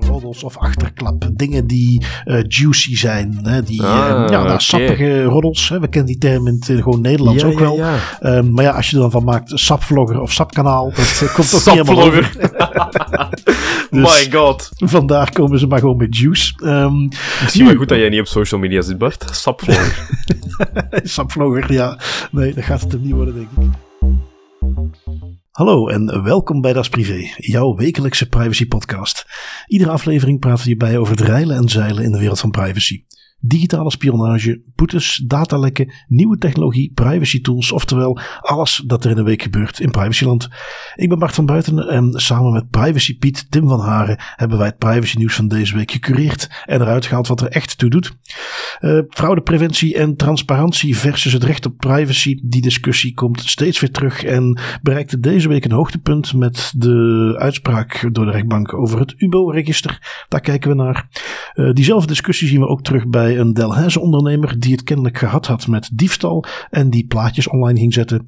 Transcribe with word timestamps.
roddels 0.00 0.42
of 0.42 0.56
achterklap. 0.58 1.28
Dingen 1.32 1.66
die 1.66 2.04
uh, 2.24 2.40
juicy 2.48 2.96
zijn. 2.96 3.38
Hè, 3.42 3.62
die 3.62 3.82
Ah, 3.82 4.08
uh, 4.24 4.28
ja, 4.30 4.42
nou, 4.42 4.60
sappige 4.60 5.22
roddels. 5.22 5.68
Hè. 5.68 5.80
We 5.80 5.88
kennen 5.88 6.06
die 6.10 6.18
term 6.18 6.46
in 6.46 6.54
het 6.54 6.68
uh, 6.68 6.82
gewoon 6.82 7.00
Nederlands 7.00 7.42
Ja, 7.42 7.48
ook 7.48 7.58
ja, 7.58 7.60
wel. 7.60 7.76
ja. 7.76 7.98
Um, 8.20 8.52
maar 8.52 8.64
ja, 8.64 8.70
als 8.70 8.90
je 8.90 8.96
er 8.96 9.02
dan 9.02 9.10
van 9.10 9.24
maakt 9.24 9.50
sapvlogger 9.54 10.20
of 10.20 10.32
sapkanaal, 10.32 10.90
dat 10.94 11.20
uh, 11.22 11.34
komt 11.34 11.54
ook 11.54 11.64
niet 11.74 11.86
helemaal 11.86 12.04
over. 12.06 12.30
Dus- 13.90 14.26
My 14.26 14.32
god. 14.38 14.68
Vandaar 14.76 15.32
komen 15.32 15.58
ze 15.58 15.66
maar 15.66 15.78
gewoon 15.78 15.96
met 15.96 16.16
juice. 16.16 16.52
Um, 16.64 17.08
Misschien 17.42 17.64
maar 17.64 17.76
goed 17.76 17.88
dat 17.88 17.98
jij 17.98 18.08
niet 18.08 18.20
op 18.20 18.26
social 18.26 18.60
media 18.60 18.82
zit, 18.82 18.98
Bart. 18.98 19.24
Sapvlogger. 19.32 20.08
sapvlogger, 21.02 21.72
ja. 21.72 21.98
Nee, 22.30 22.54
dat 22.54 22.64
gaat 22.64 22.80
het 22.80 22.92
hem 22.92 23.00
niet 23.02 23.12
worden, 23.12 23.34
denk 23.34 23.48
ik. 23.56 23.91
Hallo 25.52 25.88
en 25.88 26.22
welkom 26.22 26.60
bij 26.60 26.72
Das 26.72 26.88
Privé, 26.88 27.34
jouw 27.36 27.74
wekelijkse 27.74 28.28
privacy 28.28 28.66
podcast. 28.66 29.26
Iedere 29.66 29.90
aflevering 29.90 30.40
praten 30.40 30.62
we 30.62 30.68
hierbij 30.68 30.98
over 30.98 31.16
het 31.16 31.26
reilen 31.26 31.56
en 31.56 31.68
zeilen 31.68 32.04
in 32.04 32.12
de 32.12 32.18
wereld 32.18 32.40
van 32.40 32.50
privacy. 32.50 33.04
Digitale 33.44 33.90
spionage, 33.90 34.62
boetes, 34.74 35.22
datalekken, 35.26 35.92
nieuwe 36.08 36.38
technologie, 36.38 36.92
privacy 36.94 37.40
tools, 37.40 37.72
oftewel 37.72 38.18
alles 38.40 38.82
dat 38.86 39.04
er 39.04 39.10
in 39.10 39.18
een 39.18 39.24
week 39.24 39.42
gebeurt 39.42 39.80
in 39.80 39.90
privacyland. 39.90 40.48
Ik 40.94 41.08
ben 41.08 41.18
Bart 41.18 41.34
van 41.34 41.46
Buiten 41.46 41.88
en 41.88 42.12
samen 42.12 42.52
met 42.52 42.70
Privacy 42.70 43.18
Piet 43.18 43.50
Tim 43.50 43.68
van 43.68 43.80
Haren 43.80 44.20
hebben 44.36 44.58
wij 44.58 44.66
het 44.66 44.78
privacy 44.78 45.16
nieuws 45.16 45.34
van 45.34 45.48
deze 45.48 45.76
week 45.76 45.90
gecureerd 45.90 46.62
en 46.64 46.80
eruit 46.80 47.06
gehaald 47.06 47.28
wat 47.28 47.40
er 47.40 47.48
echt 47.48 47.78
toe 47.78 47.90
doet. 47.90 48.16
Uh, 48.80 49.00
fraudepreventie 49.08 49.96
en 49.96 50.16
transparantie 50.16 50.96
versus 50.96 51.32
het 51.32 51.44
recht 51.44 51.66
op 51.66 51.76
privacy. 51.76 52.40
Die 52.44 52.62
discussie 52.62 53.14
komt 53.14 53.40
steeds 53.40 53.80
weer 53.80 53.90
terug 53.90 54.24
en 54.24 54.60
bereikte 54.82 55.20
deze 55.20 55.48
week 55.48 55.64
een 55.64 55.72
hoogtepunt 55.72 56.34
met 56.34 56.72
de 56.76 57.34
uitspraak 57.38 58.08
door 58.12 58.24
de 58.24 58.30
rechtbank 58.30 58.74
over 58.74 58.98
het 58.98 59.14
UBO-register. 59.16 60.24
Daar 60.28 60.40
kijken 60.40 60.70
we 60.70 60.76
naar. 60.76 61.08
Uh, 61.54 61.72
diezelfde 61.72 62.06
discussie 62.06 62.48
zien 62.48 62.60
we 62.60 62.66
ook 62.66 62.82
terug 62.82 63.08
bij 63.08 63.31
een 63.38 63.52
Delhaize 63.52 64.00
ondernemer 64.00 64.58
die 64.58 64.72
het 64.72 64.82
kennelijk 64.82 65.18
gehad 65.18 65.46
had 65.46 65.66
met 65.66 65.90
diefstal 65.92 66.44
en 66.70 66.90
die 66.90 67.06
plaatjes 67.06 67.48
online 67.48 67.78
ging 67.78 67.92
zetten. 67.92 68.26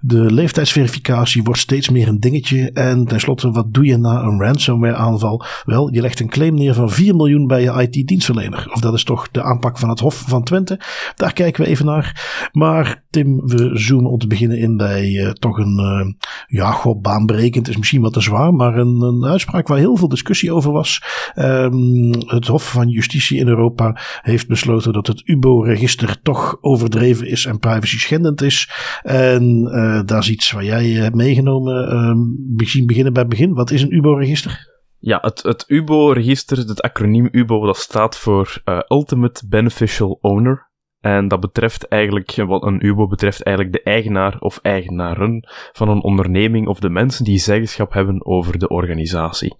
De 0.00 0.32
leeftijdsverificatie 0.32 1.42
wordt 1.42 1.60
steeds 1.60 1.88
meer 1.88 2.08
een 2.08 2.20
dingetje 2.20 2.70
en 2.72 3.04
tenslotte 3.04 3.50
wat 3.50 3.74
doe 3.74 3.84
je 3.84 3.96
na 3.96 4.22
een 4.22 4.40
ransomware 4.40 4.96
aanval? 4.96 5.44
Wel, 5.64 5.92
je 5.92 6.00
legt 6.00 6.20
een 6.20 6.28
claim 6.28 6.54
neer 6.54 6.74
van 6.74 6.90
4 6.90 7.16
miljoen 7.16 7.46
bij 7.46 7.62
je 7.62 7.88
IT-dienstverlener. 7.88 8.70
Of 8.72 8.80
dat 8.80 8.94
is 8.94 9.04
toch 9.04 9.30
de 9.30 9.42
aanpak 9.42 9.78
van 9.78 9.88
het 9.88 10.00
Hof 10.00 10.24
van 10.26 10.44
Twente. 10.44 10.80
Daar 11.16 11.32
kijken 11.32 11.64
we 11.64 11.70
even 11.70 11.86
naar. 11.86 12.48
Maar 12.52 13.04
Tim, 13.10 13.40
we 13.46 13.70
zoomen 13.72 14.10
om 14.10 14.18
te 14.18 14.26
beginnen 14.26 14.58
in 14.58 14.76
bij 14.76 15.10
uh, 15.10 15.30
toch 15.30 15.58
een, 15.58 15.78
uh, 15.80 16.12
ja, 16.46 16.70
goh, 16.70 17.00
baanbrekend 17.00 17.68
is 17.68 17.76
misschien 17.76 18.00
wat 18.00 18.12
te 18.12 18.20
zwaar, 18.20 18.54
maar 18.54 18.76
een, 18.76 19.00
een 19.00 19.24
uitspraak 19.24 19.68
waar 19.68 19.78
heel 19.78 19.96
veel 19.96 20.08
discussie 20.08 20.52
over 20.52 20.72
was. 20.72 21.02
Um, 21.36 22.12
het 22.26 22.46
Hof 22.46 22.70
van 22.70 22.88
Justitie 22.88 23.38
in 23.38 23.48
Europa 23.48 24.00
heeft 24.22 24.37
besloten 24.46 24.92
dat 24.92 25.06
het 25.06 25.22
UBO-register 25.28 26.22
toch 26.22 26.58
overdreven 26.60 27.26
is 27.26 27.44
en 27.44 27.58
privacy 27.58 27.98
schendend 27.98 28.42
is. 28.42 28.70
En 29.02 29.68
uh, 29.72 30.00
daar 30.04 30.18
is 30.18 30.30
iets 30.30 30.50
waar 30.50 30.64
jij 30.64 30.86
hebt 30.88 31.14
meegenomen. 31.14 31.92
Um, 31.92 32.36
misschien 32.56 32.86
beginnen 32.86 33.12
bij 33.12 33.22
het 33.22 33.30
begin. 33.30 33.54
Wat 33.54 33.70
is 33.70 33.82
een 33.82 33.94
UBO-register? 33.94 34.76
Ja, 34.98 35.18
het, 35.20 35.42
het 35.42 35.64
UBO-register, 35.66 36.56
het 36.56 36.82
acroniem 36.82 37.28
UBO, 37.30 37.66
dat 37.66 37.76
staat 37.76 38.18
voor 38.18 38.62
uh, 38.64 38.78
Ultimate 38.88 39.48
Beneficial 39.48 40.18
Owner. 40.20 40.66
En 41.00 41.28
dat 41.28 41.40
betreft 41.40 41.88
eigenlijk, 41.88 42.34
wat 42.46 42.62
een 42.62 42.86
UBO 42.86 43.06
betreft, 43.06 43.42
eigenlijk 43.42 43.76
de 43.76 43.82
eigenaar 43.82 44.36
of 44.38 44.58
eigenaren 44.62 45.48
van 45.72 45.88
een 45.88 46.02
onderneming 46.02 46.66
of 46.66 46.80
de 46.80 46.90
mensen 46.90 47.24
die 47.24 47.38
zeggenschap 47.38 47.92
hebben 47.92 48.26
over 48.26 48.58
de 48.58 48.68
organisatie. 48.68 49.56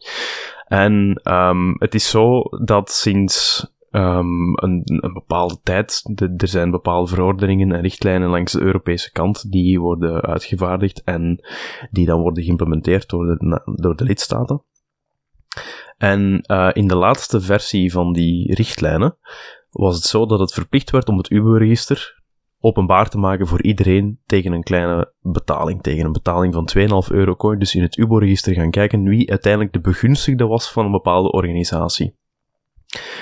En 0.67 1.21
um, 1.23 1.75
het 1.79 1.95
is 1.95 2.11
zo 2.11 2.43
dat 2.65 2.91
sinds 2.91 3.67
um, 3.91 4.53
een, 4.55 4.83
een 4.84 5.12
bepaalde 5.12 5.58
tijd, 5.62 6.03
er 6.37 6.49
zijn 6.49 6.71
bepaalde 6.71 7.09
verordeningen 7.09 7.72
en 7.72 7.81
richtlijnen 7.81 8.28
langs 8.28 8.53
de 8.53 8.60
Europese 8.60 9.12
kant 9.12 9.50
die 9.50 9.81
worden 9.81 10.21
uitgevaardigd 10.21 11.03
en 11.04 11.44
die 11.91 12.06
dan 12.06 12.21
worden 12.21 12.44
geïmplementeerd 12.44 13.09
door 13.09 13.27
de, 13.27 13.62
door 13.75 13.97
de 13.97 14.04
lidstaten. 14.04 14.62
En 15.97 16.44
uh, 16.47 16.71
in 16.72 16.88
de 16.88 16.97
laatste 16.97 17.41
versie 17.41 17.93
van 17.93 18.12
die 18.12 18.54
richtlijnen 18.54 19.19
was 19.71 19.94
het 19.94 20.04
zo 20.04 20.27
dat 20.27 20.41
het 20.41 20.53
verplicht 20.53 20.91
werd 20.91 21.09
om 21.09 21.16
het 21.16 21.31
UBO-register 21.31 22.16
openbaar 22.60 23.09
te 23.09 23.19
maken 23.19 23.47
voor 23.47 23.62
iedereen 23.62 24.21
tegen 24.27 24.53
een 24.53 24.62
kleine 24.62 25.12
betaling, 25.21 25.82
tegen 25.82 26.04
een 26.04 26.12
betaling 26.12 26.54
van 26.54 26.69
2,5 26.78 27.15
euro. 27.15 27.50
Je 27.50 27.59
dus 27.59 27.75
in 27.75 27.82
het 27.82 27.97
UBO-register 27.97 28.54
gaan 28.54 28.71
kijken 28.71 29.03
wie 29.03 29.31
uiteindelijk 29.31 29.72
de 29.72 29.81
begunstigde 29.81 30.47
was 30.47 30.72
van 30.72 30.84
een 30.84 30.93
bepaalde 30.93 31.31
organisatie. 31.31 32.18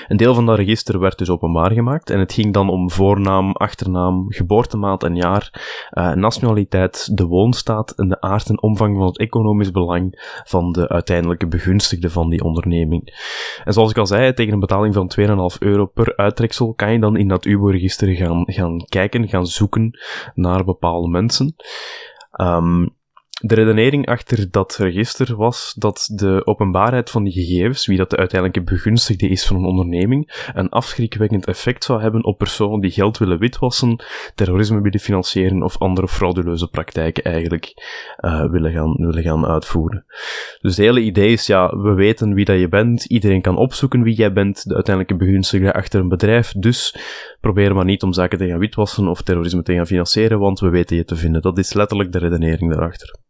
Een 0.07 0.17
deel 0.17 0.33
van 0.33 0.45
dat 0.45 0.57
register 0.57 0.99
werd 0.99 1.17
dus 1.17 1.29
openbaar 1.29 1.71
gemaakt 1.71 2.09
en 2.09 2.19
het 2.19 2.33
ging 2.33 2.53
dan 2.53 2.69
om 2.69 2.91
voornaam, 2.91 3.51
achternaam, 3.51 4.25
geboortemaat 4.29 5.03
en 5.03 5.15
jaar, 5.15 5.51
uh, 5.91 6.11
nationaliteit, 6.13 7.17
de 7.17 7.25
woonstaat 7.25 7.91
en 7.91 8.07
de 8.07 8.21
aard 8.21 8.49
en 8.49 8.61
omvang 8.61 8.97
van 8.97 9.05
het 9.05 9.17
economisch 9.17 9.71
belang 9.71 10.41
van 10.43 10.71
de 10.71 10.89
uiteindelijke 10.89 11.47
begunstigde 11.47 12.09
van 12.09 12.29
die 12.29 12.43
onderneming. 12.43 13.13
En 13.63 13.73
zoals 13.73 13.91
ik 13.91 13.97
al 13.97 14.07
zei, 14.07 14.33
tegen 14.33 14.53
een 14.53 14.59
betaling 14.59 14.93
van 14.93 15.11
2,5 15.19 15.57
euro 15.59 15.85
per 15.85 16.15
uittreksel 16.15 16.73
kan 16.73 16.91
je 16.91 16.99
dan 16.99 17.17
in 17.17 17.27
dat 17.27 17.45
UBO-register 17.45 18.15
gaan, 18.15 18.43
gaan 18.45 18.85
kijken, 18.89 19.27
gaan 19.27 19.45
zoeken 19.45 19.99
naar 20.33 20.63
bepaalde 20.65 21.07
mensen. 21.07 21.55
Um, 22.41 22.96
de 23.41 23.55
redenering 23.55 24.07
achter 24.07 24.51
dat 24.51 24.75
register 24.75 25.35
was 25.35 25.73
dat 25.77 26.09
de 26.13 26.41
openbaarheid 26.45 27.09
van 27.09 27.23
die 27.23 27.33
gegevens, 27.33 27.85
wie 27.85 27.97
dat 27.97 28.09
de 28.09 28.17
uiteindelijke 28.17 28.71
begunstigde 28.71 29.27
is 29.27 29.45
van 29.45 29.55
een 29.55 29.65
onderneming, 29.65 30.49
een 30.53 30.69
afschrikwekkend 30.69 31.45
effect 31.45 31.83
zou 31.83 32.01
hebben 32.01 32.23
op 32.23 32.37
personen 32.37 32.79
die 32.79 32.91
geld 32.91 33.17
willen 33.17 33.39
witwassen, 33.39 34.03
terrorisme 34.35 34.81
willen 34.81 34.99
financieren 34.99 35.63
of 35.63 35.77
andere 35.77 36.07
frauduleuze 36.07 36.67
praktijken 36.67 37.23
eigenlijk 37.23 37.73
uh, 38.19 38.49
willen, 38.49 38.71
gaan, 38.71 38.93
willen 38.93 39.23
gaan 39.23 39.45
uitvoeren. 39.45 40.05
Dus 40.61 40.75
het 40.75 40.85
hele 40.85 41.01
idee 41.01 41.31
is, 41.31 41.47
ja, 41.47 41.77
we 41.77 41.93
weten 41.93 42.33
wie 42.33 42.45
dat 42.45 42.59
je 42.59 42.67
bent, 42.67 43.05
iedereen 43.05 43.41
kan 43.41 43.57
opzoeken 43.57 44.03
wie 44.03 44.15
jij 44.15 44.33
bent, 44.33 44.67
de 44.67 44.75
uiteindelijke 44.75 45.25
begunstigde 45.25 45.73
achter 45.73 45.99
een 45.99 46.09
bedrijf, 46.09 46.51
dus 46.51 46.95
probeer 47.39 47.75
maar 47.75 47.85
niet 47.85 48.03
om 48.03 48.13
zaken 48.13 48.37
te 48.37 48.47
gaan 48.47 48.59
witwassen 48.59 49.07
of 49.07 49.21
terrorisme 49.21 49.63
te 49.63 49.73
gaan 49.73 49.87
financieren, 49.87 50.39
want 50.39 50.59
we 50.59 50.69
weten 50.69 50.95
je 50.95 51.05
te 51.05 51.15
vinden. 51.15 51.41
Dat 51.41 51.57
is 51.57 51.73
letterlijk 51.73 52.11
de 52.11 52.19
redenering 52.19 52.71
daarachter. 52.71 53.25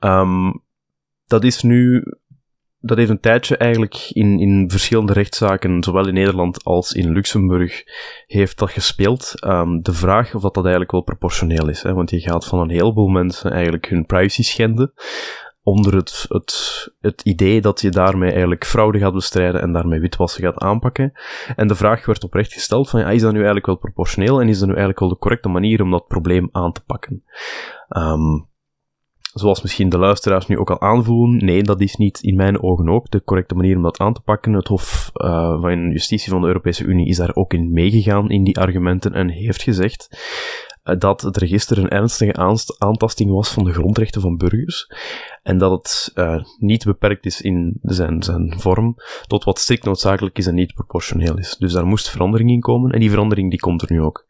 Um, 0.00 0.62
dat 1.26 1.44
is 1.44 1.62
nu, 1.62 2.04
dat 2.78 2.96
heeft 2.96 3.10
een 3.10 3.20
tijdje 3.20 3.56
eigenlijk 3.56 4.08
in, 4.10 4.38
in 4.38 4.70
verschillende 4.70 5.12
rechtszaken, 5.12 5.82
zowel 5.82 6.08
in 6.08 6.14
Nederland 6.14 6.64
als 6.64 6.92
in 6.92 7.12
Luxemburg, 7.12 7.82
heeft 8.26 8.58
dat 8.58 8.70
gespeeld. 8.70 9.34
Um, 9.44 9.82
de 9.82 9.92
vraag 9.92 10.34
of 10.34 10.42
dat, 10.42 10.54
dat 10.54 10.62
eigenlijk 10.62 10.92
wel 10.92 11.02
proportioneel 11.02 11.68
is, 11.68 11.82
hè? 11.82 11.94
want 11.94 12.10
je 12.10 12.20
gaat 12.20 12.46
van 12.46 12.60
een 12.60 12.70
heleboel 12.70 13.08
mensen 13.08 13.52
eigenlijk 13.52 13.88
hun 13.88 14.06
privacy 14.06 14.42
schenden, 14.42 14.92
onder 15.62 15.94
het, 15.94 16.26
het, 16.28 16.88
het 17.00 17.22
idee 17.22 17.60
dat 17.60 17.80
je 17.80 17.90
daarmee 17.90 18.30
eigenlijk 18.30 18.64
fraude 18.64 18.98
gaat 18.98 19.12
bestrijden 19.12 19.60
en 19.60 19.72
daarmee 19.72 20.00
witwassen 20.00 20.42
gaat 20.42 20.58
aanpakken. 20.58 21.12
En 21.56 21.66
de 21.66 21.74
vraag 21.74 22.06
werd 22.06 22.24
oprecht 22.24 22.52
gesteld 22.52 22.90
van, 22.90 23.00
is 23.00 23.20
dat 23.20 23.30
nu 23.30 23.36
eigenlijk 23.36 23.66
wel 23.66 23.76
proportioneel 23.76 24.40
en 24.40 24.48
is 24.48 24.58
dat 24.58 24.66
nu 24.66 24.74
eigenlijk 24.74 25.00
wel 25.00 25.08
de 25.08 25.18
correcte 25.18 25.48
manier 25.48 25.82
om 25.82 25.90
dat 25.90 26.06
probleem 26.06 26.48
aan 26.52 26.72
te 26.72 26.84
pakken? 26.84 27.24
Um, 27.88 28.50
Zoals 29.32 29.62
misschien 29.62 29.88
de 29.88 29.98
luisteraars 29.98 30.46
nu 30.46 30.58
ook 30.58 30.70
al 30.70 30.80
aanvoelen, 30.80 31.44
nee, 31.44 31.62
dat 31.62 31.80
is 31.80 31.96
niet 31.96 32.20
in 32.20 32.36
mijn 32.36 32.62
ogen 32.62 32.88
ook 32.88 33.10
de 33.10 33.24
correcte 33.24 33.54
manier 33.54 33.76
om 33.76 33.82
dat 33.82 33.98
aan 33.98 34.14
te 34.14 34.20
pakken. 34.20 34.52
Het 34.52 34.68
Hof 34.68 35.10
uh, 35.14 35.60
van 35.60 35.90
Justitie 35.90 36.30
van 36.30 36.40
de 36.40 36.46
Europese 36.46 36.84
Unie 36.84 37.08
is 37.08 37.16
daar 37.16 37.34
ook 37.34 37.52
in 37.52 37.72
meegegaan 37.72 38.30
in 38.30 38.44
die 38.44 38.58
argumenten 38.58 39.12
en 39.12 39.28
heeft 39.28 39.62
gezegd 39.62 40.08
uh, 40.84 40.98
dat 40.98 41.20
het 41.20 41.36
register 41.36 41.78
een 41.78 41.88
ernstige 41.88 42.62
aantasting 42.78 43.30
was 43.30 43.50
van 43.50 43.64
de 43.64 43.72
grondrechten 43.72 44.20
van 44.20 44.36
burgers 44.36 44.92
en 45.42 45.58
dat 45.58 45.70
het 45.70 46.10
uh, 46.14 46.44
niet 46.58 46.84
beperkt 46.84 47.26
is 47.26 47.40
in 47.40 47.78
zijn, 47.82 48.22
zijn 48.22 48.60
vorm 48.60 48.96
tot 49.26 49.44
wat 49.44 49.58
strikt 49.58 49.84
noodzakelijk 49.84 50.38
is 50.38 50.46
en 50.46 50.54
niet 50.54 50.74
proportioneel 50.74 51.38
is. 51.38 51.56
Dus 51.58 51.72
daar 51.72 51.86
moest 51.86 52.10
verandering 52.10 52.50
in 52.50 52.60
komen 52.60 52.90
en 52.90 53.00
die 53.00 53.10
verandering 53.10 53.50
die 53.50 53.60
komt 53.60 53.82
er 53.82 53.92
nu 53.92 54.00
ook. 54.00 54.24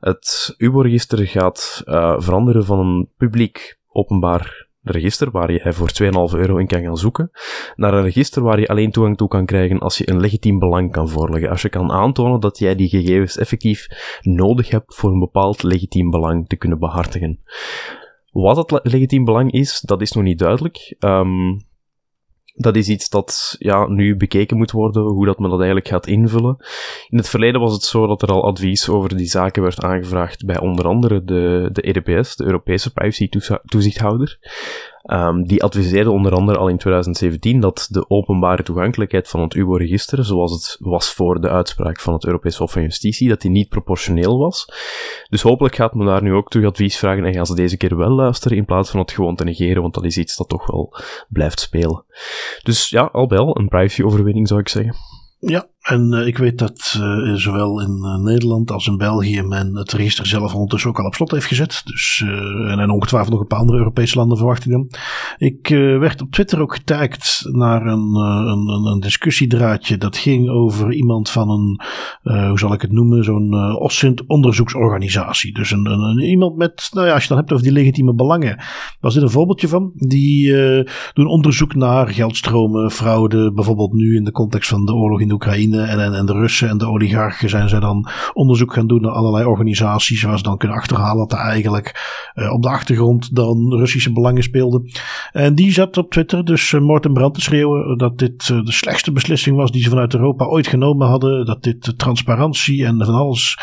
Het 0.00 0.54
UBO-register 0.56 1.26
gaat 1.26 1.82
veranderen 2.18 2.64
van 2.64 2.78
een 2.78 3.08
publiek 3.16 3.82
openbaar 3.94 4.66
register 4.84 5.30
waar 5.30 5.52
je 5.52 5.72
voor 5.72 5.90
2,5 6.02 6.38
euro 6.38 6.56
in 6.56 6.66
kan 6.66 6.82
gaan 6.82 6.96
zoeken, 6.96 7.30
naar 7.76 7.94
een 7.94 8.02
register 8.02 8.42
waar 8.42 8.60
je 8.60 8.68
alleen 8.68 8.90
toegang 8.90 9.16
toe 9.16 9.28
kan 9.28 9.46
krijgen 9.46 9.78
als 9.78 9.98
je 9.98 10.10
een 10.10 10.20
legitiem 10.20 10.58
belang 10.58 10.92
kan 10.92 11.08
voorleggen. 11.08 11.50
Als 11.50 11.62
je 11.62 11.68
kan 11.68 11.92
aantonen 11.92 12.40
dat 12.40 12.58
jij 12.58 12.74
die 12.74 12.88
gegevens 12.88 13.36
effectief 13.36 13.86
nodig 14.20 14.70
hebt 14.70 14.94
voor 14.94 15.12
een 15.12 15.18
bepaald 15.18 15.62
legitiem 15.62 16.10
belang 16.10 16.48
te 16.48 16.56
kunnen 16.56 16.78
behartigen. 16.78 17.40
Wat 18.30 18.68
dat 18.68 18.80
legitiem 18.82 19.24
belang 19.24 19.52
is, 19.52 19.80
dat 19.80 20.00
is 20.00 20.12
nog 20.12 20.24
niet 20.24 20.38
duidelijk. 20.38 20.96
Um, 20.98 21.66
dat 22.54 22.76
is 22.76 22.88
iets 22.88 23.08
dat 23.08 23.56
ja, 23.58 23.86
nu 23.86 24.16
bekeken 24.16 24.56
moet 24.56 24.70
worden, 24.70 25.02
hoe 25.02 25.26
dat 25.26 25.38
men 25.38 25.50
dat 25.50 25.58
eigenlijk 25.58 25.88
gaat 25.88 26.06
invullen. 26.06 26.56
In 27.08 27.18
het 27.18 27.28
verleden 27.28 27.60
was 27.60 27.72
het 27.72 27.82
zo 27.82 28.06
dat 28.06 28.22
er 28.22 28.28
al 28.28 28.44
advies 28.44 28.88
over 28.88 29.16
die 29.16 29.26
zaken 29.26 29.62
werd 29.62 29.82
aangevraagd 29.82 30.46
bij 30.46 30.60
onder 30.60 30.86
andere 30.86 31.24
de, 31.24 31.68
de 31.72 31.82
EDPS, 31.82 32.36
de 32.36 32.44
Europese 32.44 32.92
Privacy 32.92 33.28
Toezichthouder. 33.64 34.38
Um, 35.12 35.46
die 35.46 35.62
adviseerde 35.62 36.10
onder 36.10 36.32
andere 36.32 36.58
al 36.58 36.68
in 36.68 36.78
2017 36.78 37.60
dat 37.60 37.86
de 37.90 38.10
openbare 38.10 38.62
toegankelijkheid 38.62 39.28
van 39.28 39.40
het 39.40 39.54
UBO-register, 39.54 40.24
zoals 40.24 40.52
het 40.52 40.76
was 40.80 41.12
voor 41.12 41.40
de 41.40 41.48
uitspraak 41.48 42.00
van 42.00 42.12
het 42.12 42.24
Europees 42.24 42.56
Hof 42.56 42.72
van 42.72 42.82
Justitie, 42.82 43.28
dat 43.28 43.40
die 43.40 43.50
niet 43.50 43.68
proportioneel 43.68 44.38
was. 44.38 44.68
Dus 45.28 45.42
hopelijk 45.42 45.74
gaat 45.74 45.94
men 45.94 46.06
daar 46.06 46.22
nu 46.22 46.32
ook 46.32 46.50
terug 46.50 46.66
advies 46.66 46.96
vragen 46.98 47.24
en 47.24 47.34
gaan 47.34 47.46
ze 47.46 47.54
deze 47.54 47.76
keer 47.76 47.96
wel 47.96 48.10
luisteren 48.10 48.56
in 48.56 48.64
plaats 48.64 48.90
van 48.90 49.00
het 49.00 49.12
gewoon 49.12 49.36
te 49.36 49.44
negeren, 49.44 49.82
want 49.82 49.94
dat 49.94 50.04
is 50.04 50.18
iets 50.18 50.36
dat 50.36 50.48
toch 50.48 50.66
wel 50.66 50.96
blijft 51.28 51.60
spelen. 51.60 52.04
Dus 52.62 52.88
ja, 52.88 53.02
al 53.12 53.26
bij 53.26 53.38
een 53.38 53.68
privacy-overwinning 53.68 54.48
zou 54.48 54.60
ik 54.60 54.68
zeggen. 54.68 54.94
Ja, 55.38 55.66
en 55.84 56.12
uh, 56.12 56.26
ik 56.26 56.38
weet 56.38 56.58
dat 56.58 56.98
uh, 57.00 57.34
zowel 57.34 57.80
in 57.80 58.00
uh, 58.02 58.16
Nederland 58.16 58.70
als 58.70 58.86
in 58.86 58.96
België 58.96 59.42
men 59.42 59.76
het 59.76 59.92
register 59.92 60.26
zelf 60.26 60.54
ondertussen 60.54 60.90
ook 60.90 60.98
al 60.98 61.06
op 61.06 61.14
slot 61.14 61.30
heeft 61.30 61.46
gezet. 61.46 61.82
Dus, 61.84 62.22
en, 62.68 62.78
en 62.78 62.90
ongetwijfeld 62.90 63.32
nog 63.32 63.40
een 63.40 63.46
paar 63.46 63.58
andere 63.58 63.78
Europese 63.78 64.16
landen 64.16 64.36
verwacht 64.36 64.64
ik 64.64 64.70
dan. 64.70 64.90
Ik 65.38 65.68
werd 65.98 66.22
op 66.22 66.30
Twitter 66.30 66.60
ook 66.60 66.74
getagd 66.74 67.48
naar 67.50 67.86
een, 67.86 68.14
een, 68.14 68.86
een, 68.86 69.00
discussiedraadje 69.00 69.96
dat 69.96 70.16
ging 70.16 70.48
over 70.48 70.92
iemand 70.92 71.30
van 71.30 71.50
een, 71.50 71.80
hoe 72.48 72.58
zal 72.58 72.72
ik 72.72 72.82
het 72.82 72.92
noemen, 72.92 73.24
zo'n 73.24 73.54
OSSINT 73.78 74.26
onderzoeksorganisatie. 74.26 75.52
Dus 75.52 75.70
een, 75.70 75.86
een, 75.86 76.18
iemand 76.18 76.56
met, 76.56 76.88
nou 76.92 77.06
ja, 77.06 77.14
als 77.14 77.22
je 77.22 77.28
dan 77.28 77.38
hebt 77.38 77.52
over 77.52 77.64
die 77.64 77.72
legitieme 77.72 78.14
belangen, 78.14 78.62
was 79.00 79.14
dit 79.14 79.22
een 79.22 79.30
voorbeeldje 79.30 79.68
van. 79.68 79.92
Die 79.94 80.52
doen 81.12 81.26
onderzoek 81.26 81.74
naar 81.74 82.08
geldstromen, 82.08 82.90
fraude, 82.90 83.52
bijvoorbeeld 83.52 83.92
nu 83.92 84.16
in 84.16 84.24
de 84.24 84.32
context 84.32 84.68
van 84.68 84.84
de 84.84 84.94
oorlog 84.94 85.20
in 85.20 85.28
de 85.28 85.34
Oekraïne 85.34 85.73
en, 85.80 86.14
en, 86.14 86.26
de 86.26 86.32
Russen 86.32 86.68
en 86.68 86.78
de 86.78 86.86
oligarchen 86.86 87.48
zijn 87.48 87.68
zij 87.68 87.80
dan 87.80 88.08
onderzoek 88.32 88.72
gaan 88.72 88.86
doen 88.86 89.02
naar 89.02 89.12
allerlei 89.12 89.44
organisaties 89.44 90.22
waar 90.22 90.36
ze 90.36 90.42
dan 90.42 90.56
kunnen 90.56 90.76
achterhalen 90.76 91.28
dat 91.28 91.38
er 91.38 91.44
eigenlijk 91.44 91.94
uh, 92.34 92.52
op 92.52 92.62
de 92.62 92.68
achtergrond 92.68 93.34
dan 93.34 93.74
Russische 93.74 94.12
belangen 94.12 94.42
speelden. 94.42 94.90
En 95.32 95.54
die 95.54 95.72
zat 95.72 95.96
op 95.96 96.10
Twitter 96.10 96.44
dus 96.44 96.72
uh, 96.72 96.80
Morten 96.80 97.12
Brand 97.12 97.34
te 97.34 97.40
schreeuwen 97.40 97.98
dat 97.98 98.18
dit 98.18 98.48
uh, 98.48 98.64
de 98.64 98.72
slechtste 98.72 99.12
beslissing 99.12 99.56
was 99.56 99.70
die 99.70 99.82
ze 99.82 99.88
vanuit 99.88 100.14
Europa 100.14 100.44
ooit 100.44 100.66
genomen 100.66 101.08
hadden. 101.08 101.46
Dat 101.46 101.62
dit 101.62 101.94
transparantie 101.96 102.84
en 102.84 103.04
van 103.04 103.14
alles 103.14 103.58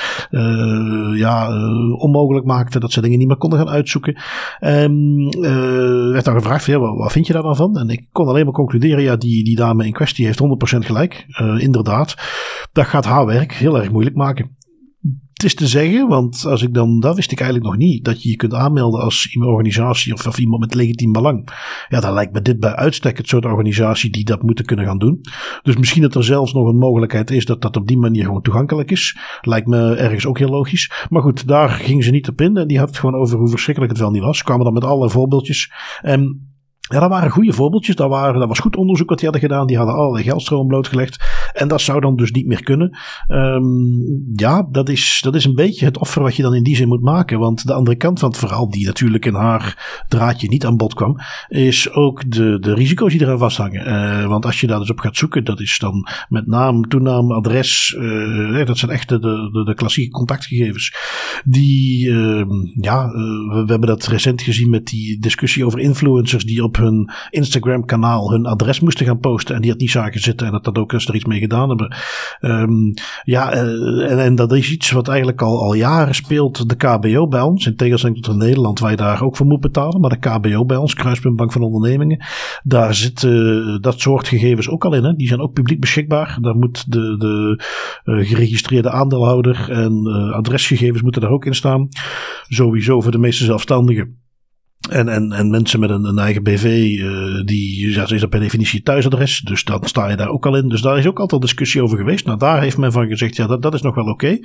ja, 1.15 1.49
onmogelijk 1.97 2.45
maakte. 2.45 2.79
Dat 2.79 2.91
ze 2.91 3.01
dingen 3.01 3.17
niet 3.17 3.27
meer 3.27 3.37
konden 3.37 3.59
gaan 3.59 3.69
uitzoeken. 3.69 4.21
En 4.59 5.15
werd 6.11 6.25
dan 6.25 6.33
gevraagd, 6.33 6.65
ja, 6.65 6.79
wat, 6.79 6.97
wat, 6.97 7.11
vind 7.11 7.27
je 7.27 7.33
daar 7.33 7.41
dan 7.41 7.55
van? 7.55 7.77
En 7.77 7.89
ik 7.89 8.05
kon 8.11 8.27
alleen 8.27 8.45
maar 8.45 8.53
concluderen, 8.53 9.03
ja, 9.03 9.15
die, 9.15 9.43
die 9.43 9.55
dame 9.55 9.85
in 9.85 9.91
kwestie 9.91 10.25
heeft 10.25 10.41
100% 10.75 10.77
gelijk. 10.77 11.25
inderdaad 11.57 12.00
dat 12.71 12.85
gaat 12.85 13.05
haar 13.05 13.25
werk 13.25 13.53
heel 13.53 13.77
erg 13.77 13.91
moeilijk 13.91 14.15
maken. 14.15 14.59
Het 15.41 15.49
is 15.49 15.55
te 15.55 15.67
zeggen, 15.67 16.07
want 16.07 16.45
als 16.45 16.61
ik 16.61 16.73
dan, 16.73 16.99
dat 16.99 17.15
wist 17.15 17.31
ik 17.31 17.39
eigenlijk 17.39 17.69
nog 17.69 17.79
niet, 17.79 18.05
dat 18.05 18.23
je 18.23 18.29
je 18.29 18.35
kunt 18.35 18.53
aanmelden 18.53 19.01
als 19.01 19.37
organisatie 19.39 20.13
of, 20.13 20.37
iemand 20.37 20.61
met 20.61 20.73
legitiem 20.73 21.11
belang. 21.11 21.47
Ja, 21.89 21.99
dan 21.99 22.13
lijkt 22.13 22.33
me 22.33 22.41
dit 22.41 22.59
bij 22.59 22.75
uitstek 22.75 23.17
het 23.17 23.27
soort 23.27 23.45
organisatie 23.45 24.09
die 24.09 24.25
dat 24.25 24.41
moeten 24.41 24.65
kunnen 24.65 24.85
gaan 24.85 24.97
doen. 24.97 25.21
Dus 25.61 25.77
misschien 25.77 26.01
dat 26.01 26.15
er 26.15 26.23
zelfs 26.23 26.53
nog 26.53 26.67
een 26.67 26.77
mogelijkheid 26.77 27.31
is 27.31 27.45
dat 27.45 27.61
dat 27.61 27.77
op 27.77 27.87
die 27.87 27.97
manier 27.97 28.25
gewoon 28.25 28.41
toegankelijk 28.41 28.91
is. 28.91 29.17
Lijkt 29.41 29.67
me 29.67 29.93
ergens 29.95 30.25
ook 30.25 30.37
heel 30.37 30.49
logisch. 30.49 30.91
Maar 31.09 31.21
goed, 31.21 31.47
daar 31.47 31.69
ging 31.69 32.03
ze 32.03 32.11
niet 32.11 32.29
op 32.29 32.41
in 32.41 32.57
en 32.57 32.67
die 32.67 32.79
had 32.79 32.87
het 32.87 32.97
gewoon 32.97 33.21
over 33.21 33.37
hoe 33.37 33.49
verschrikkelijk 33.49 33.93
het 33.93 34.01
wel 34.01 34.11
niet 34.11 34.23
was. 34.23 34.43
Kwamen 34.43 34.63
dan 34.63 34.73
met 34.73 34.83
allerlei 34.83 35.11
voorbeeldjes. 35.11 35.71
En 36.01 36.50
ja, 36.91 36.99
dat 36.99 37.09
waren 37.09 37.29
goede 37.29 37.53
voorbeeldjes. 37.53 37.95
Dat, 37.95 38.09
waren, 38.09 38.39
dat 38.39 38.47
was 38.47 38.59
goed 38.59 38.75
onderzoek 38.75 39.09
wat 39.09 39.19
die 39.19 39.29
hadden 39.29 39.49
gedaan. 39.49 39.67
Die 39.67 39.77
hadden 39.77 39.95
allerlei 39.95 40.23
geldstroom 40.23 40.67
blootgelegd. 40.67 41.23
En 41.53 41.67
dat 41.67 41.81
zou 41.81 41.99
dan 41.99 42.15
dus 42.15 42.31
niet 42.31 42.47
meer 42.47 42.63
kunnen. 42.63 42.97
Um, 43.27 44.31
ja, 44.35 44.67
dat 44.71 44.89
is, 44.89 45.19
dat 45.23 45.35
is 45.35 45.45
een 45.45 45.55
beetje 45.55 45.85
het 45.85 45.97
offer 45.97 46.21
wat 46.21 46.35
je 46.35 46.41
dan 46.41 46.55
in 46.55 46.63
die 46.63 46.75
zin 46.75 46.87
moet 46.87 47.01
maken. 47.01 47.39
Want 47.39 47.67
de 47.67 47.73
andere 47.73 47.97
kant 47.97 48.19
van 48.19 48.29
het 48.29 48.37
verhaal, 48.37 48.69
die 48.69 48.85
natuurlijk 48.85 49.25
in 49.25 49.33
haar 49.33 50.03
draadje 50.07 50.47
niet 50.47 50.65
aan 50.65 50.77
bod 50.77 50.93
kwam, 50.93 51.17
is 51.47 51.91
ook 51.91 52.31
de, 52.31 52.59
de 52.59 52.73
risico's 52.73 53.11
die 53.11 53.21
eraan 53.21 53.37
vasthangen. 53.37 53.87
Uh, 53.87 54.27
want 54.27 54.45
als 54.45 54.59
je 54.61 54.67
daar 54.67 54.79
dus 54.79 54.91
op 54.91 54.99
gaat 54.99 55.17
zoeken, 55.17 55.43
dat 55.43 55.59
is 55.59 55.77
dan 55.79 56.07
met 56.29 56.47
naam, 56.47 56.87
toenaam, 56.87 57.31
adres. 57.31 57.95
Uh, 57.99 58.65
dat 58.65 58.77
zijn 58.77 58.91
echt 58.91 59.09
de, 59.09 59.19
de, 59.19 59.63
de 59.65 59.73
klassieke 59.73 60.11
contactgegevens. 60.11 60.95
Die, 61.45 62.09
uh, 62.09 62.45
ja, 62.75 63.07
we, 63.07 63.63
we, 63.65 63.71
hebben 63.71 63.89
dat 63.89 64.07
recent 64.07 64.41
gezien 64.41 64.69
met 64.69 64.85
die 64.85 65.19
discussie 65.19 65.65
over 65.65 65.79
influencers 65.79 66.43
die 66.43 66.63
op 66.63 66.77
hun 66.81 67.09
Instagram 67.29 67.85
kanaal 67.85 68.31
hun 68.31 68.45
adres 68.45 68.79
moesten 68.79 69.05
gaan 69.05 69.19
posten 69.19 69.55
en 69.55 69.61
die 69.61 69.71
had 69.71 69.79
niet 69.79 69.91
zagen 69.91 70.21
zitten 70.21 70.47
en 70.47 70.53
dat 70.53 70.63
dat 70.63 70.77
ook 70.77 70.91
eens 70.91 71.07
er 71.07 71.15
iets 71.15 71.25
mee 71.25 71.39
gedaan 71.39 71.69
hebben. 71.69 71.95
Um, 72.41 72.93
ja, 73.23 73.53
uh, 73.53 74.25
en, 74.25 74.35
dat 74.35 74.53
is 74.53 74.71
iets 74.71 74.91
wat 74.91 75.07
eigenlijk 75.07 75.41
al, 75.41 75.61
al 75.61 75.73
jaren 75.73 76.15
speelt. 76.15 76.69
De 76.69 76.75
KBO 76.75 77.27
bij 77.27 77.41
ons, 77.41 77.65
in 77.65 77.75
tegenstelling 77.75 78.21
tot 78.21 78.33
in 78.33 78.39
Nederland, 78.39 78.79
waar 78.79 78.91
je 78.91 78.97
daar 78.97 79.23
ook 79.23 79.37
voor 79.37 79.45
moet 79.45 79.59
betalen. 79.59 80.01
Maar 80.01 80.09
de 80.09 80.29
KBO 80.29 80.65
bij 80.65 80.77
ons, 80.77 80.93
Kruispuntbank 80.93 81.51
van 81.51 81.61
Ondernemingen, 81.61 82.25
daar 82.63 82.95
zitten 82.95 83.81
dat 83.81 83.99
soort 83.99 84.27
gegevens 84.27 84.69
ook 84.69 84.85
al 84.85 84.93
in. 84.93 85.03
Hè. 85.03 85.13
Die 85.13 85.27
zijn 85.27 85.41
ook 85.41 85.53
publiek 85.53 85.79
beschikbaar. 85.79 86.37
Daar 86.41 86.55
moet 86.55 86.91
de, 86.91 87.17
de 87.17 87.63
uh, 88.05 88.27
geregistreerde 88.27 88.91
aandeelhouder 88.91 89.69
en 89.71 90.07
adresgegevens 90.33 91.01
moeten 91.01 91.21
daar 91.21 91.31
ook 91.31 91.45
in 91.45 91.55
staan. 91.55 91.87
Sowieso 92.47 93.01
voor 93.01 93.11
de 93.11 93.17
meeste 93.17 93.43
zelfstandigen 93.43 94.19
en, 94.89 95.09
en, 95.09 95.31
en 95.31 95.49
mensen 95.49 95.79
met 95.79 95.89
een, 95.89 96.17
eigen 96.17 96.43
BV, 96.43 96.63
uh, 96.63 97.45
die 97.45 97.93
ja, 97.93 98.09
is 98.09 98.21
dat 98.21 98.29
per 98.29 98.39
definitie 98.39 98.81
thuisadres. 98.81 99.39
Dus 99.39 99.63
dan 99.63 99.79
sta 99.83 100.09
je 100.09 100.15
daar 100.15 100.29
ook 100.29 100.45
al 100.45 100.55
in. 100.55 100.69
Dus 100.69 100.81
daar 100.81 100.97
is 100.97 101.07
ook 101.07 101.19
altijd 101.19 101.41
discussie 101.41 101.83
over 101.83 101.97
geweest. 101.97 102.25
Nou, 102.25 102.37
daar 102.37 102.61
heeft 102.61 102.77
men 102.77 102.91
van 102.91 103.07
gezegd, 103.07 103.35
ja, 103.35 103.47
dat, 103.47 103.61
dat 103.61 103.73
is 103.73 103.81
nog 103.81 103.95
wel 103.95 104.05
oké. 104.05 104.39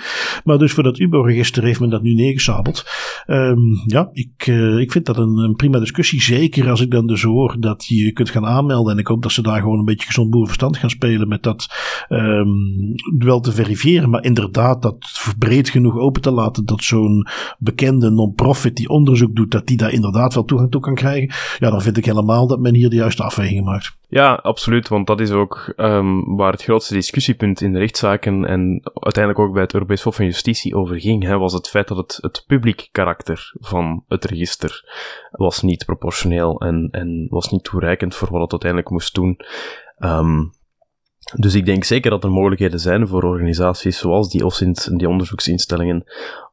Maar 0.45 0.59
dus 0.59 0.73
voor 0.73 0.83
dat 0.83 0.99
UBO-register 0.99 1.63
heeft 1.63 1.81
men 1.81 1.91
dat 1.91 2.03
nu 2.03 2.15
neergesabeld. 2.15 2.85
Um, 3.27 3.83
ja, 3.87 4.09
ik, 4.13 4.47
uh, 4.47 4.79
ik 4.79 4.93
vind 4.93 5.07
dat 5.07 5.17
een, 5.17 5.55
prima 5.57 5.79
discussie. 5.79 6.23
Zeker 6.23 6.71
als 6.71 6.81
ik 6.81 6.91
dan 6.91 7.07
dus 7.07 7.23
hoor 7.23 7.57
dat 7.61 7.87
je 7.87 8.13
kunt 8.13 8.31
gaan 8.31 8.47
aanmelden. 8.47 8.93
En 8.93 8.99
ik 8.99 9.07
hoop 9.07 9.23
dat 9.23 9.33
ze 9.33 9.43
daar 9.43 9.61
gewoon 9.61 9.79
een 9.79 9.85
beetje 9.85 10.07
gezond 10.07 10.31
boerenverstand 10.31 10.77
gaan 10.77 10.91
spelen 10.91 11.29
met 11.29 11.43
dat 11.43 11.67
um, 12.09 12.95
wel 13.19 13.41
te 13.41 13.53
verifiëren. 13.53 14.11
Maar 14.11 14.25
inderdaad, 14.25 14.83
dat 14.83 15.35
breed 15.39 15.69
genoeg 15.69 15.99
open 15.99 16.23
te 16.23 16.31
laten 16.31 16.65
dat 16.65 16.83
zo'n 16.83 17.27
bekende 17.59 18.11
non-profit 18.11 18.77
die 18.77 18.89
onderzoek 18.89 19.37
doet, 19.37 19.51
dat 19.51 19.67
die 19.67 19.77
daar 19.77 19.93
inderdaad 19.93 20.26
wel 20.35 20.45
toegang 20.45 20.71
toe 20.71 20.81
kan 20.81 20.95
krijgen, 20.95 21.35
ja, 21.59 21.71
dan 21.71 21.83
vind 21.83 21.97
ik 21.97 22.05
helemaal 22.05 22.47
dat 22.47 22.59
men 22.59 22.75
hier 22.75 22.91
de 22.91 22.97
juiste 22.97 23.23
afweging 23.23 23.65
maakt. 23.65 23.97
Ja, 24.09 24.35
absoluut, 24.35 24.89
want 24.89 25.07
dat 25.07 25.21
is 25.21 25.31
ook 25.31 25.73
um, 25.77 26.37
waar 26.37 26.53
het 26.53 26.63
grootste 26.63 26.95
discussiepunt 26.95 27.61
in 27.61 27.73
de 27.73 27.79
rechtszaken 27.79 28.45
en 28.45 28.81
uiteindelijk 28.95 29.45
ook 29.45 29.53
bij 29.53 29.63
het 29.63 29.75
Europees 29.75 30.03
Hof 30.03 30.17
van 30.17 30.25
Justitie 30.25 30.75
over 30.75 31.01
ging, 31.01 31.23
hè, 31.23 31.39
was 31.39 31.53
het 31.53 31.69
feit 31.69 31.89
dat 31.89 31.97
het, 31.97 32.19
het 32.21 32.45
publiek 32.47 32.89
karakter 32.93 33.53
van 33.59 34.05
het 34.09 34.25
register 34.25 34.85
was 35.31 35.63
niet 35.63 35.85
proportioneel 35.85 36.61
en, 36.61 36.89
en 36.91 37.27
was 37.31 37.51
niet 37.51 37.65
toereikend 37.65 38.15
voor 38.15 38.29
wat 38.31 38.41
het 38.41 38.51
uiteindelijk 38.51 38.91
moest 38.91 39.15
doen. 39.15 39.41
Um, 39.99 40.55
dus 41.35 41.55
ik 41.55 41.67
denk 41.67 41.85
zeker 41.85 42.11
dat 42.11 42.25
er 42.25 42.31
mogelijkheden 42.31 42.81
zijn 42.81 43.09
voor 43.09 43.23
organisaties 43.23 43.99
zoals 43.99 44.31
die 44.31 44.45
OSINT 44.45 44.87
en 44.87 44.97
die 44.97 45.09
onderzoeksinstellingen 45.09 46.05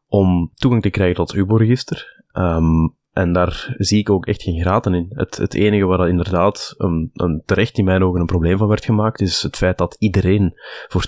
om 0.07 0.51
toegang 0.55 0.81
te 0.81 0.89
krijgen 0.89 1.15
tot 1.15 1.31
het 1.31 1.39
UBO-register. 1.39 2.23
Um, 2.33 2.95
en 3.13 3.33
daar 3.33 3.75
zie 3.77 3.99
ik 3.99 4.09
ook 4.09 4.25
echt 4.25 4.41
geen 4.41 4.61
graten 4.61 4.93
in. 4.93 5.07
Het, 5.09 5.37
het 5.37 5.53
enige 5.53 5.85
waar 5.85 6.07
inderdaad 6.07 6.75
um, 6.77 7.11
terecht 7.45 7.77
in 7.77 7.85
mijn 7.85 8.03
ogen 8.03 8.19
een 8.19 8.25
probleem 8.25 8.57
van 8.57 8.67
werd 8.67 8.85
gemaakt, 8.85 9.21
is 9.21 9.41
het 9.41 9.57
feit 9.57 9.77
dat 9.77 9.95
iedereen 9.99 10.53
voor 10.87 11.05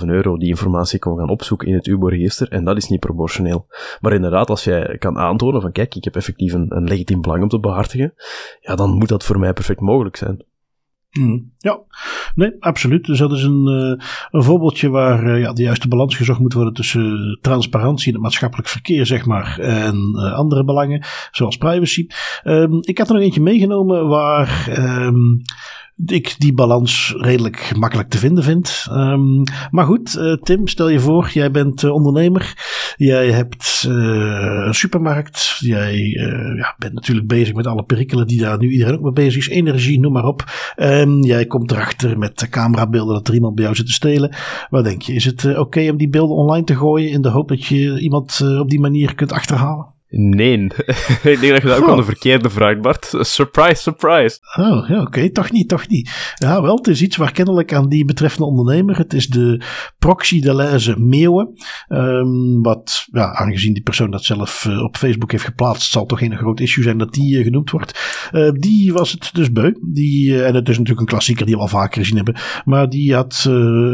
2,5 0.00 0.08
euro 0.08 0.36
die 0.36 0.48
informatie 0.48 0.98
kon 0.98 1.18
gaan 1.18 1.30
opzoeken 1.30 1.68
in 1.68 1.74
het 1.74 1.86
UBO-register, 1.86 2.48
en 2.48 2.64
dat 2.64 2.76
is 2.76 2.88
niet 2.88 3.00
proportioneel. 3.00 3.66
Maar 4.00 4.12
inderdaad, 4.12 4.50
als 4.50 4.64
jij 4.64 4.98
kan 4.98 5.18
aantonen 5.18 5.60
van 5.60 5.72
kijk, 5.72 5.94
ik 5.94 6.04
heb 6.04 6.16
effectief 6.16 6.52
een, 6.52 6.76
een 6.76 6.88
legitiem 6.88 7.20
belang 7.20 7.42
om 7.42 7.48
te 7.48 7.60
behartigen, 7.60 8.14
ja, 8.60 8.74
dan 8.74 8.90
moet 8.90 9.08
dat 9.08 9.24
voor 9.24 9.38
mij 9.38 9.52
perfect 9.52 9.80
mogelijk 9.80 10.16
zijn. 10.16 10.44
Mm, 11.18 11.52
ja, 11.58 11.80
nee, 12.34 12.52
absoluut. 12.60 13.04
Dus 13.04 13.18
dat 13.18 13.32
is 13.32 13.42
een, 13.42 13.66
uh, 13.66 14.04
een 14.30 14.42
voorbeeldje 14.42 14.88
waar 14.88 15.26
uh, 15.26 15.40
ja, 15.40 15.52
de 15.52 15.62
juiste 15.62 15.88
balans 15.88 16.14
gezocht 16.16 16.40
moet 16.40 16.52
worden 16.52 16.72
tussen 16.72 17.38
transparantie 17.40 18.06
in 18.06 18.12
het 18.12 18.22
maatschappelijk 18.22 18.68
verkeer, 18.68 19.06
zeg 19.06 19.26
maar, 19.26 19.58
en 19.58 20.14
andere 20.34 20.64
belangen, 20.64 21.04
zoals 21.30 21.56
privacy. 21.56 22.06
Um, 22.44 22.78
ik 22.80 22.98
had 22.98 23.08
er 23.08 23.14
nog 23.14 23.22
eentje 23.22 23.40
meegenomen 23.40 24.08
waar. 24.08 24.66
Um, 24.78 25.42
ik 26.04 26.34
die 26.38 26.54
balans 26.54 27.14
redelijk 27.18 27.72
makkelijk 27.76 28.08
te 28.08 28.18
vinden 28.18 28.44
vind. 28.44 28.86
Um, 28.90 29.42
maar 29.70 29.84
goed, 29.84 30.16
uh, 30.18 30.34
Tim, 30.34 30.68
stel 30.68 30.88
je 30.88 31.00
voor, 31.00 31.30
jij 31.32 31.50
bent 31.50 31.82
uh, 31.82 31.92
ondernemer. 31.92 32.54
Jij 32.96 33.30
hebt 33.30 33.84
uh, 33.88 34.64
een 34.66 34.74
supermarkt. 34.74 35.56
Jij 35.58 35.98
ja, 36.56 36.74
bent 36.78 36.92
natuurlijk 36.92 37.26
bezig 37.26 37.54
met 37.54 37.66
alle 37.66 37.84
perikelen 37.84 38.26
die 38.26 38.40
daar 38.40 38.58
nu 38.58 38.70
iedereen 38.70 38.94
ook 38.94 39.02
mee 39.02 39.12
bezig 39.12 39.36
is. 39.36 39.48
Energie, 39.48 40.00
noem 40.00 40.12
maar 40.12 40.26
op. 40.26 40.44
Um, 40.76 41.22
jij 41.22 41.46
komt 41.46 41.70
erachter 41.70 42.18
met 42.18 42.48
camerabeelden 42.50 43.14
dat 43.14 43.28
er 43.28 43.34
iemand 43.34 43.54
bij 43.54 43.64
jou 43.64 43.76
zit 43.76 43.86
te 43.86 43.92
stelen. 43.92 44.34
Wat 44.70 44.84
denk 44.84 45.02
je? 45.02 45.12
Is 45.12 45.24
het 45.24 45.58
oké 45.58 45.90
om 45.90 45.96
die 45.96 46.08
beelden 46.08 46.36
online 46.36 46.64
te 46.64 46.76
gooien 46.76 47.10
in 47.10 47.22
de 47.22 47.28
hoop 47.28 47.48
dat 47.48 47.64
je 47.64 48.00
iemand 48.00 48.40
op 48.58 48.70
die 48.70 48.80
manier 48.80 49.14
kunt 49.14 49.32
achterhalen? 49.32 49.94
Nee, 50.18 50.58
ik 51.32 51.40
denk 51.40 51.52
dat 51.52 51.62
je 51.62 51.68
dat 51.68 51.82
ook 51.82 51.88
aan 51.88 51.96
de 51.96 52.04
verkeerde 52.04 52.50
vraagt, 52.50 52.80
Bart. 52.80 53.12
Surprise, 53.20 53.82
surprise. 53.82 54.38
Oh, 54.58 54.88
ja, 54.88 55.00
oké, 55.00 55.30
toch 55.30 55.52
niet, 55.52 55.68
toch 55.68 55.88
niet. 55.88 56.34
Ja, 56.34 56.62
wel, 56.62 56.76
het 56.76 56.86
is 56.86 57.02
iets 57.02 57.16
waar 57.16 57.32
kennelijk 57.32 57.74
aan 57.74 57.88
die 57.88 58.04
betreffende 58.04 58.46
ondernemer. 58.46 58.96
Het 58.96 59.12
is 59.12 59.26
de 59.26 59.62
proxy 59.98 60.40
de 60.40 60.54
Leize 60.54 60.98
Meeuwen. 60.98 61.48
Um, 61.88 62.62
wat, 62.62 63.06
ja, 63.12 63.32
aangezien 63.34 63.72
die 63.72 63.82
persoon 63.82 64.10
dat 64.10 64.24
zelf 64.24 64.64
uh, 64.64 64.82
op 64.82 64.96
Facebook 64.96 65.30
heeft 65.30 65.44
geplaatst, 65.44 65.90
zal 65.92 66.06
toch 66.06 66.18
geen 66.18 66.36
groot 66.36 66.60
issue 66.60 66.84
zijn 66.84 66.98
dat 66.98 67.12
die 67.12 67.38
uh, 67.38 67.44
genoemd 67.44 67.70
wordt. 67.70 68.28
Uh, 68.32 68.50
die 68.50 68.92
was 68.92 69.12
het 69.12 69.30
dus 69.32 69.52
beu. 69.52 69.72
Die, 69.92 70.44
en 70.44 70.54
het 70.54 70.68
is 70.68 70.78
natuurlijk 70.78 71.00
een 71.00 71.12
klassieker 71.12 71.46
die 71.46 71.54
we 71.54 71.60
al 71.60 71.68
vaker 71.68 72.00
gezien 72.00 72.16
hebben. 72.16 72.36
Maar 72.64 72.88
die 72.88 73.14
had 73.14 73.34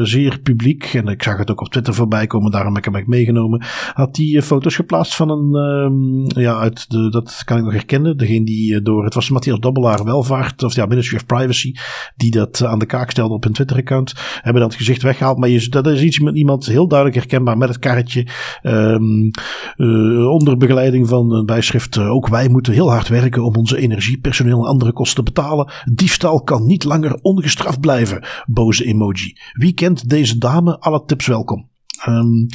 zeer 0.02 0.40
publiek, 0.42 0.84
en 0.84 1.06
ik 1.06 1.22
zag 1.22 1.38
het 1.38 1.50
ook 1.50 1.60
op 1.60 1.68
Twitter 1.68 1.94
voorbij 1.94 2.26
komen, 2.26 2.50
daarom 2.50 2.74
heb 2.74 2.86
ik 2.86 2.94
hem 2.94 3.04
meegenomen. 3.06 3.64
Had 3.92 4.14
die 4.14 4.42
foto's 4.42 4.74
geplaatst 4.74 5.14
van 5.14 5.30
een, 5.30 5.54
um, 5.54 6.11
ja, 6.26 6.58
uit 6.58 6.90
de, 6.90 7.10
dat 7.10 7.42
kan 7.44 7.56
ik 7.56 7.64
nog 7.64 7.72
herkennen. 7.72 8.16
Degene 8.16 8.44
die 8.44 8.82
door, 8.82 9.04
het 9.04 9.14
was 9.14 9.30
Matthias 9.30 9.58
Dobbelaar 9.58 10.04
Welvaart, 10.04 10.62
of 10.62 10.74
ja, 10.74 10.86
Ministry 10.86 11.16
of 11.16 11.26
Privacy, 11.26 11.72
die 12.16 12.30
dat 12.30 12.64
aan 12.64 12.78
de 12.78 12.86
kaak 12.86 13.10
stelde 13.10 13.34
op 13.34 13.42
hun 13.42 13.52
Twitter-account. 13.52 14.12
Hebben 14.42 14.62
dat 14.62 14.74
gezicht 14.74 15.02
weggehaald. 15.02 15.38
Maar 15.38 15.48
je, 15.48 15.68
dat 15.68 15.86
is 15.86 16.02
iets 16.02 16.18
met 16.18 16.36
iemand 16.36 16.66
heel 16.66 16.88
duidelijk 16.88 17.18
herkenbaar 17.18 17.58
met 17.58 17.68
het 17.68 17.78
karretje. 17.78 18.26
Um, 18.62 19.30
uh, 19.76 20.28
onder 20.28 20.56
begeleiding 20.56 21.08
van 21.08 21.32
een 21.32 21.46
bijschrift. 21.46 21.98
Ook 21.98 22.28
wij 22.28 22.48
moeten 22.48 22.72
heel 22.72 22.90
hard 22.90 23.08
werken 23.08 23.44
om 23.44 23.54
onze 23.54 23.78
energie, 23.78 24.20
personeel 24.20 24.58
en 24.58 24.68
andere 24.68 24.92
kosten 24.92 25.24
te 25.24 25.32
betalen. 25.32 25.72
Diefstal 25.92 26.42
kan 26.42 26.66
niet 26.66 26.84
langer 26.84 27.18
ongestraft 27.22 27.80
blijven. 27.80 28.24
Boze 28.46 28.84
emoji. 28.84 29.36
Wie 29.52 29.72
kent 29.72 30.08
deze 30.08 30.38
dame? 30.38 30.78
Alle 30.78 31.04
tips 31.04 31.26
welkom. 31.26 31.70
Um, 32.08 32.46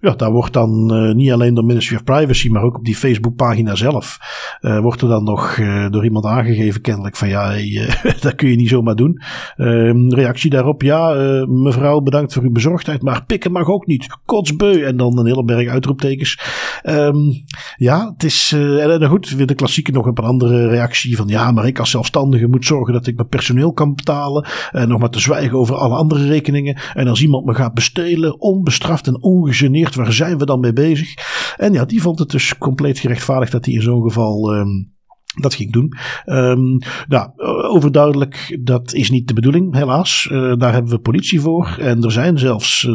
ja, 0.00 0.14
daar 0.14 0.32
wordt 0.32 0.52
dan 0.52 0.94
uh, 0.94 1.14
niet 1.14 1.32
alleen 1.32 1.54
door 1.54 1.64
Ministry 1.64 1.96
of 1.96 2.04
Privacy, 2.04 2.48
maar 2.48 2.62
ook 2.62 2.76
op 2.76 2.84
die 2.84 2.96
Facebookpagina 2.96 3.74
zelf, 3.74 4.18
uh, 4.60 4.80
wordt 4.80 5.00
er 5.00 5.08
dan 5.08 5.24
nog 5.24 5.56
uh, 5.56 5.90
door 5.90 6.04
iemand 6.04 6.24
aangegeven 6.24 6.80
kennelijk 6.80 7.16
van 7.16 7.28
ja, 7.28 7.54
dat 8.20 8.34
kun 8.34 8.50
je 8.50 8.56
niet 8.56 8.68
zomaar 8.68 8.94
doen. 8.94 9.22
Um, 9.56 10.14
reactie 10.14 10.50
daarop, 10.50 10.82
ja, 10.82 11.14
mevrouw 11.48 12.00
bedankt 12.00 12.32
voor 12.32 12.42
uw 12.42 12.52
bezorgdheid, 12.52 13.02
maar 13.02 13.24
pikken 13.24 13.52
mag 13.52 13.68
ook 13.68 13.86
niet. 13.86 14.18
Kotsbeu. 14.24 14.82
En 14.82 14.96
dan 14.96 15.18
een 15.18 15.26
hele 15.26 15.44
berg 15.44 15.68
uitroeptekens. 15.68 16.40
Um, 16.82 17.44
ja, 17.76 18.10
het 18.12 18.24
is, 18.24 18.52
en 18.52 19.06
goed, 19.06 19.30
weer 19.30 19.46
de 19.46 19.54
klassieke 19.54 19.92
nog 19.92 20.06
een 20.06 20.14
andere 20.14 20.68
reactie 20.68 21.16
van 21.16 21.28
ja, 21.28 21.50
maar 21.50 21.66
ik 21.66 21.78
als 21.78 21.90
zelfstandige 21.90 22.46
moet 22.46 22.66
zorgen 22.66 22.92
dat 22.92 23.06
ik 23.06 23.16
mijn 23.16 23.28
personeel 23.28 23.72
kan 23.72 23.94
betalen. 23.94 24.48
En 24.70 24.88
nog 24.88 24.98
maar 24.98 25.10
te 25.10 25.20
zwijgen 25.20 25.58
over 25.58 25.74
alle 25.74 25.94
andere 25.94 26.26
rekeningen. 26.26 26.78
En 26.94 27.08
als 27.08 27.22
iemand 27.22 27.44
me 27.44 27.54
gaat 27.54 27.74
bestelen, 27.74 28.40
onbestraft 28.40 29.06
en 29.06 29.22
ongegeneerd. 29.22 29.89
Waar 29.94 30.12
zijn 30.12 30.38
we 30.38 30.46
dan 30.46 30.60
mee 30.60 30.72
bezig? 30.72 31.14
En 31.56 31.72
ja, 31.72 31.84
die 31.84 32.02
vond 32.02 32.18
het 32.18 32.30
dus 32.30 32.58
compleet 32.58 32.98
gerechtvaardigd 32.98 33.52
dat 33.52 33.64
hij 33.64 33.74
in 33.74 33.82
zo'n 33.82 34.02
geval. 34.02 34.54
Um, 34.54 34.98
dat 35.42 35.54
ging 35.54 35.72
doen. 35.72 35.92
Um, 36.26 36.78
nou, 37.08 37.30
overduidelijk, 37.68 38.58
dat 38.60 38.94
is 38.94 39.10
niet 39.10 39.28
de 39.28 39.34
bedoeling, 39.34 39.74
helaas. 39.74 40.28
Uh, 40.32 40.56
daar 40.56 40.72
hebben 40.72 40.92
we 40.92 40.98
politie 40.98 41.40
voor. 41.40 41.76
En 41.80 42.02
er 42.02 42.12
zijn 42.12 42.38
zelfs 42.38 42.82
uh, 42.82 42.94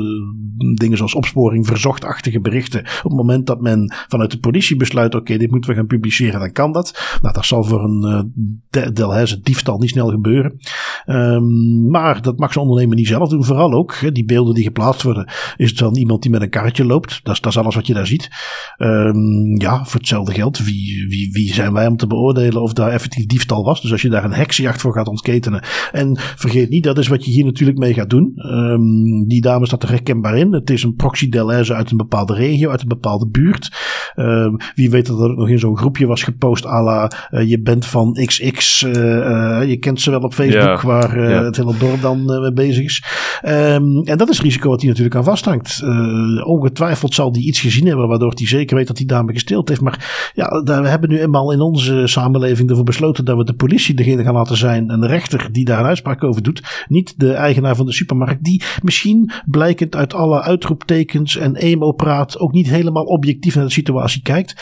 dingen 0.73 0.97
zoals 0.97 1.15
opsporing, 1.15 1.65
verzochtachtige 1.65 2.41
berichten. 2.41 2.79
Op 2.79 3.03
het 3.03 3.13
moment 3.13 3.47
dat 3.47 3.61
men 3.61 3.93
vanuit 4.07 4.31
de 4.31 4.39
politie 4.39 4.75
besluit: 4.75 5.15
oké, 5.15 5.37
dit 5.37 5.51
moeten 5.51 5.69
we 5.69 5.75
gaan 5.75 5.87
publiceren, 5.87 6.39
dan 6.39 6.51
kan 6.51 6.71
dat. 6.71 7.17
Nou, 7.21 7.33
dat 7.33 7.45
zal 7.45 7.63
voor 7.63 7.83
een 7.83 8.33
uh, 8.71 8.87
Delhaize 8.93 9.39
diefstal 9.41 9.77
niet 9.77 9.89
snel 9.89 10.09
gebeuren. 10.09 10.59
Um, 11.05 11.89
maar 11.89 12.21
dat 12.21 12.39
mag 12.39 12.53
zo'n 12.53 12.63
ondernemer 12.63 12.95
niet 12.95 13.07
zelf 13.07 13.29
doen. 13.29 13.43
Vooral 13.43 13.73
ook, 13.73 14.13
die 14.13 14.25
beelden 14.25 14.53
die 14.53 14.63
geplaatst 14.63 15.03
worden, 15.03 15.31
is 15.57 15.69
het 15.69 15.79
dan 15.79 15.95
iemand 15.95 16.21
die 16.21 16.31
met 16.31 16.41
een 16.41 16.49
karretje 16.49 16.85
loopt. 16.85 17.19
Dat 17.23 17.33
is, 17.33 17.41
dat 17.41 17.51
is 17.51 17.57
alles 17.57 17.75
wat 17.75 17.87
je 17.87 17.93
daar 17.93 18.07
ziet. 18.07 18.29
Um, 18.77 19.59
ja, 19.61 19.85
voor 19.85 19.99
hetzelfde 19.99 20.33
geld. 20.33 20.63
Wie, 20.63 21.05
wie, 21.09 21.31
wie 21.31 21.53
zijn 21.53 21.73
wij 21.73 21.87
om 21.87 21.97
te 21.97 22.07
beoordelen? 22.07 22.34
Beoordelen 22.35 22.61
of 22.61 22.73
daar 22.73 22.91
effectief 22.91 23.25
diefstal 23.25 23.63
was. 23.63 23.81
Dus 23.81 23.91
als 23.91 24.01
je 24.01 24.09
daar 24.09 24.23
een 24.23 24.33
heksenjacht 24.33 24.81
voor 24.81 24.93
gaat 24.93 25.07
ontketenen. 25.07 25.63
En 25.91 26.17
vergeet 26.17 26.69
niet, 26.69 26.83
dat 26.83 26.97
is 26.97 27.07
wat 27.07 27.25
je 27.25 27.31
hier 27.31 27.45
natuurlijk 27.45 27.77
mee 27.77 27.93
gaat 27.93 28.09
doen. 28.09 28.33
Um, 28.35 29.27
die 29.27 29.41
dame 29.41 29.65
staat 29.65 29.83
er 29.83 29.89
herkenbaar 29.89 30.37
in. 30.37 30.53
Het 30.53 30.69
is 30.69 30.83
een 30.83 30.95
proxy 30.95 31.29
Deleuze 31.29 31.73
uit 31.73 31.91
een 31.91 31.97
bepaalde 31.97 32.33
regio, 32.33 32.69
uit 32.69 32.81
een 32.81 32.87
bepaalde 32.87 33.27
buurt. 33.27 33.71
Um, 34.15 34.57
wie 34.75 34.89
weet 34.89 35.05
dat 35.05 35.19
er 35.19 35.35
nog 35.35 35.49
in 35.49 35.59
zo'n 35.59 35.77
groepje 35.77 36.05
was 36.05 36.23
gepost 36.23 36.65
à 36.65 36.83
la 36.83 37.11
uh, 37.31 37.49
je 37.49 37.61
bent 37.61 37.85
van 37.85 38.13
XX. 38.13 38.83
Uh, 38.83 38.91
uh, 38.93 39.61
je 39.67 39.77
kent 39.77 40.01
ze 40.01 40.09
wel 40.09 40.19
op 40.19 40.33
Facebook, 40.33 40.81
ja. 40.81 40.87
waar 40.87 41.19
ja. 41.29 41.43
het 41.43 41.57
hele 41.57 41.77
dorp 41.77 42.01
dan 42.01 42.25
mee 42.25 42.53
bezig 42.53 42.83
is. 42.83 43.03
Um, 43.43 44.03
en 44.03 44.17
dat 44.17 44.29
is 44.29 44.37
het 44.37 44.45
risico 44.45 44.69
wat 44.69 44.79
hij 44.79 44.89
natuurlijk 44.89 45.15
aan 45.15 45.23
vasthangt. 45.23 45.83
ongetwijfeld 46.43 47.13
zal 47.13 47.31
die 47.31 47.47
iets 47.47 47.59
gezien 47.59 47.87
hebben 47.87 48.07
waardoor 48.07 48.31
hij 48.35 48.47
zeker 48.47 48.75
weet 48.75 48.87
dat 48.87 48.97
die 48.97 49.05
dame 49.05 49.33
gesteeld 49.33 49.69
heeft. 49.69 49.81
Maar 49.81 50.31
ja, 50.33 50.61
we 50.63 50.87
hebben 50.87 51.09
nu 51.09 51.19
eenmaal 51.19 51.51
in 51.51 51.61
onze 51.61 52.07
samenleving 52.15 52.69
ervoor 52.69 52.83
besloten 52.83 53.25
dat 53.25 53.37
we 53.37 53.43
de 53.43 53.55
politie 53.55 53.95
degene 53.95 54.23
gaan 54.23 54.33
laten 54.33 54.57
zijn 54.57 54.89
en 54.89 54.99
de 54.99 55.07
rechter 55.07 55.51
die 55.51 55.65
daar 55.65 55.79
een 55.79 55.85
uitspraak 55.85 56.23
over 56.23 56.43
doet. 56.43 56.85
Niet 56.87 57.19
de 57.19 57.33
eigenaar 57.33 57.75
van 57.75 57.85
de 57.85 57.93
supermarkt, 57.93 58.43
die 58.43 58.63
misschien 58.83 59.31
blijkend 59.45 59.95
uit 59.95 60.13
alle 60.13 60.41
uitroeptekens 60.41 61.37
en 61.37 61.55
emo-praat 61.55 62.39
ook 62.39 62.51
niet 62.51 62.69
helemaal 62.69 63.03
objectief 63.03 63.55
naar 63.55 63.65
de 63.65 63.71
situatie 63.71 64.21
kijkt. 64.21 64.55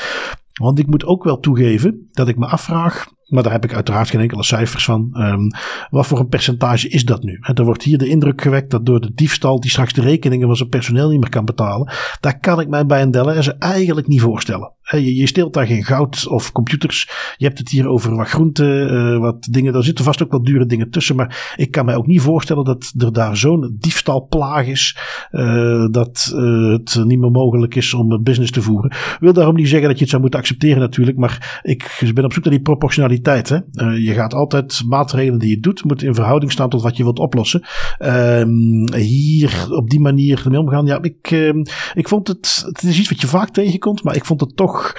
Want 0.53 0.79
ik 0.79 0.87
moet 0.87 1.05
ook 1.05 1.23
wel 1.23 1.39
toegeven 1.39 2.09
dat 2.11 2.27
ik 2.27 2.37
me 2.37 2.45
afvraag 2.45 3.07
maar 3.27 3.43
daar 3.43 3.51
heb 3.51 3.63
ik 3.63 3.73
uiteraard 3.73 4.09
geen 4.09 4.21
enkele 4.21 4.43
cijfers 4.43 4.85
van. 4.85 5.09
Um, 5.13 5.51
wat 5.89 6.07
voor 6.07 6.19
een 6.19 6.27
percentage 6.27 6.89
is 6.89 7.05
dat 7.05 7.23
nu? 7.23 7.39
er 7.53 7.65
wordt 7.65 7.83
hier 7.83 7.97
de 7.97 8.07
indruk 8.07 8.41
gewekt 8.41 8.71
dat 8.71 8.85
door 8.85 9.01
de 9.01 9.11
diefstal 9.13 9.59
die 9.59 9.71
straks 9.71 9.93
de 9.93 10.01
rekeningen 10.01 10.47
van 10.47 10.55
zijn 10.55 10.69
personeel 10.69 11.09
niet 11.09 11.19
meer 11.19 11.29
kan 11.29 11.45
betalen. 11.45 11.91
Daar 12.19 12.39
kan 12.39 12.59
ik 12.59 12.67
mij 12.67 12.85
bij 12.85 13.01
een 13.01 13.11
Deleuze 13.11 13.55
eigenlijk 13.59 14.07
niet 14.07 14.21
voorstellen. 14.21 14.71
Je, 14.81 15.27
steelt 15.27 15.53
daar 15.53 15.65
geen 15.65 15.83
goud 15.83 16.27
of 16.27 16.51
computers. 16.51 17.09
Je 17.37 17.45
hebt 17.45 17.57
het 17.57 17.69
hier 17.69 17.87
over 17.87 18.15
wat 18.15 18.27
groenten, 18.27 18.93
uh, 18.93 19.19
wat 19.19 19.47
dingen. 19.51 19.73
Daar 19.73 19.83
zitten 19.83 20.05
vast 20.05 20.23
ook 20.23 20.31
wat 20.31 20.45
dure 20.45 20.65
dingen 20.65 20.89
tussen. 20.89 21.15
Maar 21.15 21.53
ik 21.55 21.71
kan 21.71 21.85
mij 21.85 21.95
ook 21.95 22.07
niet 22.07 22.21
voorstellen 22.21 22.63
dat 22.63 22.93
er 22.97 23.13
daar 23.13 23.37
zo'n 23.37 23.75
diefstalplaag 23.79 24.65
is. 24.65 24.97
Uh, 25.31 25.87
dat 25.91 26.33
uh, 26.35 26.71
het 26.71 26.99
niet 27.05 27.19
meer 27.19 27.31
mogelijk 27.31 27.75
is 27.75 27.93
om 27.93 28.23
business 28.23 28.51
te 28.51 28.61
voeren. 28.61 28.91
Ik 28.91 29.17
wil 29.19 29.33
daarom 29.33 29.55
niet 29.55 29.69
zeggen 29.69 29.87
dat 29.87 29.95
je 29.95 30.01
het 30.01 30.09
zou 30.09 30.21
moeten 30.21 30.39
accepteren 30.39 30.79
natuurlijk. 30.79 31.17
Maar 31.17 31.61
ik 31.63 32.11
ben 32.13 32.25
op 32.25 32.33
zoek 32.33 32.43
naar 32.43 32.53
die 32.53 32.61
proportionaliteit. 32.61 33.12
Hè. 33.21 33.57
je 33.85 34.13
gaat 34.13 34.33
altijd 34.33 34.81
maatregelen 34.87 35.39
die 35.39 35.49
je 35.49 35.59
doet, 35.59 35.83
moeten 35.83 36.07
in 36.07 36.15
verhouding 36.15 36.51
staan 36.51 36.69
tot 36.69 36.81
wat 36.81 36.97
je 36.97 37.03
wilt 37.03 37.19
oplossen. 37.19 37.61
Ehm, 37.97 38.93
hier 38.95 39.67
op 39.69 39.89
die 39.89 39.99
manier 39.99 40.41
ermee 40.43 40.59
omgaan. 40.59 40.85
Ja, 40.85 41.01
ik, 41.01 41.31
ehm, 41.31 41.63
ik 41.93 42.07
vond 42.07 42.27
het. 42.27 42.63
Het 42.65 42.83
is 42.83 42.99
iets 42.99 43.09
wat 43.09 43.21
je 43.21 43.27
vaak 43.27 43.49
tegenkomt. 43.49 44.03
Maar 44.03 44.15
ik 44.15 44.25
vond 44.25 44.41
het 44.41 44.55
toch 44.55 44.95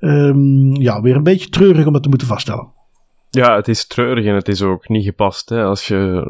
um, 0.00 0.74
ja, 0.74 1.00
weer 1.00 1.16
een 1.16 1.22
beetje 1.22 1.48
treurig 1.48 1.86
om 1.86 1.94
het 1.94 2.02
te 2.02 2.08
moeten 2.08 2.26
vaststellen. 2.26 2.75
Ja, 3.30 3.56
het 3.56 3.68
is 3.68 3.86
treurig 3.86 4.24
en 4.24 4.34
het 4.34 4.48
is 4.48 4.62
ook 4.62 4.88
niet 4.88 5.04
gepast. 5.04 5.48
Hè. 5.48 5.64
Als 5.64 5.88
je 5.88 6.22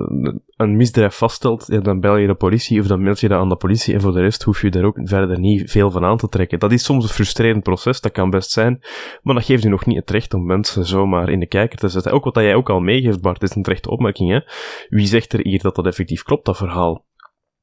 een 0.57 0.77
misdrijf 0.77 1.15
vaststelt, 1.15 1.85
dan 1.85 2.01
bel 2.01 2.17
je 2.17 2.27
de 2.27 2.35
politie 2.35 2.81
of 2.81 2.87
dan 2.87 3.03
meld 3.03 3.21
je 3.21 3.29
dat 3.29 3.41
aan 3.41 3.49
de 3.49 3.57
politie 3.57 3.95
en 3.95 4.01
voor 4.01 4.13
de 4.13 4.21
rest 4.21 4.43
hoef 4.43 4.63
je 4.63 4.71
daar 4.71 4.85
ook 4.85 4.99
verder 5.03 5.39
niet 5.39 5.71
veel 5.71 5.91
van 5.91 6.05
aan 6.05 6.17
te 6.17 6.29
trekken. 6.29 6.59
Dat 6.59 6.73
is 6.73 6.85
soms 6.85 7.05
een 7.05 7.11
frustrerend 7.11 7.63
proces, 7.63 8.01
dat 8.01 8.13
kan 8.13 8.31
best 8.31 8.51
zijn, 8.51 8.85
maar 9.23 9.35
dat 9.35 9.45
geeft 9.45 9.63
je 9.63 9.69
nog 9.69 9.87
niet 9.87 9.97
het 9.97 10.11
recht 10.11 10.35
om 10.35 10.47
mensen 10.47 10.85
zomaar 10.85 11.29
in 11.29 11.41
de 11.41 11.47
kijker 11.47 11.79
te 11.79 11.89
zetten. 11.89 12.13
Ook 12.13 12.25
wat 12.25 12.35
jij 12.35 12.55
ook 12.55 12.71
al 12.71 12.81
meegeeft, 12.81 13.21
Bart, 13.21 13.43
is 13.43 13.55
een 13.55 13.63
terechte 13.63 13.91
opmerking. 13.91 14.31
Hè. 14.31 14.41
Wie 14.89 15.07
zegt 15.07 15.33
er 15.33 15.41
hier 15.43 15.63
dat 15.63 15.75
dat 15.75 15.87
effectief 15.87 16.23
klopt, 16.23 16.45
dat 16.45 16.57
verhaal? 16.57 17.05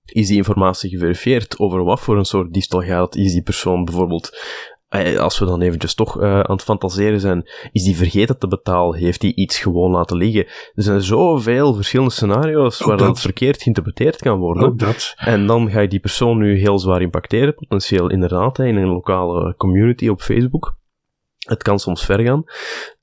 Is 0.06 0.28
die 0.28 0.38
informatie 0.38 0.90
geverifieerd? 0.90 1.60
Over 1.60 1.84
wat 1.84 2.00
voor 2.00 2.18
een 2.18 2.26
soort 2.26 2.54
diefstal 2.54 2.82
gaat? 2.82 3.16
Is 3.16 3.34
die 3.34 3.44
persoon 3.44 3.86
bijvoorbeeld 3.86 4.38
als 5.18 5.40
we 5.40 5.46
dan 5.46 5.62
eventjes 5.62 5.94
toch 5.94 6.22
uh, 6.22 6.40
aan 6.40 6.56
het 6.56 6.64
fantaseren 6.64 7.20
zijn, 7.20 7.50
is 7.72 7.84
die 7.84 7.96
vergeten 7.96 8.40
te 8.40 8.48
betalen? 8.48 9.00
Heeft 9.00 9.22
hij 9.22 9.34
iets 9.34 9.60
gewoon 9.60 9.92
laten 9.92 10.18
liggen? 10.18 10.46
Er 10.74 10.84
zijn 10.84 11.02
zoveel 11.02 11.74
verschillende 11.74 12.12
scenario's 12.12 12.80
waar 12.80 12.98
dat. 12.98 13.08
dat 13.08 13.20
verkeerd 13.20 13.62
geïnterpreteerd 13.62 14.18
kan 14.18 14.40
worden. 14.40 14.64
Ook 14.64 14.80
dat. 14.80 15.14
En 15.18 15.48
dan 15.48 15.70
ga 15.70 15.80
je 15.80 15.88
die 15.88 16.00
persoon 16.00 16.38
nu 16.38 16.58
heel 16.58 16.80
zwaar 16.80 17.02
impacteren, 17.02 17.56
potentieel 17.56 18.10
inderdaad, 18.10 18.60
in 18.60 18.76
een 18.76 18.88
lokale 18.88 19.56
community 19.58 20.08
op 20.08 20.22
Facebook. 20.22 20.78
Het 21.38 21.64
kan 21.64 21.80
soms 21.80 22.06
ver 22.06 22.20
gaan. 22.20 22.44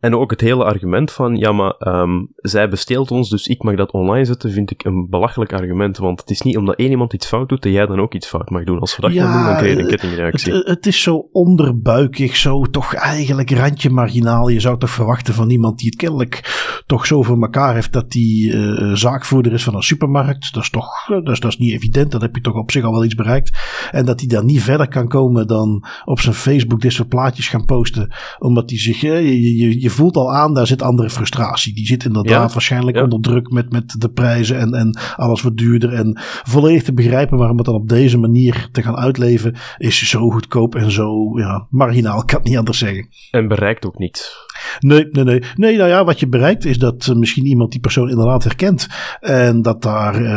En 0.01 0.15
ook 0.15 0.31
het 0.31 0.41
hele 0.41 0.65
argument 0.65 1.13
van, 1.13 1.37
ja, 1.37 1.53
maar 1.53 1.75
um, 1.79 2.29
zij 2.37 2.69
besteelt 2.69 3.11
ons, 3.11 3.31
dus 3.31 3.47
ik 3.47 3.63
mag 3.63 3.75
dat 3.77 3.93
online 3.93 4.25
zetten, 4.25 4.53
vind 4.53 4.71
ik 4.71 4.85
een 4.85 5.07
belachelijk 5.11 5.53
argument. 5.53 5.97
Want 5.97 6.21
het 6.21 6.31
is 6.31 6.41
niet 6.41 6.57
omdat 6.57 6.77
één 6.77 6.91
iemand 6.91 7.13
iets 7.13 7.27
fout 7.27 7.49
doet, 7.49 7.63
dat 7.63 7.73
jij 7.73 7.87
dan 7.87 8.01
ook 8.01 8.15
iets 8.15 8.27
fout 8.27 8.51
mag 8.51 8.65
doen. 8.65 8.79
Als 8.79 8.97
we 8.97 9.03
dat 9.03 9.13
ja, 9.13 9.25
gaan 9.25 9.37
doen, 9.37 9.45
dan 9.45 9.57
krijg 9.57 9.77
je 9.77 9.83
een 9.83 9.89
kettingreactie. 9.89 10.53
Het, 10.53 10.67
het, 10.67 10.87
is 10.87 11.03
zo 11.03 11.29
onderbuikig, 11.33 12.37
zo 12.37 12.63
toch 12.63 12.95
eigenlijk 12.95 13.51
randje 13.51 13.91
marginaal. 13.91 14.49
Je 14.49 14.61
zou 14.61 14.79
toch 14.79 14.91
verwachten 14.91 15.35
van 15.35 15.51
iemand 15.51 15.79
die 15.79 15.89
het 15.89 15.99
kennelijk 15.99 16.83
toch 16.87 17.07
zo 17.07 17.23
voor 17.23 17.43
elkaar 17.43 17.75
heeft 17.75 17.93
dat 17.93 18.13
hij 18.13 18.53
zaakvoerder 18.97 19.53
is 19.53 19.65
van 19.65 19.75
een 19.75 19.83
supermarkt. 19.83 20.55
Dat 20.55 20.63
is 20.63 20.71
toch 20.71 21.07
dat 21.07 21.29
is, 21.29 21.41
dat 21.41 21.51
is 21.51 21.59
niet 21.59 21.73
evident. 21.73 22.11
Dan 22.11 22.23
heb 22.23 22.35
je 22.35 22.41
toch 22.41 22.55
op 22.55 22.71
zich 22.71 22.85
al 22.85 22.93
wel 22.93 23.05
iets 23.05 23.15
bereikt. 23.15 23.59
En 23.91 24.05
dat 24.05 24.21
hij 24.21 24.29
dan 24.29 24.47
niet 24.47 24.63
verder 24.63 24.89
kan 24.89 25.09
komen 25.09 25.47
dan 25.47 25.85
op 26.05 26.21
zijn 26.21 26.35
Facebook 26.35 26.81
dit 26.81 26.93
soort 26.93 27.09
plaatjes 27.09 27.49
gaan 27.49 27.65
posten. 27.65 28.15
Omdat 28.39 28.71
hij 28.71 28.79
zich, 28.79 29.01
je, 29.01 29.57
je, 29.57 29.81
je 29.81 29.90
voelt 29.91 30.17
al 30.17 30.33
aan, 30.33 30.55
daar 30.55 30.67
zit 30.67 30.83
andere 30.83 31.11
frustratie. 31.11 31.75
Die 31.75 31.87
zit 31.87 32.05
inderdaad 32.05 32.53
waarschijnlijk 32.53 32.97
onder 32.97 33.21
druk 33.21 33.51
met, 33.51 33.73
met 33.73 33.95
de 33.99 34.11
prijzen 34.11 34.59
en, 34.59 34.73
en 34.73 34.99
alles 35.17 35.43
wat 35.43 35.57
duurder. 35.57 35.93
En 35.93 36.19
volledig 36.45 36.83
te 36.83 36.93
begrijpen 36.93 37.39
waarom 37.39 37.57
het 37.57 37.67
dan 37.67 37.75
op 37.75 37.89
deze 37.89 38.19
manier 38.19 38.69
te 38.73 38.83
gaan 38.83 38.97
uitleven 38.97 39.57
is 39.79 40.09
zo 40.09 40.31
goedkoop 40.31 40.75
en 40.75 40.91
zo 40.91 41.39
ja, 41.39 41.67
marginaal, 41.71 42.25
kan 42.25 42.39
het 42.39 42.49
niet 42.49 42.59
anders 42.59 42.79
zeggen. 42.79 43.09
En 43.31 43.49
bereikt 43.49 43.87
ook 43.87 43.99
niets. 43.99 44.49
Nee, 44.79 45.09
nee, 45.11 45.25
nee. 45.25 45.43
Nee, 45.57 45.77
nou 45.77 45.89
ja, 45.89 46.05
wat 46.05 46.21
je 46.21 46.29
bereikt 46.29 46.65
is 46.65 46.79
dat 46.79 47.07
uh, 47.07 47.17
misschien 47.17 47.47
iemand 47.47 47.71
die 47.71 47.81
persoon 47.81 48.09
inderdaad 48.09 48.45
herkent. 48.45 48.89
En 49.21 49.63
dat 49.63 49.83
daar 49.83 50.21
uh, 50.21 50.31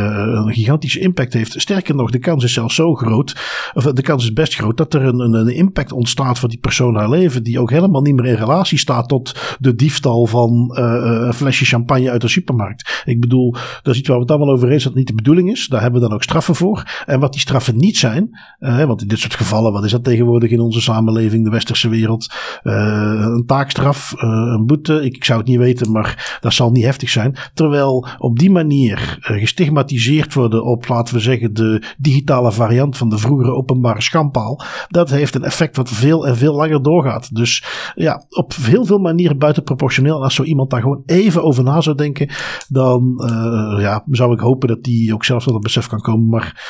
een 0.46 0.54
gigantische 0.54 1.00
impact 1.00 1.34
heeft. 1.34 1.62
Sterker 1.62 1.96
nog, 1.96 2.12
de 2.12 2.20
kans 2.20 2.44
is 2.44 2.54
zelfs 2.54 2.76
zo 2.76 2.94
groot. 2.94 3.36
Of 3.74 3.84
de 3.84 4.02
kans 4.02 4.24
is 4.24 4.34
best 4.34 4.56
groot 4.56 4.78
dat 4.78 4.94
er 4.94 5.02
een, 5.02 5.20
een, 5.20 5.34
een 5.34 5.56
impact 5.56 5.92
ontstaat 5.92 6.40
voor 6.40 6.50
die 6.50 6.60
persoon 6.60 6.96
haar 6.96 7.10
leven. 7.10 7.44
Die 7.44 7.60
ook 7.60 7.70
helemaal 7.70 8.02
niet 8.02 8.16
meer 8.16 8.26
in 8.26 8.36
relatie 8.36 8.78
staat 8.78 9.08
tot 9.08 9.58
de 9.60 9.76
diefstal 9.76 10.26
van 10.26 10.78
een 10.78 11.34
flesje 11.34 11.66
champagne 11.66 12.12
uit 12.12 12.22
de 12.22 12.28
supermarkt. 12.28 13.04
Ik 13.06 13.20
bedoel, 13.20 13.56
dat 13.82 13.94
is 13.94 14.00
iets 14.00 14.08
waar 14.08 14.18
we 14.18 14.24
het 14.24 14.32
allemaal 14.32 14.54
over 14.54 14.72
eens 14.72 14.84
dat 14.84 14.96
niet 14.96 15.08
de 15.08 15.16
bedoeling 15.16 15.52
is. 15.52 15.68
Daar 15.68 15.82
hebben 15.82 16.02
we 16.02 16.08
dan 16.08 16.16
ook 16.16 16.24
straffen 16.24 16.56
voor. 16.56 17.04
En 17.06 17.20
wat 17.20 17.32
die 17.32 17.42
straffen 17.42 17.78
niet 17.78 17.98
zijn. 17.98 18.40
want 18.60 19.02
in 19.02 19.08
dit 19.08 19.20
soort 19.20 19.36
gevallen, 19.36 19.74
wat 19.74 19.84
is 19.84 19.92
dat 19.92 20.04
tegenwoordig 20.04 20.50
in 20.50 20.60
onze 20.60 20.82
samenleving, 20.82 21.44
de 21.44 21.50
westerse 21.50 21.90
wereld? 21.90 22.34
een 22.64 23.44
taakstraf 23.46 24.13
uh, 24.14 24.22
een 24.22 24.66
boete. 24.66 25.06
Ik, 25.06 25.24
zou 25.24 25.40
het 25.40 25.48
niet 25.48 25.58
weten, 25.58 25.92
maar 25.92 26.38
dat 26.42 26.54
zal 26.54 26.72
niet 26.72 26.84
heftig 26.84 27.10
zijn. 27.10 27.36
Terwijl 27.54 28.08
op 28.18 28.40
die 28.40 28.52
manier 28.52 29.18
uh, 29.20 29.40
gestigmatiseerd 29.40 30.34
worden 30.34 30.64
op, 30.64 30.88
laten 30.88 31.14
we 31.14 31.20
zeggen, 31.20 31.54
de 31.54 31.84
digitale 31.98 32.52
variant 32.52 32.98
van 32.98 33.10
de 33.10 33.18
vroegere 33.18 33.52
openbare 33.52 34.02
schandpaal. 34.02 34.62
Dat 34.88 35.10
heeft 35.10 35.36
een 35.36 35.44
effect 35.44 35.76
wat 35.76 35.90
veel 35.90 36.28
en 36.28 36.38
veel 36.38 36.56
langer 36.56 36.82
doorgaat. 36.82 37.36
Dus 37.36 37.64
ja, 37.96 38.26
op 38.30 38.54
heel 38.56 38.86
veel 38.86 39.00
manieren 39.00 39.38
buitenproportioneel. 39.38 40.18
En 40.18 40.24
als 40.24 40.36
zo 40.36 40.44
iemand 40.44 40.70
daar 40.70 40.82
gewoon 40.82 41.04
even 41.06 41.44
over 41.44 41.64
na 41.64 41.82
zou 41.82 41.96
denken, 41.96 42.30
dan 42.68 43.22
uh, 43.24 43.82
ja, 43.82 44.04
zou 44.10 44.34
ik 44.34 44.40
hopen 44.40 44.68
dat 44.68 44.84
die 44.84 45.14
ook 45.14 45.26
zelf 45.26 45.44
tot 45.44 45.54
het 45.54 45.64
besef 45.64 45.88
kan 45.88 46.02
komen. 46.02 46.30
Maar 46.30 46.62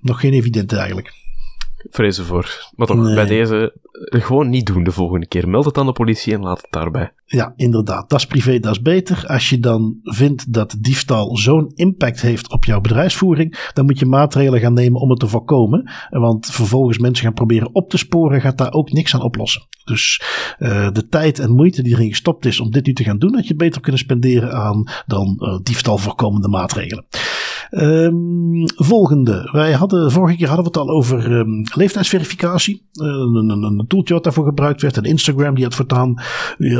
nog 0.00 0.20
geen 0.20 0.32
evidente 0.32 0.76
eigenlijk 0.76 1.24
vrezen 1.90 2.24
voor. 2.24 2.70
Maar 2.76 2.86
toch, 2.86 3.14
bij 3.14 3.26
deze 3.26 3.74
gewoon 3.98 4.48
niet 4.48 4.66
doen 4.66 4.84
de 4.84 4.92
volgende 4.92 5.26
keer. 5.26 5.48
Meld 5.48 5.64
het 5.64 5.78
aan 5.78 5.86
de 5.86 5.92
politie 5.92 6.34
en 6.34 6.40
laat 6.40 6.60
het 6.60 6.72
daarbij. 6.72 7.12
Ja, 7.24 7.52
inderdaad. 7.56 8.10
Dat 8.10 8.18
is 8.18 8.26
privé, 8.26 8.58
dat 8.58 8.72
is 8.72 8.82
beter. 8.82 9.24
Als 9.26 9.50
je 9.50 9.60
dan 9.60 9.96
vindt 10.02 10.52
dat 10.52 10.76
diefstal 10.78 11.36
zo'n 11.36 11.72
impact 11.74 12.20
heeft 12.20 12.52
op 12.52 12.64
jouw 12.64 12.80
bedrijfsvoering, 12.80 13.70
dan 13.72 13.84
moet 13.84 13.98
je 13.98 14.06
maatregelen 14.06 14.60
gaan 14.60 14.72
nemen 14.72 15.00
om 15.00 15.10
het 15.10 15.18
te 15.18 15.28
voorkomen. 15.28 15.90
Want 16.10 16.46
vervolgens 16.46 16.98
mensen 16.98 17.24
gaan 17.24 17.34
proberen 17.34 17.74
op 17.74 17.90
te 17.90 17.98
sporen, 17.98 18.40
gaat 18.40 18.58
daar 18.58 18.72
ook 18.72 18.92
niks 18.92 19.14
aan 19.14 19.22
oplossen. 19.22 19.62
Dus 19.84 20.22
uh, 20.58 20.90
de 20.92 21.08
tijd 21.08 21.38
en 21.38 21.54
moeite 21.54 21.82
die 21.82 21.92
erin 21.92 22.08
gestopt 22.08 22.46
is 22.46 22.60
om 22.60 22.70
dit 22.70 22.86
nu 22.86 22.92
te 22.92 23.04
gaan 23.04 23.18
doen, 23.18 23.34
had 23.34 23.46
je 23.46 23.54
beter 23.54 23.80
kunnen 23.80 24.00
spenderen 24.00 24.52
aan 24.52 24.88
dan 25.06 25.36
uh, 25.38 25.58
diefstal 25.62 25.98
voorkomende 25.98 26.48
maatregelen. 26.48 27.04
Um, 27.70 28.64
volgende. 28.76 29.48
Wij 29.52 29.72
hadden, 29.72 30.12
vorige 30.12 30.36
keer 30.36 30.46
hadden 30.46 30.64
we 30.64 30.78
het 30.78 30.88
al 30.88 30.94
over 30.94 31.32
um, 31.32 31.62
leeftijdsverificatie. 31.74 32.82
Uh, 32.92 33.06
een, 33.06 33.48
een, 33.48 33.62
een, 33.62 33.84
tooltje 33.88 34.14
wat 34.14 34.24
daarvoor 34.24 34.44
gebruikt 34.44 34.82
werd. 34.82 34.96
En 34.96 35.02
Instagram 35.02 35.54
die 35.54 35.64
het 35.64 35.74
voortaan 35.74 36.14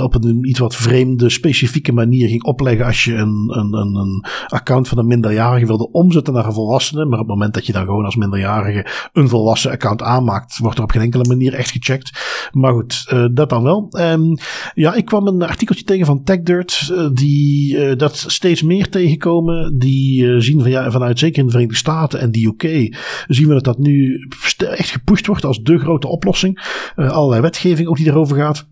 op 0.03 0.25
een 0.25 0.49
iets 0.49 0.59
wat 0.59 0.75
vreemde, 0.75 1.29
specifieke 1.29 1.93
manier 1.93 2.29
ging 2.29 2.45
opleggen 2.45 2.87
als 2.87 3.05
je 3.05 3.15
een, 3.15 3.53
een, 3.59 3.75
een, 3.97 4.25
account 4.47 4.89
van 4.89 4.99
een 4.99 5.07
minderjarige 5.07 5.67
wilde 5.67 5.91
omzetten 5.91 6.35
naar 6.35 6.47
een 6.47 6.53
volwassene. 6.53 7.05
Maar 7.05 7.19
op 7.19 7.27
het 7.27 7.35
moment 7.35 7.55
dat 7.55 7.67
je 7.67 7.73
dan 7.73 7.85
gewoon 7.85 8.05
als 8.05 8.17
minderjarige 8.17 8.87
een 9.13 9.29
volwassen 9.29 9.71
account 9.71 10.03
aanmaakt, 10.03 10.59
wordt 10.59 10.79
er 10.79 10.85
op 10.85 10.91
geen 10.91 11.03
enkele 11.03 11.25
manier 11.25 11.55
echt 11.55 11.71
gecheckt. 11.71 12.21
Maar 12.53 12.73
goed, 12.73 13.07
uh, 13.13 13.27
dat 13.33 13.49
dan 13.49 13.63
wel. 13.63 13.89
Um, 13.91 14.37
ja, 14.75 14.95
ik 14.95 15.05
kwam 15.05 15.27
een 15.27 15.43
artikeltje 15.43 15.85
tegen 15.85 16.07
van 16.07 16.23
TechDirt, 16.23 16.95
die 17.13 17.97
dat 17.97 18.25
steeds 18.27 18.63
meer 18.63 18.89
tegenkomen. 18.89 19.79
Die 19.79 20.41
zien 20.41 20.61
van 20.61 20.71
vanuit 20.89 21.19
zeker 21.19 21.39
in 21.39 21.45
de 21.45 21.51
Verenigde 21.51 21.79
Staten 21.79 22.21
en 22.21 22.31
de 22.31 22.47
UK 22.47 22.97
zien 23.27 23.49
we 23.49 23.55
dat 23.55 23.65
dat 23.65 23.79
nu 23.79 24.27
echt 24.59 24.91
gepusht 24.91 25.27
wordt 25.27 25.45
als 25.45 25.63
de 25.63 25.79
grote 25.79 26.09
oplossing. 26.09 26.81
allerlei 26.97 27.41
wetgeving 27.41 27.89
ook 27.89 27.97
die 27.97 28.07
erover 28.07 28.37
gaat 28.37 28.69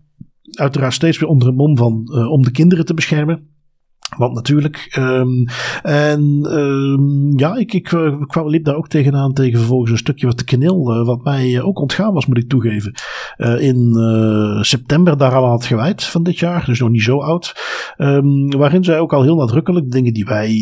uiteraard 0.51 0.93
steeds 0.93 1.19
weer 1.19 1.29
onder 1.29 1.47
een 1.47 1.55
mom 1.55 1.77
van 1.77 2.11
uh, 2.11 2.31
om 2.31 2.43
de 2.43 2.51
kinderen 2.51 2.85
te 2.85 2.93
beschermen. 2.93 3.54
Want 4.17 4.33
natuurlijk. 4.33 4.95
Um, 4.99 5.45
en 5.83 6.47
um, 6.51 7.39
ja, 7.39 7.55
ik, 7.55 7.73
ik, 7.73 7.83
kwam, 8.27 8.49
liep 8.49 8.65
daar 8.65 8.75
ook 8.75 8.87
tegenaan 8.87 9.33
tegen 9.33 9.59
vervolgens 9.59 9.91
een 9.91 9.97
stukje 9.97 10.25
wat 10.25 10.43
knil, 10.43 10.99
uh, 10.99 11.05
wat 11.05 11.23
mij 11.23 11.49
uh, 11.49 11.67
ook 11.67 11.79
ontgaan 11.79 12.13
was, 12.13 12.25
moet 12.25 12.37
ik 12.37 12.49
toegeven. 12.49 12.93
In 13.59 13.93
september 14.61 15.17
daar 15.17 15.33
al 15.33 15.45
aan 15.45 15.51
het 15.51 15.65
gewijd 15.65 16.03
van 16.03 16.23
dit 16.23 16.39
jaar, 16.39 16.65
dus 16.65 16.79
nog 16.79 16.89
niet 16.89 17.01
zo 17.01 17.19
oud. 17.19 17.55
Um, 17.97 18.49
waarin 18.57 18.83
zij 18.83 18.99
ook 18.99 19.13
al 19.13 19.23
heel 19.23 19.35
nadrukkelijk, 19.35 19.91
dingen 19.91 20.13
die 20.13 20.25
wij 20.25 20.53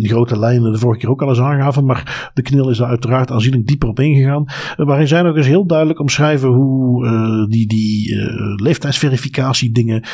in 0.00 0.08
grote 0.08 0.38
lijnen 0.38 0.72
de 0.72 0.78
vorige 0.78 1.00
keer 1.00 1.10
ook 1.10 1.22
al 1.22 1.28
eens 1.28 1.40
aangaven, 1.40 1.84
maar 1.84 2.30
de 2.34 2.42
knil 2.42 2.70
is 2.70 2.78
daar 2.78 2.88
uiteraard 2.88 3.30
aanzienlijk 3.30 3.66
dieper 3.66 3.88
op 3.88 4.00
ingegaan. 4.00 4.44
waarin 4.76 5.08
zij 5.08 5.22
nog 5.22 5.36
eens 5.36 5.46
heel 5.46 5.66
duidelijk 5.66 6.00
omschrijven 6.00 6.48
hoe 6.48 7.08
die, 7.48 7.66
die 7.66 8.16
leeftijdsverificatie 8.56 9.72
dingen 9.72 10.04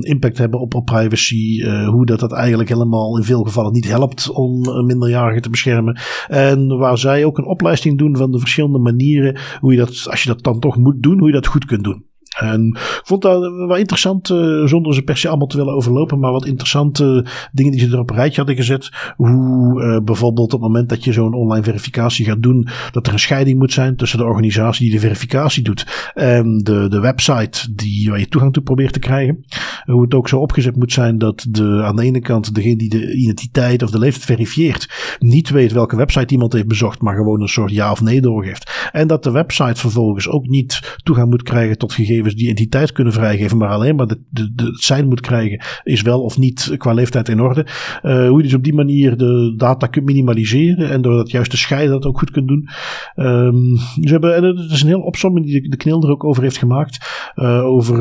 impact 0.00 0.38
hebben 0.38 0.60
op, 0.60 0.74
op 0.74 0.84
privacy 0.84 1.62
hoe 1.86 2.06
dat, 2.06 2.20
dat 2.20 2.32
eigenlijk 2.32 2.68
helemaal 2.68 3.16
in 3.16 3.24
veel 3.24 3.42
gevallen 3.42 3.72
niet 3.72 3.88
helpt 3.88 4.30
om 4.30 4.86
minderjarigen 4.86 5.42
te 5.42 5.50
beschermen. 5.50 5.98
En 6.28 6.78
waar 6.78 6.98
zij 6.98 7.24
ook 7.24 7.38
een 7.38 7.46
opleiding 7.46 7.98
doen 7.98 8.16
van 8.16 8.30
de 8.30 8.38
verschillende 8.38 8.78
manieren 8.78 9.38
hoe 9.60 9.72
je 9.72 9.78
dat, 9.78 10.06
als 10.10 10.22
je 10.22 10.28
dat 10.28 10.42
dan 10.42 10.60
toch 10.60 10.76
moet 10.76 11.02
doen, 11.02 11.18
hoe 11.18 11.26
je 11.28 11.34
dat 11.34 11.46
goed 11.46 11.64
kunt 11.64 11.84
doen. 11.84 12.04
En 12.36 12.66
ik 12.66 13.00
vond 13.04 13.22
dat 13.22 13.40
wel 13.40 13.76
interessant, 13.76 14.30
uh, 14.30 14.66
zonder 14.66 14.94
ze 14.94 15.02
per 15.02 15.16
se 15.16 15.28
allemaal 15.28 15.46
te 15.46 15.56
willen 15.56 15.74
overlopen, 15.74 16.18
maar 16.18 16.32
wat 16.32 16.46
interessante 16.46 17.26
dingen 17.52 17.72
die 17.72 17.80
ze 17.80 17.92
er 17.92 17.98
op 17.98 18.10
een 18.10 18.16
rijtje 18.16 18.36
hadden 18.36 18.56
gezet. 18.56 18.90
Hoe 19.16 19.82
uh, 19.82 19.98
bijvoorbeeld 20.04 20.52
op 20.52 20.60
het 20.60 20.70
moment 20.70 20.88
dat 20.88 21.04
je 21.04 21.12
zo'n 21.12 21.34
online 21.34 21.64
verificatie 21.64 22.24
gaat 22.24 22.42
doen, 22.42 22.68
dat 22.90 23.06
er 23.06 23.12
een 23.12 23.18
scheiding 23.18 23.58
moet 23.58 23.72
zijn 23.72 23.96
tussen 23.96 24.18
de 24.18 24.24
organisatie 24.24 24.84
die 24.84 24.94
de 24.94 25.00
verificatie 25.00 25.62
doet 25.62 26.10
en 26.14 26.58
de, 26.58 26.88
de 26.88 27.00
website 27.00 27.74
die, 27.74 28.10
waar 28.10 28.18
je 28.18 28.28
toegang 28.28 28.52
toe 28.52 28.62
probeert 28.62 28.92
te 28.92 28.98
krijgen. 28.98 29.44
Hoe 29.84 30.02
het 30.02 30.14
ook 30.14 30.28
zo 30.28 30.38
opgezet 30.38 30.76
moet 30.76 30.92
zijn 30.92 31.18
dat 31.18 31.46
de, 31.48 31.82
aan 31.84 31.96
de 31.96 32.04
ene 32.04 32.20
kant 32.20 32.54
degene 32.54 32.76
die 32.76 32.88
de 32.88 33.14
identiteit 33.14 33.82
of 33.82 33.90
de 33.90 33.98
leeftijd 33.98 34.24
verifieert, 34.24 35.16
niet 35.18 35.50
weet 35.50 35.72
welke 35.72 35.96
website 35.96 36.32
iemand 36.32 36.52
heeft 36.52 36.68
bezocht, 36.68 37.00
maar 37.00 37.16
gewoon 37.16 37.40
een 37.40 37.48
soort 37.48 37.70
ja 37.70 37.90
of 37.90 38.00
nee 38.00 38.20
doorgeeft. 38.20 38.88
En 38.92 39.06
dat 39.06 39.22
de 39.22 39.30
website 39.30 39.80
vervolgens 39.80 40.28
ook 40.28 40.46
niet 40.46 40.98
toegang 41.02 41.30
moet 41.30 41.42
krijgen 41.42 41.78
tot 41.78 41.92
gegevens 41.92 42.25
die 42.34 42.44
identiteit 42.44 42.92
kunnen 42.92 43.12
vrijgeven, 43.12 43.56
maar 43.56 43.68
alleen 43.68 43.96
maar 43.96 44.06
de, 44.06 44.20
de, 44.30 44.50
het 44.54 44.82
zijn 44.82 45.08
moet 45.08 45.20
krijgen, 45.20 45.64
is 45.82 46.02
wel 46.02 46.22
of 46.22 46.38
niet 46.38 46.74
qua 46.76 46.92
leeftijd 46.92 47.28
in 47.28 47.40
orde. 47.40 47.66
Uh, 48.02 48.28
hoe 48.28 48.36
je 48.36 48.42
dus 48.42 48.54
op 48.54 48.64
die 48.64 48.74
manier 48.74 49.16
de 49.16 49.54
data 49.56 49.86
kunt 49.86 50.06
minimaliseren 50.06 50.90
en 50.90 51.02
door 51.02 51.16
dat 51.16 51.30
juist 51.30 51.50
te 51.50 51.56
scheiden 51.56 51.92
dat 51.92 52.04
ook 52.04 52.18
goed 52.18 52.30
kunt 52.30 52.48
doen. 52.48 52.68
Um, 53.16 53.76
ze 53.76 54.12
hebben, 54.12 54.36
en 54.36 54.44
het 54.44 54.70
is 54.70 54.82
een 54.82 54.88
heel 54.88 55.00
opzomming 55.00 55.46
die 55.46 55.68
de, 55.68 55.76
de 55.76 55.90
er 55.90 56.10
ook 56.10 56.24
over 56.24 56.42
heeft 56.42 56.58
gemaakt. 56.58 57.30
Uh, 57.36 57.64
over 57.64 57.96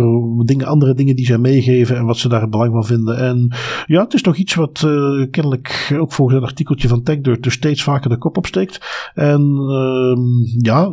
dingen, 0.46 0.66
andere 0.66 0.94
dingen 0.94 1.16
die 1.16 1.26
zij 1.26 1.38
meegeven 1.38 1.98
en 1.98 2.06
wat 2.06 2.18
ze 2.18 2.30
daar 2.30 2.50
belang 2.50 2.72
van 2.72 2.86
vinden. 2.86 3.18
En 3.18 3.56
ja, 3.86 4.04
het 4.04 4.14
is 4.14 4.22
nog 4.22 4.36
iets 4.36 4.54
wat 4.54 4.84
uh, 4.86 5.26
kennelijk 5.32 5.96
ook 6.00 6.14
volgens 6.14 6.38
het 6.40 6.48
artikeltje 6.48 6.88
van 6.88 7.04
TechDirt 7.04 7.44
dus 7.44 7.54
steeds 7.54 7.84
vaker 7.84 8.10
de 8.10 8.18
kop 8.18 8.38
opsteekt. 8.38 9.10
En 9.14 9.42
um, 9.42 10.44
ja, 10.62 10.90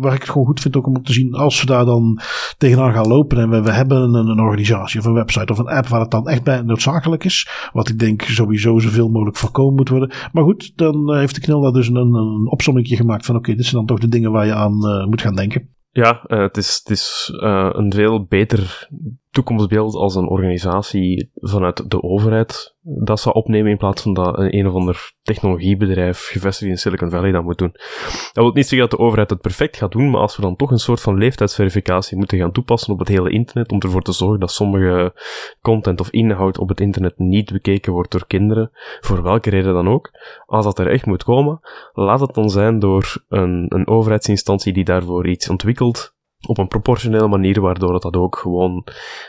waar 0.00 0.14
ik 0.14 0.20
het 0.20 0.30
gewoon 0.30 0.46
goed 0.46 0.60
vind 0.60 0.76
ook 0.76 0.86
om 0.86 1.02
te 1.02 1.12
zien 1.12 1.34
als 1.34 1.60
we 1.60 1.66
daar 1.66 1.84
dan 1.84 2.20
tegen 2.58 2.75
tegenaan 2.76 3.02
gaan 3.02 3.12
lopen 3.12 3.38
en 3.38 3.50
we, 3.50 3.62
we 3.62 3.72
hebben 3.72 4.02
een, 4.02 4.28
een, 4.28 4.40
organisatie 4.40 5.00
of 5.00 5.06
een 5.06 5.12
website 5.12 5.52
of 5.52 5.58
een 5.58 5.68
app 5.68 5.86
waar 5.86 6.00
het 6.00 6.10
dan 6.10 6.28
echt 6.28 6.42
bij 6.42 6.62
noodzakelijk 6.62 7.24
is. 7.24 7.48
Wat 7.72 7.88
ik 7.88 7.98
denk 7.98 8.22
sowieso 8.22 8.78
zoveel 8.78 9.08
mogelijk 9.08 9.36
voorkomen 9.36 9.74
moet 9.74 9.88
worden. 9.88 10.12
Maar 10.32 10.44
goed, 10.44 10.72
dan 10.76 11.12
eh, 11.12 11.18
heeft 11.18 11.34
de 11.34 11.40
knil 11.40 11.60
daar 11.60 11.72
dus 11.72 11.88
een, 11.88 11.96
een 11.96 12.50
opsomming 12.50 12.88
gemaakt 12.88 13.26
van 13.26 13.36
oké, 13.36 13.54
dit 13.54 13.64
zijn 13.64 13.76
dan 13.76 13.86
toch 13.86 13.98
de 13.98 14.08
dingen 14.08 14.32
waar 14.32 14.46
je 14.46 14.54
aan 14.54 14.72
uh, 14.72 15.06
moet 15.06 15.20
gaan 15.20 15.34
denken. 15.34 15.74
Ja, 15.90 16.22
uh, 16.26 16.38
het 16.38 16.56
is, 16.56 16.80
het 16.84 16.90
is 16.90 17.30
een 17.72 17.92
veel 17.92 18.24
beter 18.24 18.88
toekomstbeeld 19.36 19.94
als 19.94 20.14
een 20.14 20.28
organisatie 20.28 21.30
vanuit 21.34 21.90
de 21.90 22.02
overheid 22.02 22.76
dat 22.88 23.20
zou 23.20 23.34
opnemen 23.34 23.70
in 23.70 23.76
plaats 23.76 24.02
van 24.02 24.14
dat 24.14 24.38
een, 24.38 24.58
een 24.58 24.66
of 24.66 24.74
ander 24.74 25.12
technologiebedrijf 25.22 26.26
gevestigd 26.26 26.70
in 26.70 26.76
Silicon 26.78 27.10
Valley 27.10 27.32
dat 27.32 27.42
moet 27.42 27.58
doen. 27.58 27.72
Dat 27.72 28.44
wil 28.44 28.52
niet 28.52 28.66
zeggen 28.66 28.88
dat 28.88 28.98
de 28.98 29.04
overheid 29.04 29.30
het 29.30 29.40
perfect 29.40 29.76
gaat 29.76 29.92
doen, 29.92 30.10
maar 30.10 30.20
als 30.20 30.36
we 30.36 30.42
dan 30.42 30.56
toch 30.56 30.70
een 30.70 30.78
soort 30.78 31.00
van 31.00 31.18
leeftijdsverificatie 31.18 32.16
moeten 32.16 32.38
gaan 32.38 32.52
toepassen 32.52 32.92
op 32.92 32.98
het 32.98 33.08
hele 33.08 33.30
internet 33.30 33.72
om 33.72 33.80
ervoor 33.80 34.02
te 34.02 34.12
zorgen 34.12 34.40
dat 34.40 34.50
sommige 34.50 35.14
content 35.60 36.00
of 36.00 36.10
inhoud 36.10 36.58
op 36.58 36.68
het 36.68 36.80
internet 36.80 37.18
niet 37.18 37.52
bekeken 37.52 37.92
wordt 37.92 38.12
door 38.12 38.26
kinderen, 38.26 38.70
voor 39.00 39.22
welke 39.22 39.50
reden 39.50 39.74
dan 39.74 39.88
ook, 39.88 40.10
als 40.46 40.64
dat 40.64 40.78
er 40.78 40.90
echt 40.90 41.06
moet 41.06 41.24
komen, 41.24 41.60
laat 41.92 42.20
het 42.20 42.34
dan 42.34 42.50
zijn 42.50 42.78
door 42.78 43.24
een, 43.28 43.66
een 43.68 43.86
overheidsinstantie 43.86 44.72
die 44.72 44.84
daarvoor 44.84 45.28
iets 45.28 45.48
ontwikkelt 45.48 46.14
op 46.46 46.58
een 46.58 46.68
proportionele 46.68 47.28
manier, 47.28 47.60
waardoor 47.60 47.92
dat, 47.92 48.02
dat 48.02 48.16
ook 48.16 48.36
gewoon, 48.36 48.84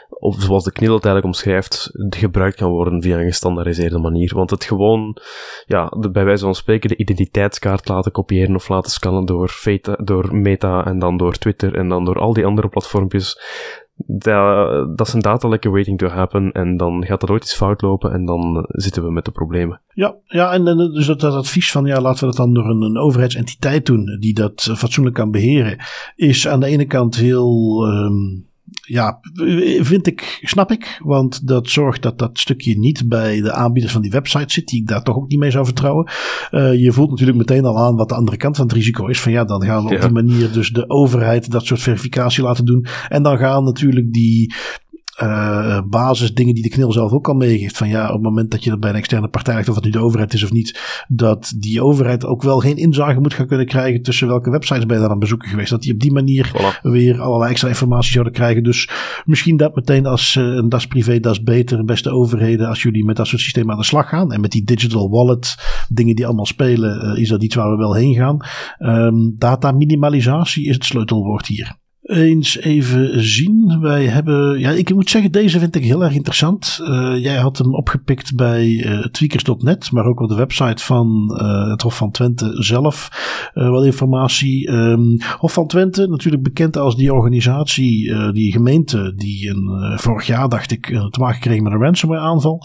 of 0.09 0.35
zoals 0.39 0.63
de 0.63 0.71
knil 0.71 0.93
het 0.93 1.05
eigenlijk 1.05 1.35
omschrijft, 1.35 1.89
gebruikt 2.09 2.55
kan 2.55 2.71
worden 2.71 3.01
via 3.01 3.17
een 3.17 3.25
gestandaardiseerde 3.25 3.97
manier. 3.97 4.35
Want 4.35 4.49
het 4.49 4.63
gewoon, 4.63 5.17
ja, 5.65 5.85
de, 5.85 6.11
bij 6.11 6.25
wijze 6.25 6.43
van 6.43 6.55
spreken, 6.55 6.89
de 6.89 6.97
identiteitskaart 6.97 7.87
laten 7.87 8.11
kopiëren 8.11 8.55
of 8.55 8.69
laten 8.69 8.91
scannen 8.91 9.25
door, 9.25 9.49
Feta, 9.49 9.95
door 10.03 10.35
Meta 10.35 10.85
en 10.85 10.99
dan 10.99 11.17
door 11.17 11.33
Twitter 11.33 11.75
en 11.75 11.89
dan 11.89 12.05
door 12.05 12.19
al 12.19 12.33
die 12.33 12.45
andere 12.45 12.67
platformpjes, 12.67 13.39
dat, 14.05 14.97
dat 14.97 15.07
is 15.07 15.13
een 15.13 15.21
datalekke 15.21 15.69
waiting 15.69 15.97
to 15.97 16.07
happen 16.07 16.51
en 16.51 16.77
dan 16.77 17.05
gaat 17.05 17.19
dat 17.19 17.29
ooit 17.29 17.43
iets 17.43 17.55
fout 17.55 17.81
lopen 17.81 18.11
en 18.11 18.25
dan 18.25 18.65
zitten 18.67 19.03
we 19.03 19.11
met 19.11 19.25
de 19.25 19.31
problemen. 19.31 19.81
Ja, 19.93 20.15
ja 20.25 20.51
en, 20.51 20.67
en 20.67 20.77
dus 20.77 21.05
dat, 21.05 21.23
advies 21.23 21.71
van 21.71 21.85
ja, 21.85 22.01
laten 22.01 22.19
we 22.19 22.25
dat 22.25 22.35
dan 22.35 22.53
door 22.53 22.65
een, 22.65 22.81
een 22.81 22.97
overheidsentiteit 22.97 23.85
doen 23.85 24.17
die 24.19 24.33
dat 24.33 24.73
fatsoenlijk 24.75 25.15
kan 25.15 25.31
beheren, 25.31 25.77
is 26.15 26.47
aan 26.47 26.59
de 26.59 26.67
ene 26.67 26.85
kant 26.85 27.15
heel... 27.15 27.85
Um, 27.87 28.46
ja, 28.71 29.19
vind 29.79 30.07
ik, 30.07 30.39
snap 30.43 30.71
ik. 30.71 30.99
Want 31.03 31.47
dat 31.47 31.69
zorgt 31.69 32.01
dat 32.01 32.19
dat 32.19 32.39
stukje 32.39 32.79
niet 32.79 33.07
bij 33.07 33.41
de 33.41 33.51
aanbieders 33.51 33.93
van 33.93 34.01
die 34.01 34.11
website 34.11 34.53
zit, 34.53 34.67
die 34.67 34.81
ik 34.81 34.87
daar 34.87 35.03
toch 35.03 35.15
ook 35.15 35.29
niet 35.29 35.39
mee 35.39 35.51
zou 35.51 35.65
vertrouwen. 35.65 36.11
Uh, 36.51 36.81
je 36.81 36.91
voelt 36.91 37.09
natuurlijk 37.09 37.37
meteen 37.37 37.65
al 37.65 37.77
aan 37.77 37.95
wat 37.95 38.09
de 38.09 38.15
andere 38.15 38.37
kant 38.37 38.55
van 38.55 38.65
het 38.65 38.75
risico 38.75 39.07
is. 39.07 39.19
Van 39.19 39.31
ja, 39.31 39.45
dan 39.45 39.63
gaan 39.63 39.85
we 39.85 39.95
op 39.95 40.01
die 40.01 40.09
manier 40.09 40.51
dus 40.51 40.69
de 40.69 40.89
overheid 40.89 41.51
dat 41.51 41.65
soort 41.65 41.81
verificatie 41.81 42.43
laten 42.43 42.65
doen. 42.65 42.85
En 43.09 43.23
dan 43.23 43.37
gaan 43.37 43.63
natuurlijk 43.63 44.13
die 44.13 44.53
uh, 45.23 45.81
basisdingen 45.89 46.53
die 46.53 46.63
de 46.63 46.69
knil 46.69 46.91
zelf 46.91 47.11
ook 47.11 47.27
al 47.27 47.33
meegeeft. 47.33 47.77
Van 47.77 47.89
ja, 47.89 48.07
op 48.07 48.13
het 48.13 48.21
moment 48.21 48.51
dat 48.51 48.63
je 48.63 48.69
dat 48.69 48.79
bij 48.79 48.89
een 48.89 48.95
externe 48.95 49.27
partij 49.27 49.55
legt, 49.55 49.69
of 49.69 49.75
het 49.75 49.83
nu 49.83 49.89
de 49.89 49.99
overheid 49.99 50.33
is 50.33 50.43
of 50.43 50.51
niet, 50.51 51.03
dat 51.07 51.53
die 51.57 51.83
overheid 51.83 52.25
ook 52.25 52.43
wel 52.43 52.59
geen 52.59 52.77
inzage 52.77 53.19
moet 53.19 53.33
gaan 53.33 53.47
kunnen 53.47 53.65
krijgen 53.65 54.01
tussen 54.01 54.27
welke 54.27 54.49
websites 54.49 54.85
ben 54.85 54.95
je 54.95 55.01
dan 55.01 55.11
aan 55.11 55.19
bezoeken 55.19 55.49
geweest. 55.49 55.69
Dat 55.69 55.81
die 55.81 55.93
op 55.93 55.99
die 55.99 56.11
manier 56.11 56.51
weer 56.81 57.21
allerlei 57.21 57.51
extra 57.51 57.67
informatie 57.67 58.11
zouden 58.11 58.33
krijgen. 58.33 58.63
Dus 58.63 58.89
misschien 59.25 59.57
dat 59.57 59.75
meteen 59.75 60.05
als 60.05 60.35
uh, 60.35 60.43
een 60.45 60.69
das 60.69 60.87
privé, 60.87 61.19
das 61.19 61.43
beter, 61.43 61.85
beste 61.85 62.09
overheden, 62.09 62.67
als 62.67 62.81
jullie 62.81 63.05
met 63.05 63.15
dat 63.15 63.27
soort 63.27 63.41
systemen 63.41 63.71
aan 63.71 63.79
de 63.79 63.85
slag 63.85 64.09
gaan. 64.09 64.31
En 64.31 64.41
met 64.41 64.51
die 64.51 64.63
digital 64.63 65.09
wallet, 65.09 65.55
dingen 65.89 66.15
die 66.15 66.25
allemaal 66.25 66.45
spelen, 66.45 67.05
uh, 67.05 67.21
is 67.21 67.29
dat 67.29 67.43
iets 67.43 67.55
waar 67.55 67.69
we 67.69 67.77
wel 67.77 67.95
heen 67.95 68.15
gaan. 68.15 68.37
Um, 68.79 69.35
data 69.37 69.71
minimalisatie 69.71 70.67
is 70.67 70.73
het 70.73 70.85
sleutelwoord 70.85 71.47
hier. 71.47 71.75
Eens 72.07 72.57
even 72.57 73.23
zien. 73.23 73.79
Wij 73.81 74.05
hebben. 74.05 74.59
Ja, 74.59 74.71
ik 74.71 74.93
moet 74.93 75.09
zeggen, 75.09 75.31
deze 75.31 75.59
vind 75.59 75.75
ik 75.75 75.83
heel 75.83 76.03
erg 76.03 76.13
interessant. 76.13 76.79
Uh, 76.81 77.17
jij 77.17 77.35
had 77.35 77.57
hem 77.57 77.75
opgepikt 77.75 78.35
bij 78.35 78.67
uh, 78.67 79.05
tweakers.net, 79.05 79.91
maar 79.91 80.05
ook 80.05 80.19
op 80.19 80.29
de 80.29 80.35
website 80.35 80.83
van 80.83 81.39
uh, 81.41 81.69
het 81.69 81.81
Hof 81.81 81.97
van 81.97 82.11
Twente 82.11 82.51
zelf. 82.53 83.09
wat 83.53 83.85
informatie. 83.85 84.71
Um, 84.71 85.17
Hof 85.37 85.53
van 85.53 85.67
Twente, 85.67 86.07
natuurlijk 86.07 86.43
bekend 86.43 86.77
als 86.77 86.95
die 86.95 87.13
organisatie, 87.13 88.31
die 88.31 88.51
gemeente, 88.51 89.13
die 89.15 89.49
een, 89.49 89.99
vorig 89.99 90.27
jaar, 90.27 90.49
dacht 90.49 90.71
ik, 90.71 90.85
te 90.85 91.19
maken 91.19 91.39
kreeg 91.39 91.61
met 91.61 91.73
een 91.73 91.81
ransomware 91.81 92.21
aanval. 92.21 92.61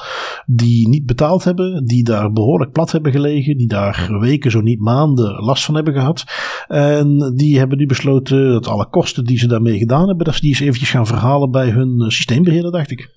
Die 0.47 0.89
niet 0.89 1.07
betaald 1.07 1.45
hebben, 1.45 1.85
die 1.85 2.05
daar 2.05 2.33
behoorlijk 2.33 2.73
plat 2.73 2.93
hebben 2.93 3.13
gelegen, 3.13 3.57
die 3.57 3.69
daar 3.69 4.17
weken, 4.21 4.51
zo 4.51 4.61
niet 4.61 4.81
maanden 4.81 5.43
last 5.43 5.65
van 5.65 5.75
hebben 5.75 5.95
gehad. 5.95 6.25
En 6.69 7.33
die 7.37 7.59
hebben 7.59 7.79
nu 7.79 7.87
besloten 7.87 8.53
dat 8.53 8.67
alle 8.67 8.89
kosten 8.89 9.25
die 9.25 9.32
ze 9.39 9.47
daarmee 9.47 9.79
gedaan 9.79 10.09
hebben, 10.09 10.25
dat 10.25 10.35
ze 10.35 10.41
die 10.41 10.51
eens 10.51 10.61
eventjes 10.61 10.91
gaan 10.91 11.07
verhalen 11.07 11.51
bij 11.51 11.69
hun 11.69 12.01
eh, 12.01 12.09
systeembeheerder, 12.09 12.73
dacht 12.73 12.91
ik. 12.91 13.11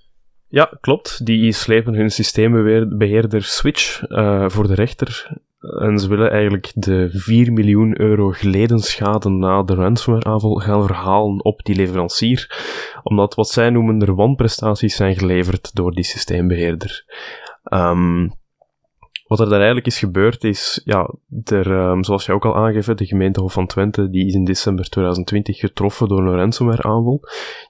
Ja, 0.47 0.77
klopt. 0.81 1.25
Die 1.25 1.51
slepen 1.51 1.93
hun 1.93 2.09
systeembeheerder 2.09 3.43
Switch 3.43 4.09
uh, 4.09 4.49
voor 4.49 4.67
de 4.67 4.73
rechter. 4.73 5.39
En 5.59 5.99
ze 5.99 6.09
willen 6.09 6.31
eigenlijk 6.31 6.71
de 6.75 7.09
4 7.11 7.53
miljoen 7.53 8.01
euro 8.01 8.29
geleden 8.29 8.79
schade 8.79 9.29
na 9.29 9.63
de 9.63 9.73
ransomware-aanval 9.73 10.55
gaan 10.55 10.85
verhalen 10.85 11.43
op 11.43 11.63
die 11.63 11.75
leverancier. 11.75 12.65
Omdat 13.03 13.35
wat 13.35 13.49
zij 13.49 13.69
noemen 13.69 14.01
er 14.01 14.15
wanprestaties 14.15 14.95
zijn 14.95 15.15
geleverd 15.15 15.75
door 15.75 15.91
die 15.91 16.03
systeembeheerder. 16.03 17.03
Um, 17.73 18.33
wat 19.25 19.39
er 19.39 19.45
daar 19.45 19.57
eigenlijk 19.57 19.87
is 19.87 19.99
gebeurd 19.99 20.43
is, 20.43 20.81
ja, 20.83 21.13
er, 21.43 21.71
um, 21.71 22.03
zoals 22.03 22.25
je 22.25 22.31
ook 22.31 22.45
al 22.45 22.55
aangeeft, 22.55 22.97
de 22.97 23.05
gemeente 23.05 23.41
Hof 23.41 23.53
van 23.53 23.67
Twente, 23.67 24.09
die 24.09 24.25
is 24.25 24.33
in 24.33 24.45
december 24.45 24.89
2020 24.89 25.57
getroffen 25.57 26.07
door 26.07 26.27
een 26.27 26.35
ransomware 26.35 26.83
aanval. 26.83 27.21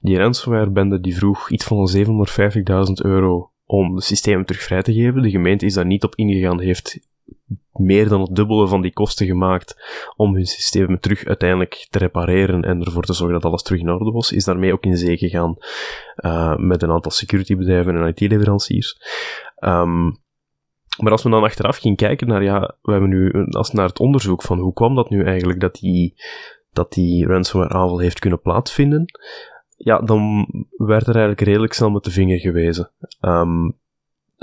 Die 0.01 0.17
ransomware-bende 0.17 0.99
die 0.99 1.15
vroeg 1.15 1.49
iets 1.49 1.65
van 1.65 1.89
750.000 1.95 2.93
euro 2.93 3.51
om 3.65 3.95
de 3.95 4.01
systemen 4.01 4.45
terug 4.45 4.61
vrij 4.61 4.81
te 4.81 4.93
geven. 4.93 5.21
De 5.21 5.29
gemeente 5.29 5.65
is 5.65 5.73
daar 5.73 5.85
niet 5.85 6.03
op 6.03 6.15
ingegaan, 6.15 6.59
heeft 6.59 6.99
meer 7.71 8.09
dan 8.09 8.21
het 8.21 8.35
dubbele 8.35 8.67
van 8.67 8.81
die 8.81 8.93
kosten 8.93 9.25
gemaakt 9.25 9.75
om 10.15 10.35
hun 10.35 10.45
systemen 10.45 10.99
terug 10.99 11.25
uiteindelijk 11.25 11.87
te 11.89 11.99
repareren 11.99 12.63
en 12.63 12.83
ervoor 12.83 13.03
te 13.03 13.13
zorgen 13.13 13.35
dat 13.35 13.45
alles 13.45 13.63
terug 13.63 13.81
in 13.81 13.89
orde 13.89 14.11
was. 14.11 14.31
Is 14.31 14.45
daarmee 14.45 14.73
ook 14.73 14.83
in 14.83 14.97
zee 14.97 15.17
gegaan 15.17 15.55
uh, 16.15 16.55
met 16.57 16.81
een 16.81 16.91
aantal 16.91 17.11
securitybedrijven 17.11 17.95
en 17.95 18.07
IT-leveranciers. 18.07 18.97
Um, 19.59 20.23
maar 20.97 21.11
als 21.11 21.23
we 21.23 21.29
dan 21.29 21.43
achteraf 21.43 21.77
ging 21.77 21.97
kijken 21.97 22.27
naar, 22.27 22.43
ja, 22.43 22.75
we 22.81 22.91
hebben 22.91 23.09
nu, 23.09 23.45
als 23.49 23.71
naar 23.71 23.87
het 23.87 23.99
onderzoek 23.99 24.41
van 24.41 24.59
hoe 24.59 24.73
kwam 24.73 24.95
dat 24.95 25.09
nu 25.09 25.23
eigenlijk 25.23 25.59
dat 25.59 25.75
die, 25.75 26.13
dat 26.71 26.93
die 26.93 27.27
ransomware 27.27 27.73
aanval 27.73 27.99
heeft 27.99 28.19
kunnen 28.19 28.41
plaatsvinden, 28.41 29.05
ja, 29.77 29.99
dan 29.99 30.47
werd 30.71 31.07
er 31.07 31.15
eigenlijk 31.15 31.41
redelijk 31.41 31.73
snel 31.73 31.89
met 31.89 32.03
de 32.03 32.11
vinger 32.11 32.39
gewezen. 32.39 32.91
Um, 33.21 33.77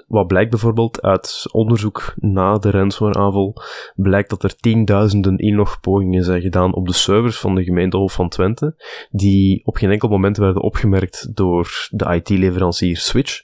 wat 0.07 0.27
blijkt 0.27 0.51
bijvoorbeeld 0.51 1.03
uit 1.03 1.49
onderzoek 1.51 2.15
na 2.17 2.59
de 2.59 2.71
ransomware-aanval, 2.71 3.57
blijkt 3.95 4.31
dat 4.31 4.43
er 4.43 4.57
tienduizenden 4.57 5.39
inlogpogingen 5.39 6.25
zijn 6.25 6.41
gedaan 6.41 6.75
op 6.75 6.87
de 6.87 6.93
servers 6.93 7.39
van 7.39 7.55
de 7.55 7.65
gemeente 7.65 7.97
Hof 7.97 8.13
van 8.13 8.29
Twente, 8.29 8.75
die 9.11 9.67
op 9.67 9.77
geen 9.77 9.91
enkel 9.91 10.09
moment 10.09 10.37
werden 10.37 10.63
opgemerkt 10.63 11.37
door 11.37 11.89
de 11.91 12.15
IT-leverancier 12.15 12.97
Switch. 12.97 13.43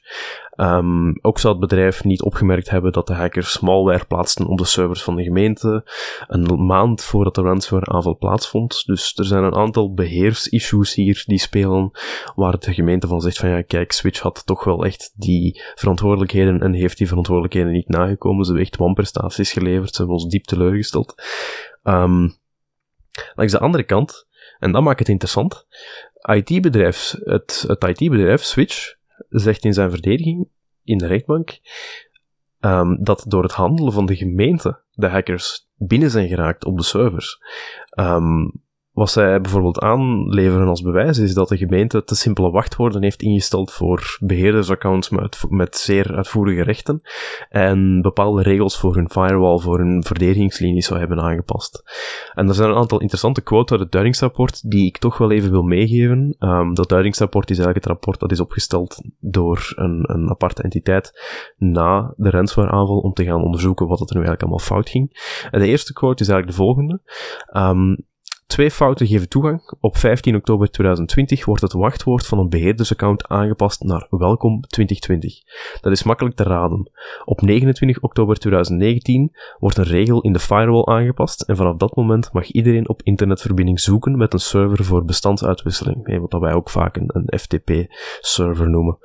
Um, 0.60 1.18
ook 1.20 1.38
zou 1.38 1.52
het 1.52 1.68
bedrijf 1.68 2.04
niet 2.04 2.22
opgemerkt 2.22 2.70
hebben 2.70 2.92
dat 2.92 3.06
de 3.06 3.14
hackers 3.14 3.60
malware 3.60 4.04
plaatsten 4.04 4.46
op 4.46 4.58
de 4.58 4.64
servers 4.64 5.02
van 5.02 5.16
de 5.16 5.22
gemeente 5.22 5.84
een 6.26 6.66
maand 6.66 7.02
voordat 7.02 7.34
de 7.34 7.42
ransomware-aanval 7.42 8.16
plaatsvond. 8.16 8.82
Dus 8.86 9.16
er 9.16 9.24
zijn 9.24 9.42
een 9.42 9.54
aantal 9.54 9.94
beheersissues 9.94 10.94
hier 10.94 11.22
die 11.26 11.38
spelen, 11.38 11.90
waar 12.34 12.58
de 12.58 12.74
gemeente 12.74 13.06
van 13.06 13.20
zegt 13.20 13.36
van 13.38 13.48
ja, 13.48 13.62
kijk, 13.62 13.92
Switch 13.92 14.20
had 14.20 14.46
toch 14.46 14.64
wel 14.64 14.84
echt 14.84 15.12
die 15.14 15.62
verantwoordelijkheden 15.74 16.60
en 16.60 16.72
heeft 16.72 16.98
die 16.98 17.08
verantwoordelijkheden 17.08 17.72
niet 17.72 17.88
nagekomen. 17.88 18.44
Ze 18.44 18.50
hebben 18.50 18.66
echt 18.66 18.76
wanprestaties 18.76 19.52
geleverd, 19.52 19.90
ze 19.94 19.96
hebben 19.96 20.16
ons 20.16 20.28
diep 20.28 20.44
teleurgesteld. 20.44 21.22
Um, 21.82 22.38
langs 23.34 23.52
de 23.52 23.58
andere 23.58 23.84
kant, 23.84 24.26
en 24.58 24.72
dat 24.72 24.82
maakt 24.82 24.98
het 24.98 25.08
interessant, 25.08 25.66
IT-bedrijf, 26.34 27.14
het, 27.24 27.64
het 27.66 27.84
IT-bedrijf 27.84 28.42
Switch 28.42 28.96
zegt 29.28 29.64
in 29.64 29.74
zijn 29.74 29.90
verdediging 29.90 30.48
in 30.84 30.98
de 30.98 31.06
rechtbank 31.06 31.58
um, 32.60 33.04
dat 33.04 33.24
door 33.28 33.42
het 33.42 33.52
handelen 33.52 33.92
van 33.92 34.06
de 34.06 34.16
gemeente 34.16 34.82
de 34.90 35.06
hackers 35.06 35.68
binnen 35.76 36.10
zijn 36.10 36.28
geraakt 36.28 36.64
op 36.64 36.76
de 36.76 36.84
servers. 36.84 37.38
Um, 37.98 38.62
wat 38.98 39.10
zij 39.10 39.40
bijvoorbeeld 39.40 39.80
aanleveren 39.80 40.68
als 40.68 40.82
bewijs 40.82 41.18
is 41.18 41.34
dat 41.34 41.48
de 41.48 41.56
gemeente 41.56 42.04
te 42.04 42.14
simpele 42.14 42.50
wachtwoorden 42.50 43.02
heeft 43.02 43.22
ingesteld 43.22 43.72
voor 43.72 44.16
beheerdersaccounts 44.20 45.08
met, 45.08 45.44
met 45.48 45.76
zeer 45.76 46.16
uitvoerige 46.16 46.62
rechten 46.62 47.00
en 47.48 48.00
bepaalde 48.02 48.42
regels 48.42 48.78
voor 48.78 48.94
hun 48.94 49.10
firewall, 49.10 49.58
voor 49.58 49.78
hun 49.78 50.04
verdedigingslinies 50.04 50.86
zou 50.86 50.98
hebben 50.98 51.20
aangepast. 51.20 51.82
En 52.34 52.48
er 52.48 52.54
zijn 52.54 52.70
een 52.70 52.76
aantal 52.76 53.00
interessante 53.00 53.40
quotes 53.40 53.70
uit 53.70 53.80
het 53.80 53.92
duidingsrapport 53.92 54.70
die 54.70 54.86
ik 54.86 54.98
toch 54.98 55.18
wel 55.18 55.30
even 55.30 55.50
wil 55.50 55.62
meegeven. 55.62 56.36
Um, 56.38 56.74
dat 56.74 56.88
duidingsrapport 56.88 57.50
is 57.50 57.56
eigenlijk 57.58 57.84
het 57.84 57.94
rapport 57.94 58.20
dat 58.20 58.30
is 58.30 58.40
opgesteld 58.40 59.02
door 59.20 59.72
een, 59.74 60.04
een 60.06 60.30
aparte 60.30 60.62
entiteit 60.62 61.12
na 61.56 62.14
de 62.16 62.30
ransomware 62.30 63.02
om 63.02 63.12
te 63.12 63.24
gaan 63.24 63.42
onderzoeken 63.42 63.86
wat 63.86 63.98
er 64.00 64.06
nu 64.06 64.24
eigenlijk 64.24 64.42
allemaal 64.42 64.66
fout 64.66 64.88
ging. 64.88 65.36
En 65.50 65.60
de 65.60 65.66
eerste 65.66 65.92
quote 65.92 66.22
is 66.22 66.28
eigenlijk 66.28 66.58
de 66.58 66.64
volgende. 66.64 67.00
Um, 67.52 68.06
Twee 68.48 68.70
fouten 68.70 69.06
geven 69.06 69.28
toegang. 69.28 69.76
Op 69.80 69.96
15 69.96 70.36
oktober 70.36 70.70
2020 70.70 71.44
wordt 71.44 71.62
het 71.62 71.72
wachtwoord 71.72 72.26
van 72.26 72.38
een 72.38 72.48
beheerdersaccount 72.48 73.28
aangepast 73.28 73.82
naar 73.82 74.06
welkom 74.10 74.60
2020. 74.60 75.34
Dat 75.80 75.92
is 75.92 76.02
makkelijk 76.02 76.36
te 76.36 76.42
raden. 76.42 76.90
Op 77.24 77.40
29 77.40 78.00
oktober 78.00 78.38
2019 78.38 79.36
wordt 79.58 79.76
een 79.76 79.84
regel 79.84 80.20
in 80.20 80.32
de 80.32 80.38
firewall 80.38 80.84
aangepast 80.84 81.42
en 81.42 81.56
vanaf 81.56 81.76
dat 81.76 81.96
moment 81.96 82.32
mag 82.32 82.50
iedereen 82.50 82.88
op 82.88 83.02
internetverbinding 83.02 83.80
zoeken 83.80 84.16
met 84.16 84.32
een 84.32 84.38
server 84.38 84.84
voor 84.84 85.04
bestandsuitwisseling, 85.04 86.18
wat 86.20 86.40
wij 86.40 86.52
ook 86.52 86.70
vaak 86.70 86.96
een, 86.96 87.38
FTP-server 87.38 88.70
noemen. 88.70 88.98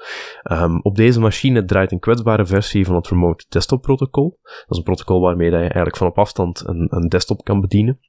Um, 0.51 0.79
op 0.81 0.95
deze 0.95 1.19
machine 1.19 1.65
draait 1.65 1.91
een 1.91 1.99
kwetsbare 1.99 2.45
versie 2.45 2.85
van 2.85 2.95
het 2.95 3.07
Remote 3.07 3.45
Desktop 3.49 3.81
Protocol. 3.81 4.39
Dat 4.43 4.65
is 4.69 4.77
een 4.77 4.83
protocol 4.83 5.21
waarmee 5.21 5.49
je 5.49 5.57
eigenlijk 5.57 5.97
van 5.97 6.07
op 6.07 6.17
afstand 6.17 6.67
een, 6.67 6.87
een 6.89 7.09
desktop 7.09 7.43
kan 7.43 7.61
bedienen. 7.61 7.99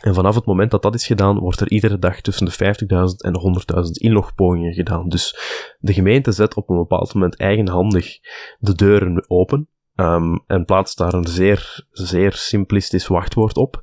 En 0.00 0.14
vanaf 0.14 0.34
het 0.34 0.44
moment 0.46 0.70
dat 0.70 0.82
dat 0.82 0.94
is 0.94 1.06
gedaan, 1.06 1.38
wordt 1.38 1.60
er 1.60 1.70
iedere 1.70 1.98
dag 1.98 2.20
tussen 2.20 2.46
de 2.46 2.52
50.000 2.52 3.16
en 3.16 3.40
100.000 3.84 3.90
inlogpogingen 3.90 4.72
gedaan. 4.72 5.08
Dus 5.08 5.36
de 5.78 5.92
gemeente 5.92 6.32
zet 6.32 6.54
op 6.54 6.70
een 6.70 6.76
bepaald 6.76 7.14
moment 7.14 7.36
eigenhandig 7.36 8.18
de 8.58 8.74
deuren 8.74 9.24
open 9.28 9.68
ehm, 9.94 10.36
en 10.46 10.64
plaatst 10.64 10.98
daar 10.98 11.14
een 11.14 11.26
zeer, 11.26 11.86
zeer 11.90 12.32
simplistisch 12.32 13.06
wachtwoord 13.06 13.56
op. 13.56 13.82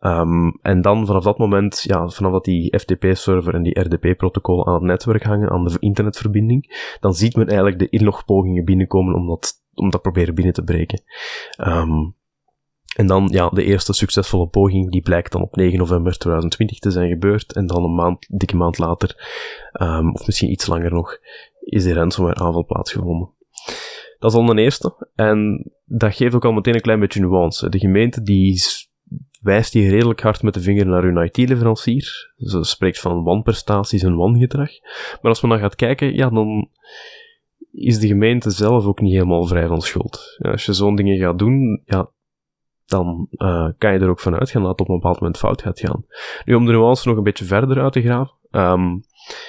Um, 0.00 0.58
en 0.62 0.80
dan 0.80 1.06
vanaf 1.06 1.24
dat 1.24 1.38
moment, 1.38 1.82
ja, 1.82 2.08
vanaf 2.08 2.32
dat 2.32 2.44
die 2.44 2.78
FTP-server 2.78 3.54
en 3.54 3.62
die 3.62 3.80
RDP-protocol 3.80 4.66
aan 4.66 4.74
het 4.74 4.82
netwerk 4.82 5.22
hangen, 5.22 5.50
aan 5.50 5.64
de 5.64 5.76
internetverbinding, 5.78 6.96
dan 7.00 7.14
ziet 7.14 7.36
men 7.36 7.46
eigenlijk 7.46 7.78
de 7.78 7.88
inlogpogingen 7.88 8.64
binnenkomen 8.64 9.14
om 9.14 9.26
dat, 9.26 9.52
om 9.74 9.90
dat 9.90 10.02
proberen 10.02 10.34
binnen 10.34 10.54
te 10.54 10.62
breken. 10.62 11.02
Um, 11.68 12.14
en 12.96 13.06
dan, 13.06 13.28
ja, 13.32 13.48
de 13.48 13.64
eerste 13.64 13.92
succesvolle 13.92 14.46
poging, 14.46 14.90
die 14.90 15.02
blijkt 15.02 15.32
dan 15.32 15.42
op 15.42 15.56
9 15.56 15.78
november 15.78 16.18
2020 16.18 16.78
te 16.78 16.90
zijn 16.90 17.08
gebeurd. 17.08 17.52
En 17.52 17.66
dan 17.66 17.84
een 17.84 17.94
maand, 17.94 18.26
dikke 18.28 18.56
maand 18.56 18.78
later, 18.78 19.14
um, 19.80 20.14
of 20.14 20.26
misschien 20.26 20.50
iets 20.50 20.66
langer 20.66 20.92
nog, 20.92 21.18
is 21.60 21.84
die 21.84 21.92
ransomware 21.92 22.44
aanval 22.44 22.64
plaatsgevonden. 22.64 23.30
Dat 24.18 24.30
is 24.30 24.36
al 24.36 24.50
een 24.50 24.58
eerste. 24.58 25.08
En 25.14 25.70
dat 25.84 26.14
geeft 26.14 26.34
ook 26.34 26.44
al 26.44 26.52
meteen 26.52 26.74
een 26.74 26.80
klein 26.80 27.00
beetje 27.00 27.20
nuance. 27.20 27.68
De 27.68 27.78
gemeente 27.78 28.22
die 28.22 28.62
wijst 29.40 29.72
hier 29.72 29.90
redelijk 29.90 30.20
hard 30.20 30.42
met 30.42 30.54
de 30.54 30.60
vinger 30.60 30.86
naar 30.86 31.02
hun 31.02 31.24
IT-leverancier. 31.24 32.32
Ze 32.36 32.64
spreekt 32.64 33.00
van 33.00 33.22
wanprestaties 33.22 34.02
en 34.02 34.16
wangedrag. 34.16 34.70
Maar 35.22 35.30
als 35.30 35.40
we 35.40 35.48
dan 35.48 35.58
gaat 35.58 35.74
kijken, 35.74 36.14
ja, 36.14 36.30
dan 36.30 36.70
is 37.72 37.98
de 37.98 38.06
gemeente 38.06 38.50
zelf 38.50 38.84
ook 38.84 39.00
niet 39.00 39.12
helemaal 39.12 39.46
vrij 39.46 39.66
van 39.66 39.80
schuld. 39.80 40.36
Ja, 40.38 40.50
als 40.50 40.66
je 40.66 40.72
zo'n 40.72 40.96
dingen 40.96 41.18
gaat 41.18 41.38
doen, 41.38 41.82
ja, 41.84 42.10
dan 42.86 43.28
uh, 43.30 43.68
kan 43.78 43.92
je 43.92 43.98
er 43.98 44.08
ook 44.08 44.20
vanuit 44.20 44.50
gaan 44.50 44.62
dat 44.62 44.70
het 44.70 44.80
op 44.80 44.88
een 44.88 44.94
bepaald 44.94 45.20
moment 45.20 45.38
fout 45.38 45.62
gaat 45.62 45.80
gaan. 45.80 46.04
Nu, 46.44 46.54
om 46.54 46.66
de 46.66 46.72
nuance 46.72 47.08
nog 47.08 47.16
een 47.16 47.22
beetje 47.22 47.44
verder 47.44 47.82
uit 47.82 47.92
te 47.92 48.02
graven. 48.02 48.34
Um, 48.50 49.04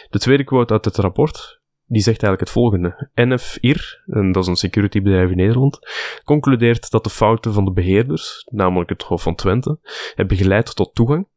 de 0.09 0.19
tweede 0.19 0.43
quote 0.43 0.73
uit 0.73 0.85
het 0.85 0.97
rapport, 0.97 1.61
die 1.85 2.01
zegt 2.01 2.23
eigenlijk 2.23 2.39
het 2.39 2.49
volgende. 2.49 3.09
NFIR, 3.15 4.03
en 4.05 4.31
dat 4.31 4.43
is 4.43 4.49
een 4.49 4.55
securitybedrijf 4.55 5.29
in 5.29 5.37
Nederland, 5.37 5.79
concludeert 6.23 6.91
dat 6.91 7.03
de 7.03 7.09
fouten 7.09 7.53
van 7.53 7.65
de 7.65 7.71
beheerders, 7.71 8.47
namelijk 8.51 8.89
het 8.89 9.03
Hof 9.03 9.21
van 9.21 9.35
Twente, 9.35 9.79
hebben 10.15 10.37
geleid 10.37 10.75
tot 10.75 10.95
toegang. 10.95 11.27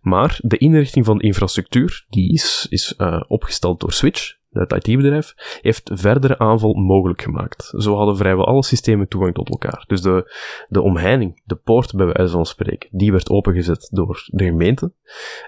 Maar 0.00 0.38
de 0.42 0.58
inrichting 0.58 1.04
van 1.04 1.18
de 1.18 1.24
infrastructuur, 1.24 2.04
die 2.08 2.32
is, 2.32 2.66
is 2.70 2.94
uh, 2.98 3.22
opgesteld 3.26 3.80
door 3.80 3.92
Switch, 3.92 4.36
het 4.50 4.72
IT-bedrijf, 4.72 5.34
heeft 5.60 5.90
verdere 5.94 6.38
aanval 6.38 6.74
mogelijk 6.74 7.22
gemaakt. 7.22 7.72
Zo 7.76 7.96
hadden 7.96 8.16
vrijwel 8.16 8.46
alle 8.46 8.64
systemen 8.64 9.08
toegang 9.08 9.34
tot 9.34 9.48
elkaar. 9.48 9.84
Dus 9.86 10.02
de, 10.02 10.34
de 10.68 10.82
omheining, 10.82 11.40
de 11.44 11.54
poort 11.54 11.94
bij 11.94 12.06
wijze 12.06 12.32
van 12.32 12.46
spreken, 12.46 12.88
die 12.92 13.12
werd 13.12 13.30
opengezet 13.30 13.88
door 13.92 14.22
de 14.26 14.44
gemeente. 14.44 14.92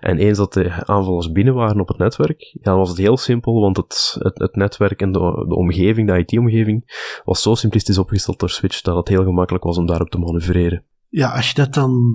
En 0.01 0.19
eens 0.19 0.39
dat 0.39 0.53
de 0.53 0.87
aanvallers 0.87 1.33
binnen 1.33 1.55
waren 1.55 1.81
op 1.81 1.89
het 1.89 1.99
netwerk, 1.99 2.57
ja, 2.63 2.77
was 2.77 2.89
het 2.89 2.99
heel 2.99 3.17
simpel, 3.17 3.61
want 3.61 3.77
het, 3.77 4.17
het, 4.19 4.39
het 4.39 4.57
netwerk 4.57 5.01
en 5.01 5.13
de, 5.13 5.45
de 5.49 5.55
omgeving, 5.55 6.09
de 6.09 6.19
IT-omgeving, 6.19 6.85
was 7.25 7.43
zo 7.43 7.55
simplistisch 7.55 7.99
opgesteld 7.99 8.39
door 8.39 8.51
Switch 8.51 8.81
dat 8.81 8.97
het 8.97 9.09
heel 9.09 9.25
gemakkelijk 9.25 9.65
was 9.65 9.79
om 9.79 9.87
daarop 9.87 10.11
te 10.11 10.19
manoeuvreren. 10.19 10.85
Ja, 11.13 11.29
als 11.29 11.49
je 11.49 11.55
dat 11.55 11.75
dan. 11.75 12.13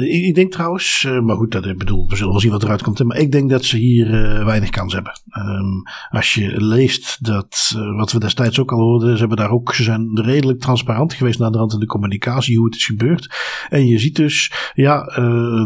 Uh, 0.00 0.26
ik, 0.26 0.34
denk 0.34 0.52
trouwens, 0.52 1.04
uh, 1.06 1.20
maar 1.20 1.36
goed, 1.36 1.52
dat, 1.52 1.66
ik 1.66 1.78
bedoel, 1.78 2.08
we 2.08 2.16
zullen 2.16 2.32
wel 2.32 2.40
zien 2.40 2.50
wat 2.50 2.62
eruit 2.62 2.82
komt. 2.82 3.04
Maar 3.04 3.16
ik 3.16 3.32
denk 3.32 3.50
dat 3.50 3.64
ze 3.64 3.76
hier 3.76 4.06
uh, 4.06 4.44
weinig 4.44 4.70
kans 4.70 4.92
hebben. 4.92 5.12
Um, 5.38 5.82
als 6.10 6.34
je 6.34 6.64
leest 6.64 7.24
dat, 7.24 7.74
wat 7.96 8.12
we 8.12 8.18
destijds 8.18 8.58
ook 8.58 8.72
al 8.72 8.78
hoorden, 8.78 9.12
ze, 9.12 9.18
hebben 9.18 9.36
daar 9.36 9.50
ook, 9.50 9.74
ze 9.74 9.82
zijn 9.82 10.20
redelijk 10.22 10.60
transparant 10.60 11.12
geweest 11.12 11.38
naar 11.38 11.50
de 11.50 11.58
rand 11.58 11.72
in 11.72 11.78
de 11.78 11.86
communicatie, 11.86 12.56
hoe 12.56 12.66
het 12.66 12.74
is 12.74 12.84
gebeurd. 12.84 13.36
En 13.68 13.86
je 13.86 13.98
ziet 13.98 14.16
dus, 14.16 14.52
ja, 14.74 15.02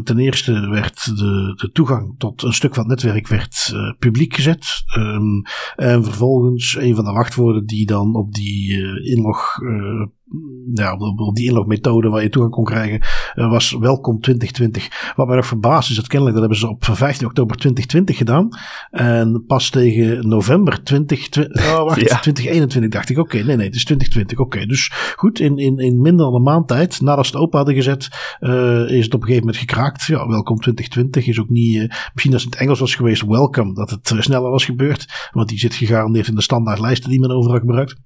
ten 0.05 0.19
eerste 0.19 0.69
werd 0.69 1.17
de, 1.17 1.53
de 1.57 1.71
toegang 1.73 2.15
tot 2.19 2.43
een 2.43 2.55
stuk 2.55 2.75
van 2.75 2.89
het 2.89 3.03
netwerk 3.03 3.29
werd 3.29 3.75
publiek 3.99 4.35
gezet. 4.35 4.67
Um, 4.97 5.43
en 5.77 6.05
vervolgens 6.05 6.77
een 6.77 6.95
van 6.95 7.05
de 7.05 7.13
wachtwoorden 7.13 7.67
die 7.67 7.87
dan 7.87 8.15
op 8.15 8.35
die 8.35 8.83
inlog 9.03 9.59
ja, 10.75 10.97
op, 10.97 11.37
die 11.37 11.49
inlogmethode 11.49 12.09
waar 12.09 12.23
je 12.23 12.29
toegang 12.29 12.55
kon 12.55 12.65
krijgen, 12.65 13.01
uh, 13.35 13.51
was 13.51 13.77
welkom 13.81 14.21
2020. 14.21 15.13
Wat 15.17 15.27
mij 15.27 15.37
nog 15.37 15.47
verbaast 15.47 15.91
is 15.91 15.97
dat 15.97 16.07
kennelijk, 16.07 16.37
dat 16.39 16.49
hebben 16.49 16.61
ze 16.61 16.69
op 16.69 16.85
15 16.85 17.27
oktober 17.27 17.57
2020 17.57 18.17
gedaan. 18.17 18.49
En 18.91 19.45
pas 19.47 19.71
tegen 19.71 20.29
november 20.29 20.83
2020, 20.83 21.69
oh 21.69 21.85
wacht, 21.85 22.23
2021 22.23 22.91
dacht 22.91 23.11
ik, 23.11 23.19
oké, 23.19 23.37
nee, 23.37 23.57
nee, 23.57 23.67
het 23.67 23.75
is 23.75 23.85
2020, 23.85 24.39
oké. 24.39 24.67
Dus 24.67 24.93
goed, 25.17 25.41
in, 25.41 25.57
in, 25.57 25.79
in 25.79 26.01
minder 26.01 26.27
dan 26.27 26.35
een 26.35 26.43
maand 26.43 26.69
tijd, 26.69 27.01
nadat 27.01 27.27
ze 27.27 27.33
het 27.33 27.41
open 27.41 27.57
hadden 27.57 27.75
gezet, 27.75 28.09
uh, 28.41 28.91
is 28.91 29.05
het 29.05 29.15
op 29.15 29.21
een 29.21 29.27
gegeven 29.27 29.47
moment 29.47 29.57
gekraakt. 29.57 30.05
Ja, 30.05 30.29
welkom 30.29 30.61
2020 30.61 31.27
is 31.27 31.41
ook 31.41 31.49
niet, 31.49 31.77
uh, 31.77 31.89
misschien 32.13 32.33
als 32.33 32.45
het 32.45 32.55
in 32.55 32.61
Engels 32.61 32.81
was 32.81 32.95
geweest, 32.95 33.27
welcome, 33.27 33.75
dat 33.75 33.91
het 33.91 34.15
sneller 34.19 34.51
was 34.51 34.65
gebeurd. 34.65 35.31
Want 35.33 35.49
die 35.49 35.59
zit 35.59 35.75
gegarandeerd 35.75 36.29
in 36.29 36.35
de 36.35 36.43
standaard 36.43 36.81
lijsten 36.81 37.11
die 37.11 37.21
men 37.21 37.31
overal 37.31 37.59
gebruikt. 37.59 37.97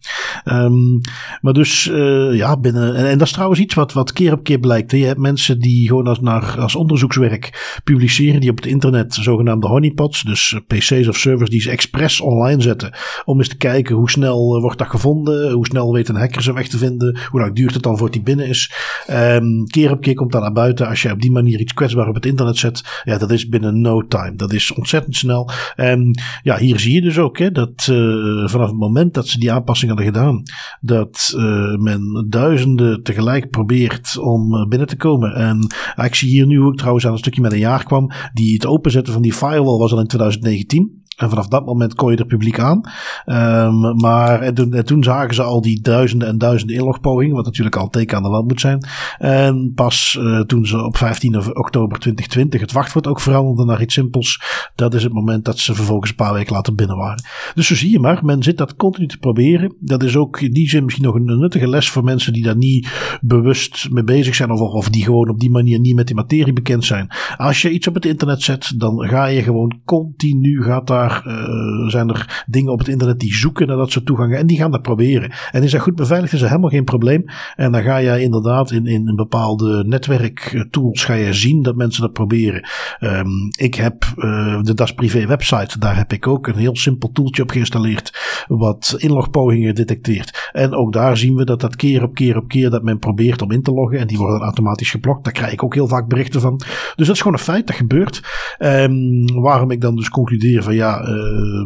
Um, 0.44 1.00
maar 1.40 1.52
dus, 1.52 1.90
uh, 2.12 2.36
ja, 2.36 2.56
binnen. 2.56 2.94
En, 2.94 3.18
dat 3.18 3.26
is 3.26 3.32
trouwens 3.32 3.60
iets 3.60 3.74
wat, 3.74 3.92
wat 3.92 4.12
keer 4.12 4.32
op 4.32 4.42
keer 4.42 4.58
blijkt. 4.58 4.90
Hè. 4.90 4.96
Je 4.96 5.04
hebt 5.04 5.18
mensen 5.18 5.58
die 5.58 5.88
gewoon 5.88 6.06
als, 6.06 6.20
naar, 6.20 6.60
als 6.60 6.74
onderzoekswerk 6.74 7.80
publiceren, 7.84 8.40
die 8.40 8.50
op 8.50 8.56
het 8.56 8.66
internet 8.66 9.14
zogenaamde 9.14 9.66
honeypots, 9.66 10.22
dus 10.22 10.54
eh, 10.54 10.78
PC's 10.78 11.08
of 11.08 11.16
servers, 11.16 11.50
die 11.50 11.60
ze 11.60 11.70
expres 11.70 12.20
online 12.20 12.62
zetten. 12.62 12.92
Om 13.24 13.38
eens 13.38 13.48
te 13.48 13.56
kijken 13.56 13.96
hoe 13.96 14.10
snel 14.10 14.56
uh, 14.56 14.62
wordt 14.62 14.78
dat 14.78 14.88
gevonden, 14.88 15.52
hoe 15.52 15.66
snel 15.66 15.92
weet 15.92 16.08
een 16.08 16.16
hacker 16.16 16.42
ze 16.42 16.52
weg 16.52 16.68
te 16.68 16.78
vinden, 16.78 17.18
hoe 17.30 17.40
lang 17.40 17.54
duurt 17.54 17.74
het 17.74 17.82
dan 17.82 17.96
voordat 17.96 18.14
die 18.14 18.22
binnen 18.22 18.46
is. 18.46 18.72
Um, 19.10 19.66
keer 19.66 19.90
op 19.90 20.00
keer 20.00 20.14
komt 20.14 20.32
dat 20.32 20.42
naar 20.42 20.52
buiten. 20.52 20.88
Als 20.88 21.02
je 21.02 21.10
op 21.10 21.20
die 21.20 21.30
manier 21.30 21.60
iets 21.60 21.74
kwetsbaar 21.74 22.08
op 22.08 22.14
het 22.14 22.26
internet 22.26 22.56
zet, 22.56 23.02
ja, 23.04 23.18
dat 23.18 23.30
is 23.30 23.48
binnen 23.48 23.80
no 23.80 24.06
time. 24.06 24.36
Dat 24.36 24.52
is 24.52 24.72
ontzettend 24.72 25.16
snel. 25.16 25.50
En 25.76 26.20
ja, 26.42 26.58
hier 26.58 26.80
zie 26.80 26.94
je 26.94 27.00
dus 27.00 27.18
ook 27.18 27.38
hè, 27.38 27.50
dat 27.50 27.86
uh, 27.90 28.48
vanaf 28.48 28.68
het 28.68 28.78
moment 28.78 29.14
dat 29.14 29.28
ze 29.28 29.38
die 29.38 29.52
aanpassing 29.52 29.90
hadden 29.90 30.12
gedaan, 30.14 30.42
dat 30.80 31.34
men 31.78 32.01
duizenden 32.28 33.02
tegelijk 33.02 33.50
probeert 33.50 34.18
om 34.18 34.54
eh, 34.54 34.66
binnen 34.66 34.88
te 34.88 34.96
komen. 34.96 35.34
En 35.34 35.66
ik 36.04 36.14
zie 36.14 36.28
hier 36.28 36.46
nu 36.46 36.60
ook 36.60 36.76
trouwens 36.76 37.06
aan 37.06 37.12
een 37.12 37.18
stukje 37.18 37.40
met 37.40 37.52
een 37.52 37.58
jaar 37.58 37.84
kwam. 37.84 38.10
Die 38.32 38.54
het 38.54 38.66
openzetten 38.66 39.12
van 39.12 39.22
die 39.22 39.32
firewall 39.32 39.78
was 39.78 39.92
al 39.92 40.00
in 40.00 40.06
2019. 40.06 41.01
En 41.16 41.28
vanaf 41.28 41.48
dat 41.48 41.66
moment 41.66 41.94
kon 41.94 42.10
je 42.10 42.16
er 42.16 42.26
publiek 42.26 42.58
aan. 42.58 42.80
Um, 43.26 43.96
maar 43.96 44.40
en 44.40 44.54
toen, 44.54 44.74
en 44.74 44.84
toen, 44.84 45.02
zagen 45.02 45.34
ze 45.34 45.42
al 45.42 45.60
die 45.60 45.80
duizenden 45.80 46.28
en 46.28 46.38
duizenden 46.38 46.76
inlogpogingen, 46.76 47.36
wat 47.36 47.44
natuurlijk 47.44 47.76
al 47.76 47.88
teken 47.88 48.16
aan 48.16 48.22
de 48.22 48.28
wand 48.28 48.48
moet 48.48 48.60
zijn. 48.60 48.86
En 49.18 49.72
pas 49.74 50.18
uh, 50.20 50.40
toen 50.40 50.66
ze 50.66 50.84
op 50.84 50.96
15 50.96 51.56
oktober 51.56 51.98
2020 51.98 52.60
het 52.60 52.72
wachtwoord 52.72 53.06
ook 53.06 53.20
veranderde 53.20 53.64
naar 53.64 53.82
iets 53.82 53.94
simpels, 53.94 54.42
dat 54.74 54.94
is 54.94 55.02
het 55.02 55.12
moment 55.12 55.44
dat 55.44 55.58
ze 55.58 55.74
vervolgens 55.74 56.10
een 56.10 56.16
paar 56.16 56.32
weken 56.32 56.54
later 56.54 56.74
binnen 56.74 56.96
waren. 56.96 57.24
Dus 57.54 57.66
zo 57.66 57.74
zie 57.74 57.90
je 57.90 57.98
maar, 57.98 58.24
men 58.24 58.42
zit 58.42 58.58
dat 58.58 58.76
continu 58.76 59.06
te 59.06 59.18
proberen. 59.18 59.74
Dat 59.80 60.02
is 60.02 60.16
ook 60.16 60.40
in 60.40 60.52
die 60.52 60.68
zin 60.68 60.84
misschien 60.84 61.04
nog 61.04 61.14
een, 61.14 61.38
nuttige 61.38 61.68
les 61.68 61.90
voor 61.90 62.04
mensen 62.04 62.32
die 62.32 62.42
daar 62.42 62.56
niet 62.56 63.18
bewust 63.20 63.90
mee 63.90 64.04
bezig 64.04 64.34
zijn 64.34 64.50
of, 64.50 64.60
of 64.60 64.88
die 64.88 65.04
gewoon 65.04 65.28
op 65.28 65.40
die 65.40 65.50
manier 65.50 65.80
niet 65.80 65.94
met 65.94 66.06
die 66.06 66.16
materie 66.16 66.52
bekend 66.52 66.84
zijn. 66.84 67.10
Als 67.36 67.62
je 67.62 67.70
iets 67.70 67.86
op 67.86 67.94
het 67.94 68.04
internet 68.04 68.42
zet, 68.42 68.72
dan 68.76 69.08
ga 69.08 69.26
je 69.26 69.42
gewoon 69.42 69.80
continu, 69.84 70.62
gaat 70.62 70.86
daar 70.86 71.01
uh, 71.08 71.88
zijn 71.88 72.08
er 72.08 72.44
dingen 72.46 72.72
op 72.72 72.78
het 72.78 72.88
internet 72.88 73.20
die 73.20 73.34
zoeken 73.34 73.66
naar 73.66 73.76
dat 73.76 73.90
soort 73.90 74.06
toegangen 74.06 74.38
en 74.38 74.46
die 74.46 74.56
gaan 74.56 74.70
dat 74.70 74.82
proberen. 74.82 75.32
En 75.50 75.62
is 75.62 75.70
dat 75.70 75.80
goed 75.80 75.94
beveiligd, 75.94 76.32
is 76.32 76.40
dat 76.40 76.48
helemaal 76.48 76.70
geen 76.70 76.84
probleem. 76.84 77.24
En 77.56 77.72
dan 77.72 77.82
ga 77.82 77.96
je 77.96 78.22
inderdaad 78.22 78.70
in, 78.70 78.86
in 78.86 79.08
een 79.08 79.16
bepaalde 79.16 79.84
netwerktools 79.86 81.04
ga 81.04 81.14
je 81.14 81.32
zien 81.32 81.62
dat 81.62 81.76
mensen 81.76 82.02
dat 82.02 82.12
proberen. 82.12 82.68
Um, 83.00 83.48
ik 83.58 83.74
heb 83.74 84.04
uh, 84.16 84.62
de 84.62 84.74
Das 84.74 84.94
Privé 84.94 85.26
website, 85.26 85.78
daar 85.78 85.96
heb 85.96 86.12
ik 86.12 86.26
ook 86.26 86.46
een 86.46 86.56
heel 86.56 86.76
simpel 86.76 87.10
toeltje 87.12 87.42
op 87.42 87.50
geïnstalleerd 87.50 88.44
wat 88.48 88.94
inlogpogingen 88.98 89.74
detecteert. 89.74 90.50
En 90.52 90.74
ook 90.74 90.92
daar 90.92 91.16
zien 91.16 91.34
we 91.34 91.44
dat 91.44 91.60
dat 91.60 91.76
keer 91.76 92.02
op 92.02 92.14
keer 92.14 92.36
op 92.36 92.48
keer 92.48 92.70
dat 92.70 92.82
men 92.82 92.98
probeert 92.98 93.42
om 93.42 93.50
in 93.50 93.62
te 93.62 93.72
loggen 93.72 93.98
en 93.98 94.06
die 94.06 94.18
worden 94.18 94.40
automatisch 94.40 94.90
geblokt. 94.90 95.24
Daar 95.24 95.32
krijg 95.32 95.52
ik 95.52 95.62
ook 95.62 95.74
heel 95.74 95.88
vaak 95.88 96.08
berichten 96.08 96.40
van. 96.40 96.60
Dus 96.96 97.06
dat 97.06 97.14
is 97.16 97.22
gewoon 97.22 97.36
een 97.36 97.44
feit, 97.44 97.66
dat 97.66 97.76
gebeurt. 97.76 98.22
Um, 98.58 99.40
waarom 99.40 99.70
ik 99.70 99.80
dan 99.80 99.96
dus 99.96 100.08
concludeer 100.08 100.62
van 100.62 100.74
ja, 100.74 100.91
uh, 101.00 101.64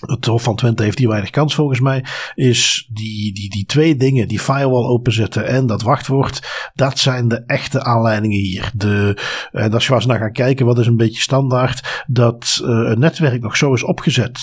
het 0.00 0.26
Hof 0.26 0.42
van 0.42 0.56
Twente 0.56 0.82
heeft 0.82 0.98
hier 0.98 1.08
weinig 1.08 1.30
kans 1.30 1.54
volgens 1.54 1.80
mij, 1.80 2.04
is 2.34 2.88
die, 2.92 3.34
die, 3.34 3.50
die 3.50 3.64
twee 3.64 3.96
dingen, 3.96 4.28
die 4.28 4.38
firewall 4.38 4.84
openzetten 4.84 5.46
en 5.46 5.66
dat 5.66 5.82
wachtwoord, 5.82 6.48
dat 6.74 6.98
zijn 6.98 7.28
de 7.28 7.42
echte 7.46 7.82
aanleidingen 7.82 8.38
hier. 8.38 8.70
De, 8.74 9.16
en 9.52 9.68
eh, 9.68 9.74
als 9.74 9.86
je 9.86 9.94
eens 9.94 10.06
naar 10.06 10.18
gaan 10.18 10.32
kijken, 10.32 10.66
wat 10.66 10.78
is 10.78 10.86
een 10.86 10.96
beetje 10.96 11.20
standaard, 11.20 12.04
dat 12.06 12.60
uh, 12.62 12.68
een 12.68 12.98
netwerk 12.98 13.42
nog 13.42 13.56
zo 13.56 13.72
is 13.72 13.84
opgezet, 13.84 14.38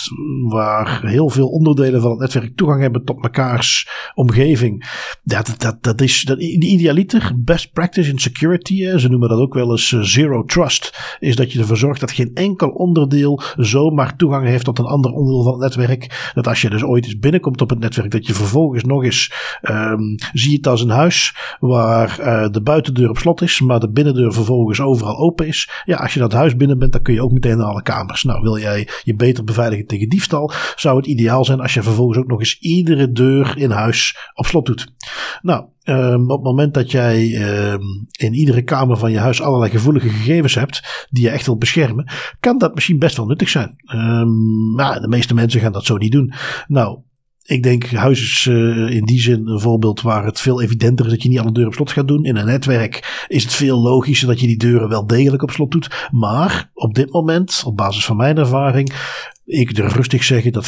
waar 0.50 1.06
heel 1.06 1.30
veel 1.30 1.48
onderdelen 1.48 2.02
van 2.02 2.12
het 2.12 2.20
netwerk 2.20 2.56
toegang 2.56 2.82
hebben 2.82 3.06
tot 3.06 3.22
mekaars 3.22 3.90
omgeving. 4.14 4.90
Dat, 5.24 5.54
dat, 5.58 5.84
dat 5.84 6.02
is 6.02 6.22
dat, 6.22 6.38
de 6.38 6.66
idealiter, 6.66 7.34
best 7.38 7.72
practice 7.74 8.10
in 8.10 8.20
security, 8.20 8.98
ze 8.98 9.10
noemen 9.10 9.30
dat 9.30 9.40
ook 9.40 9.54
wel 9.54 9.72
eens 9.72 9.92
uh, 9.92 10.02
zero 10.02 10.44
trust, 10.44 11.18
is 11.20 11.36
dat 11.36 11.52
je 11.52 11.60
ervoor 11.60 11.78
zorgt 11.78 12.00
dat 12.00 12.12
geen 12.12 12.32
enkel 12.34 12.70
onderdeel 12.70 13.42
zomaar 13.56 14.16
toegang 14.16 14.46
heeft 14.46 14.66
tot 14.66 14.80
een 14.80 14.86
ander 14.86 15.12
onderdeel 15.12 15.47
het 15.52 15.76
netwerk. 15.76 16.32
Dat 16.34 16.48
als 16.48 16.62
je 16.62 16.70
dus 16.70 16.84
ooit 16.84 17.06
eens 17.06 17.20
binnenkomt 17.20 17.62
op 17.62 17.70
het 17.70 17.80
netwerk, 17.80 18.12
dat 18.12 18.28
je 18.28 18.34
vervolgens 18.34 18.84
nog 18.84 19.04
eens 19.04 19.34
um, 19.62 20.16
zie 20.34 20.56
het 20.56 20.68
als 20.68 20.82
een 20.82 20.90
huis 20.90 21.36
waar 21.60 22.20
uh, 22.20 22.50
de 22.50 22.62
buitendeur 22.62 23.10
op 23.10 23.18
slot 23.18 23.42
is, 23.42 23.62
maar 23.62 23.80
de 23.80 23.90
binnendeur 23.90 24.34
vervolgens 24.34 24.82
overal 24.82 25.18
open 25.18 25.48
is. 25.48 25.70
Ja, 25.86 25.98
als 25.98 26.14
je 26.14 26.20
dat 26.20 26.34
huis 26.34 26.56
binnen 26.56 26.80
bent, 26.80 26.92
dan 26.92 27.02
kun 27.02 27.14
je 27.14 27.24
ook 27.24 27.32
meteen 27.32 27.58
naar 27.58 27.68
alle 27.68 27.82
kamers. 27.82 28.24
Nou, 28.24 28.42
wil 28.42 28.60
jij 28.60 28.88
je 29.04 29.16
beter 29.16 29.44
beveiligen 29.44 29.86
tegen 29.86 30.10
diefstal, 30.10 30.52
zou 30.76 30.98
het 30.98 31.06
ideaal 31.06 31.46
zijn 31.46 31.60
als 31.60 31.74
je 31.74 31.84
vervolgens 31.84 32.18
ook 32.18 32.28
nog 32.28 32.40
eens 32.40 32.60
iedere 32.60 33.12
deur 33.12 33.58
in 33.58 33.72
huis 33.72 34.32
op 34.34 34.46
slot 34.46 34.66
doet. 34.66 34.94
Nou, 35.42 35.66
um, 35.90 36.22
op 36.22 36.38
het 36.38 36.44
moment 36.44 36.74
dat 36.74 36.92
jij 36.92 37.32
um, 37.72 38.08
in 38.20 38.34
iedere 38.34 38.62
kamer 38.62 38.98
van 38.98 39.12
je 39.12 39.20
huis 39.20 39.42
allerlei 39.42 39.72
gevoelige 39.72 40.10
gegevens 40.10 40.56
hebt, 40.56 41.08
die 41.10 41.24
je 41.24 41.30
echt 41.30 41.46
wil 41.46 41.58
beschermen, 41.58 42.12
kan 42.40 42.58
dat 42.58 42.74
misschien 42.74 43.00
best 43.00 43.18
wel 43.18 43.26
nuttig 43.26 43.50
zijn. 43.50 43.76
Um, 43.94 44.74
maar 44.74 45.02
de 45.02 45.08
meeste 45.08 45.34
mensen 45.34 45.60
gaan 45.60 45.72
dat 45.72 45.86
zo 45.86 45.98
niet 45.98 46.12
doen. 46.12 46.34
Nou, 46.68 47.00
ik 47.44 47.64
denk 47.64 47.86
huis 47.86 48.46
uh, 48.46 48.90
in 48.90 49.06
die 49.06 49.20
zin 49.20 49.48
een 49.48 49.60
voorbeeld 49.60 50.02
waar 50.02 50.26
het 50.26 50.40
veel 50.40 50.62
evidenter 50.62 51.06
is 51.06 51.12
dat 51.12 51.24
je 51.24 51.30
niet 51.30 51.40
alle 51.40 51.52
deuren 51.52 51.72
op 51.72 51.76
slot 51.76 51.92
gaat 51.92 52.08
doen. 52.08 52.24
In 52.24 52.36
een 52.36 52.46
netwerk 52.46 53.26
is 53.28 53.44
het 53.44 53.54
veel 53.54 53.82
logischer 53.82 54.28
dat 54.28 54.40
je 54.40 54.48
die 54.48 54.58
deuren 54.58 54.90
wel 54.90 55.08
degelijk 55.08 55.44
op 55.44 55.52
slot 55.52 55.72
doet. 55.72 56.08
Maar 56.12 56.70
op 56.74 56.96
dit 56.96 57.12
moment, 57.12 57.62
op 57.66 57.78
basis 57.78 58.06
van 58.06 58.18
mijn 58.18 58.38
ervaring, 58.38 58.94
ik 59.48 59.76
durf 59.76 59.96
rustig 59.96 60.24
zeggen 60.24 60.52
dat 60.52 60.66
95% 60.66 60.68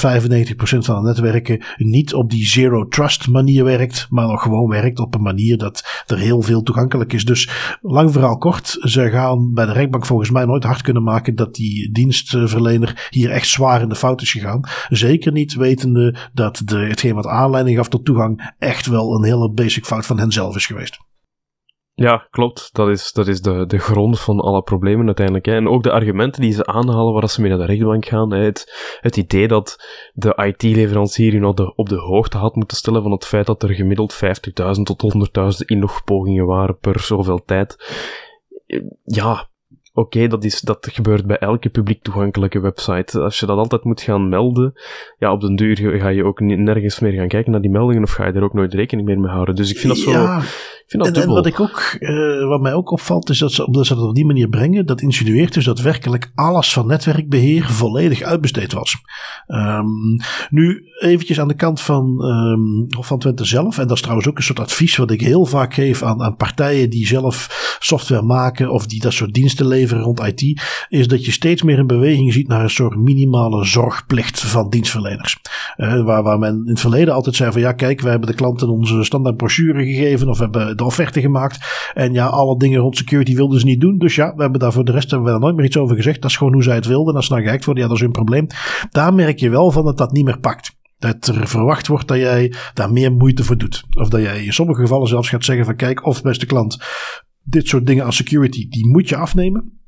van 0.59 0.95
de 0.95 1.07
netwerken 1.07 1.63
niet 1.77 2.13
op 2.13 2.29
die 2.29 2.45
zero 2.45 2.87
trust 2.87 3.27
manier 3.27 3.63
werkt, 3.63 4.07
maar 4.09 4.27
nog 4.27 4.41
gewoon 4.41 4.69
werkt 4.69 4.99
op 4.99 5.15
een 5.15 5.21
manier 5.21 5.57
dat 5.57 6.03
er 6.05 6.17
heel 6.17 6.41
veel 6.41 6.63
toegankelijk 6.63 7.13
is. 7.13 7.25
Dus 7.25 7.49
lang 7.81 8.11
verhaal 8.11 8.37
kort, 8.37 8.77
ze 8.79 9.09
gaan 9.09 9.53
bij 9.53 9.65
de 9.65 9.71
rechtbank 9.71 10.05
volgens 10.05 10.29
mij 10.29 10.45
nooit 10.45 10.63
hard 10.63 10.81
kunnen 10.81 11.03
maken 11.03 11.35
dat 11.35 11.55
die 11.55 11.91
dienstverlener 11.91 13.07
hier 13.09 13.29
echt 13.29 13.47
zwaar 13.47 13.81
in 13.81 13.89
de 13.89 13.95
fout 13.95 14.21
is 14.21 14.31
gegaan. 14.31 14.61
Zeker 14.89 15.31
niet 15.31 15.53
wetende 15.53 16.15
dat 16.33 16.61
de, 16.65 16.77
hetgeen 16.77 17.15
wat 17.15 17.27
aanleiding 17.27 17.77
gaf 17.77 17.89
tot 17.89 18.05
toegang 18.05 18.53
echt 18.57 18.85
wel 18.85 19.15
een 19.15 19.23
hele 19.23 19.51
basic 19.51 19.85
fout 19.85 20.05
van 20.05 20.19
hen 20.19 20.31
zelf 20.31 20.55
is 20.55 20.65
geweest. 20.65 21.08
Ja, 21.99 22.27
klopt. 22.29 22.69
Dat 22.71 22.89
is, 22.89 23.11
dat 23.11 23.27
is 23.27 23.41
de, 23.41 23.65
de 23.65 23.77
grond 23.77 24.19
van 24.19 24.39
alle 24.39 24.61
problemen 24.61 25.05
uiteindelijk. 25.05 25.45
Hè. 25.45 25.55
En 25.55 25.67
ook 25.67 25.83
de 25.83 25.91
argumenten 25.91 26.41
die 26.41 26.51
ze 26.51 26.65
aanhalen 26.65 27.13
waar 27.13 27.29
ze 27.29 27.41
mee 27.41 27.49
naar 27.49 27.59
de 27.59 27.65
rechtbank 27.65 28.05
gaan. 28.05 28.31
Hè. 28.31 28.43
Het, 28.43 28.97
het 29.01 29.17
idee 29.17 29.47
dat 29.47 29.85
de 30.13 30.53
IT-leverancier 30.57 31.33
je 31.33 31.53
de, 31.53 31.75
op 31.75 31.89
de 31.89 31.95
hoogte 31.95 32.37
had 32.37 32.55
moeten 32.55 32.77
stellen 32.77 33.01
van 33.01 33.11
het 33.11 33.25
feit 33.25 33.45
dat 33.45 33.63
er 33.63 33.73
gemiddeld 33.73 34.13
50.000 34.13 34.21
tot 34.83 35.29
100.000 35.61 35.65
inlogpogingen 35.65 36.45
waren 36.45 36.77
per 36.77 36.99
zoveel 36.99 37.43
tijd. 37.45 37.93
Ja, 39.03 39.49
oké, 39.93 40.27
dat 40.27 40.41
dat, 40.41 40.61
dat 40.63 40.89
gebeurt 40.91 41.25
bij 41.25 41.37
elke 41.37 41.69
publiek 41.69 42.03
toegankelijke 42.03 42.59
website. 42.59 43.19
Als 43.19 43.39
je 43.39 43.45
dat 43.45 43.57
altijd 43.57 43.83
moet 43.83 44.01
gaan 44.01 44.29
melden, 44.29 44.73
ja, 45.17 45.31
op 45.31 45.41
den 45.41 45.55
duur 45.55 45.75
ga 45.99 46.09
je 46.09 46.23
ook 46.23 46.39
nergens 46.39 46.99
meer 46.99 47.13
gaan 47.13 47.27
kijken 47.27 47.51
naar 47.51 47.61
die 47.61 47.71
meldingen 47.71 48.03
of 48.03 48.11
ga 48.11 48.25
je 48.25 48.33
er 48.33 48.43
ook 48.43 48.53
nooit 48.53 48.73
rekening 48.73 49.07
meer 49.07 49.19
mee 49.19 49.31
houden. 49.31 49.55
Dus 49.55 49.71
ik 49.71 49.77
vind 49.77 49.95
dat 49.95 50.03
zo... 50.03 50.39
vind 50.89 51.03
dat 51.03 51.15
en, 51.15 51.21
en, 51.21 51.29
wat, 51.29 51.45
ik 51.45 51.59
ook, 51.59 51.95
uh, 51.99 52.47
wat 52.47 52.61
mij 52.61 52.73
ook 52.73 52.91
opvalt, 52.91 53.29
is 53.29 53.37
dat 53.37 53.51
ze, 53.51 53.65
omdat 53.65 53.85
ze 53.85 53.95
dat 53.95 54.03
op 54.03 54.15
die 54.15 54.25
manier 54.25 54.47
brengen, 54.47 54.85
dat 54.85 55.01
insinueert 55.01 55.53
dus 55.53 55.65
dat 55.65 55.79
werkelijk 55.79 56.31
alles 56.35 56.73
van 56.73 56.87
netwerkbeheer 56.87 57.69
volledig 57.69 58.21
uitbesteed 58.21 58.73
was. 58.73 58.97
Um, 59.47 60.17
nu 60.49 60.83
eventjes 60.99 61.39
aan 61.39 61.47
de 61.47 61.53
kant 61.53 61.81
van, 61.81 62.25
um, 62.25 62.85
van 62.89 63.19
Twente 63.19 63.45
zelf, 63.45 63.77
en 63.77 63.87
dat 63.87 63.95
is 63.95 64.01
trouwens 64.01 64.27
ook 64.27 64.37
een 64.37 64.43
soort 64.43 64.59
advies 64.59 64.97
wat 64.97 65.11
ik 65.11 65.21
heel 65.21 65.45
vaak 65.45 65.73
geef 65.73 66.03
aan, 66.03 66.21
aan 66.21 66.35
partijen 66.35 66.89
die 66.89 67.07
zelf 67.07 67.77
software 67.79 68.21
maken 68.21 68.71
of 68.71 68.85
die 68.85 69.01
dat 69.01 69.13
soort 69.13 69.33
diensten 69.33 69.67
leveren 69.67 70.03
rond 70.03 70.19
IT, 70.19 70.61
is 70.89 71.07
dat 71.07 71.25
je 71.25 71.31
steeds 71.31 71.63
meer 71.63 71.79
een 71.79 71.87
beweging 71.87 72.33
ziet 72.33 72.47
naar 72.47 72.61
een 72.61 72.69
soort 72.69 72.97
minimale 72.97 73.65
zorgplicht 73.65 74.39
van 74.39 74.69
dienstverleners. 74.69 75.37
Uh, 75.77 76.03
waar, 76.03 76.23
waar 76.23 76.39
men 76.39 76.61
in 76.65 76.69
het 76.69 76.79
verleden 76.79 77.13
altijd 77.13 77.35
zei 77.35 77.51
van 77.51 77.61
ja 77.61 77.71
kijk, 77.71 78.01
wij 78.01 78.11
hebben 78.11 78.29
de 78.29 78.35
klanten 78.35 78.69
onze 78.69 79.03
standaard 79.03 79.37
brochure 79.37 79.85
gegeven 79.85 80.29
of 80.29 80.39
hebben 80.39 80.77
de 80.79 80.85
offerte 80.85 81.21
gemaakt. 81.21 81.91
En 81.93 82.13
ja, 82.13 82.25
alle 82.25 82.57
dingen 82.57 82.79
rond 82.79 82.97
security 82.97 83.35
wilden 83.35 83.59
ze 83.59 83.65
niet 83.65 83.81
doen. 83.81 83.97
Dus 83.97 84.15
ja, 84.15 84.33
we 84.35 84.41
hebben 84.41 84.59
daar 84.59 84.73
voor 84.73 84.85
de 84.85 84.91
rest 84.91 85.09
hebben 85.09 85.27
we 85.27 85.33
daar 85.33 85.41
nooit 85.41 85.55
meer 85.55 85.65
iets 85.65 85.77
over 85.77 85.95
gezegd. 85.95 86.21
Dat 86.21 86.29
is 86.29 86.37
gewoon 86.37 86.53
hoe 86.53 86.63
zij 86.63 86.75
het 86.75 86.85
wilden. 86.85 87.09
En 87.09 87.15
als 87.15 87.25
ze 87.25 87.33
dan 87.33 87.43
gehackt 87.43 87.65
worden, 87.65 87.83
ja, 87.83 87.89
dat 87.89 87.97
is 87.97 88.03
hun 88.03 88.13
probleem. 88.13 88.47
Daar 88.91 89.13
merk 89.13 89.39
je 89.39 89.49
wel 89.49 89.71
van 89.71 89.85
dat 89.85 89.97
dat 89.97 90.11
niet 90.11 90.25
meer 90.25 90.39
pakt. 90.39 90.77
Dat 90.97 91.27
er 91.27 91.47
verwacht 91.47 91.87
wordt 91.87 92.07
dat 92.07 92.17
jij 92.17 92.53
daar 92.73 92.91
meer 92.91 93.11
moeite 93.11 93.43
voor 93.43 93.57
doet. 93.57 93.83
Of 93.97 94.09
dat 94.09 94.21
jij 94.21 94.43
in 94.43 94.53
sommige 94.53 94.81
gevallen 94.81 95.07
zelfs 95.07 95.29
gaat 95.29 95.45
zeggen 95.45 95.65
van 95.65 95.75
kijk, 95.75 96.05
of 96.05 96.21
beste 96.21 96.45
klant, 96.45 96.77
dit 97.43 97.67
soort 97.67 97.85
dingen 97.85 98.05
als 98.05 98.15
security, 98.15 98.69
die 98.69 98.87
moet 98.87 99.09
je 99.09 99.15
afnemen. 99.15 99.78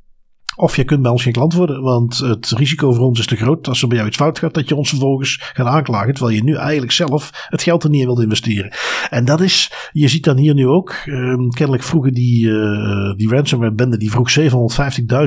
Of 0.56 0.76
je 0.76 0.84
kunt 0.84 1.02
bij 1.02 1.12
ons 1.12 1.24
geen 1.24 1.34
klant 1.34 1.54
worden, 1.54 1.82
want 1.82 2.18
het 2.18 2.50
risico 2.50 2.94
voor 2.94 3.06
ons 3.06 3.20
is 3.20 3.26
te 3.26 3.36
groot 3.36 3.68
als 3.68 3.82
er 3.82 3.88
bij 3.88 3.98
jou 3.98 4.10
iets 4.10 4.18
fout 4.18 4.40
gaat, 4.40 4.54
dat 4.54 4.70
je 4.70 4.76
ons 4.76 4.90
vervolgens 4.90 5.52
gaat 5.54 5.68
aanklagen, 5.68 6.14
terwijl 6.14 6.36
je 6.36 6.44
nu 6.44 6.56
eigenlijk 6.56 6.92
zelf 6.92 7.48
het 7.50 7.64
geld 7.64 7.84
er 7.84 7.90
niet 7.90 8.00
in 8.00 8.06
wilt 8.06 8.22
investeren. 8.22 8.74
En 9.10 9.26
dat 9.26 9.42
is, 9.42 9.72
je 9.92 10.08
ziet 10.08 10.24
dan 10.24 10.38
hier 10.38 10.54
nu 10.54 10.68
ook, 10.68 10.96
um, 11.06 11.50
kennelijk 11.50 11.84
vroegen 11.84 12.14
die, 12.14 12.46
uh, 12.46 13.16
die 13.16 13.30
ransomware 13.30 13.74
bende, 13.74 13.98
die 13.98 14.12
vroeg 14.12 14.32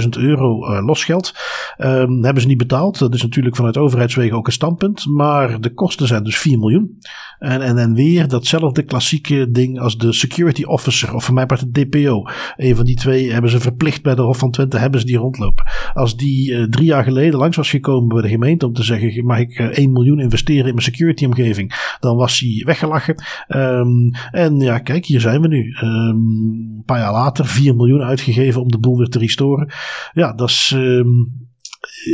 750.000 0.03 0.09
euro 0.09 0.71
uh, 0.71 0.87
losgeld. 0.87 1.35
Um, 1.79 2.25
hebben 2.25 2.43
ze 2.43 2.49
niet 2.49 2.59
betaald. 2.59 2.99
Dat 2.99 3.15
is 3.15 3.23
natuurlijk 3.23 3.57
vanuit 3.57 3.77
overheidswegen 3.77 4.37
ook 4.37 4.47
een 4.47 4.53
standpunt, 4.53 5.07
maar 5.07 5.61
de 5.61 5.75
kosten 5.75 6.07
zijn 6.07 6.25
dus 6.25 6.39
4 6.39 6.59
miljoen. 6.59 6.99
En, 7.39 7.63
en, 7.63 7.79
en 7.79 7.95
weer 7.95 8.29
datzelfde 8.29 8.83
klassieke 8.83 9.51
ding 9.51 9.81
als 9.81 9.99
de 9.99 10.13
security 10.13 10.63
officer, 10.63 11.15
of 11.15 11.25
voor 11.25 11.35
mij 11.35 11.47
part 11.47 11.75
de 11.75 11.87
DPO. 11.87 12.23
Een 12.57 12.77
van 12.77 12.85
die 12.85 12.97
twee 12.97 13.33
hebben 13.33 13.51
ze 13.51 13.61
verplicht 13.61 14.03
bij 14.03 14.15
de 14.15 14.23
Hof 14.23 14.39
van 14.39 14.51
Twente, 14.51 14.79
hebben 14.79 15.01
ze 15.01 15.07
die 15.07 15.14
rondlopen. 15.19 15.65
Als 15.95 16.17
die 16.17 16.51
uh, 16.51 16.65
drie 16.65 16.87
jaar 16.87 17.05
geleden 17.05 17.39
langs 17.39 17.57
was 17.57 17.71
gekomen 17.71 18.09
bij 18.09 18.23
de 18.23 18.29
gemeente 18.29 18.67
om 18.67 18.73
te 18.73 18.83
zeggen: 18.83 19.25
mag 19.25 19.39
ik 19.39 19.59
uh, 19.59 19.67
eh, 19.67 19.77
1 19.77 19.93
miljoen 19.93 20.21
investeren 20.21 20.67
in 20.67 20.75
mijn 20.75 20.83
security 20.83 21.25
omgeving? 21.25 21.97
Dan 22.01 22.17
was 22.17 22.39
hij 22.39 22.63
weggelachen. 22.67 23.23
Um, 23.49 24.11
en 24.31 24.61
ja, 24.61 24.79
kijk, 24.79 25.07
hier 25.07 25.21
zijn 25.21 25.41
we 25.41 25.49
nu. 25.49 25.77
Um, 25.83 25.89
een 26.77 26.83
paar 26.87 26.99
jaar 26.99 27.13
later 27.13 27.47
4 27.47 27.77
miljoen 27.77 28.03
uitgegeven 28.03 28.61
om 28.61 28.71
de 28.71 28.79
boel 28.79 28.99
weer 28.99 29.09
te 29.09 29.19
restoren. 29.19 29.73
Ja, 30.13 30.33
dat 30.33 30.49
is. 30.49 30.73
Um, 30.77 31.44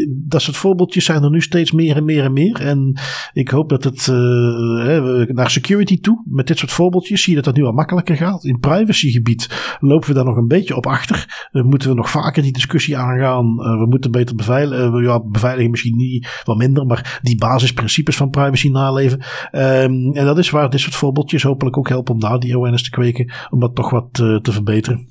dat 0.09 0.43
soort 0.43 0.57
voorbeeldjes 0.57 1.05
zijn 1.05 1.23
er 1.23 1.31
nu 1.31 1.41
steeds 1.41 1.73
meer 1.73 1.97
en 1.97 2.05
meer 2.05 2.25
en 2.25 2.33
meer. 2.33 2.61
En 2.61 3.01
ik 3.33 3.49
hoop 3.49 3.69
dat 3.69 3.85
het 3.85 4.07
uh, 4.07 5.27
naar 5.27 5.51
security 5.51 6.01
toe, 6.01 6.23
met 6.25 6.47
dit 6.47 6.59
soort 6.59 6.73
voorbeeldjes, 6.73 7.23
zie 7.23 7.31
je 7.31 7.43
dat 7.43 7.45
dat 7.45 7.57
nu 7.57 7.69
al 7.69 7.73
makkelijker 7.73 8.17
gaat. 8.17 8.45
In 8.45 8.59
privacygebied 8.59 9.77
lopen 9.81 10.09
we 10.09 10.15
daar 10.15 10.25
nog 10.25 10.37
een 10.37 10.49
beetje 10.49 10.77
op 10.77 10.87
achter. 10.87 11.49
Uh, 11.53 11.63
moeten 11.63 11.89
we 11.89 11.95
nog 11.95 12.11
vaker 12.11 12.43
die 12.43 12.53
discussie 12.53 12.97
aangaan. 12.97 13.47
Uh, 13.47 13.79
we 13.79 13.87
moeten 13.89 14.11
beter 14.11 14.37
beveiligen. 14.37 15.03
ja, 15.03 15.21
beveiligen 15.25 15.71
misschien 15.71 15.97
niet 15.97 16.43
wat 16.45 16.57
minder, 16.57 16.87
maar 16.87 17.21
die 17.23 17.37
basisprincipes 17.37 18.17
van 18.17 18.31
privacy 18.31 18.69
naleven. 18.69 19.19
Um, 19.53 20.13
en 20.13 20.25
dat 20.25 20.39
is 20.39 20.51
waar 20.51 20.71
dit 20.71 20.81
soort 20.81 20.95
voorbeeldjes 20.95 21.43
hopelijk 21.43 21.79
ook 21.79 21.89
helpen 21.89 22.15
om 22.15 22.21
daar 22.21 22.39
die 22.39 22.55
awareness 22.55 22.83
te 22.83 22.91
kweken. 22.91 23.33
Om 23.51 23.61
dat 23.61 23.75
toch 23.75 23.91
wat 23.91 24.15
te 24.15 24.53
verbeteren. 24.53 25.10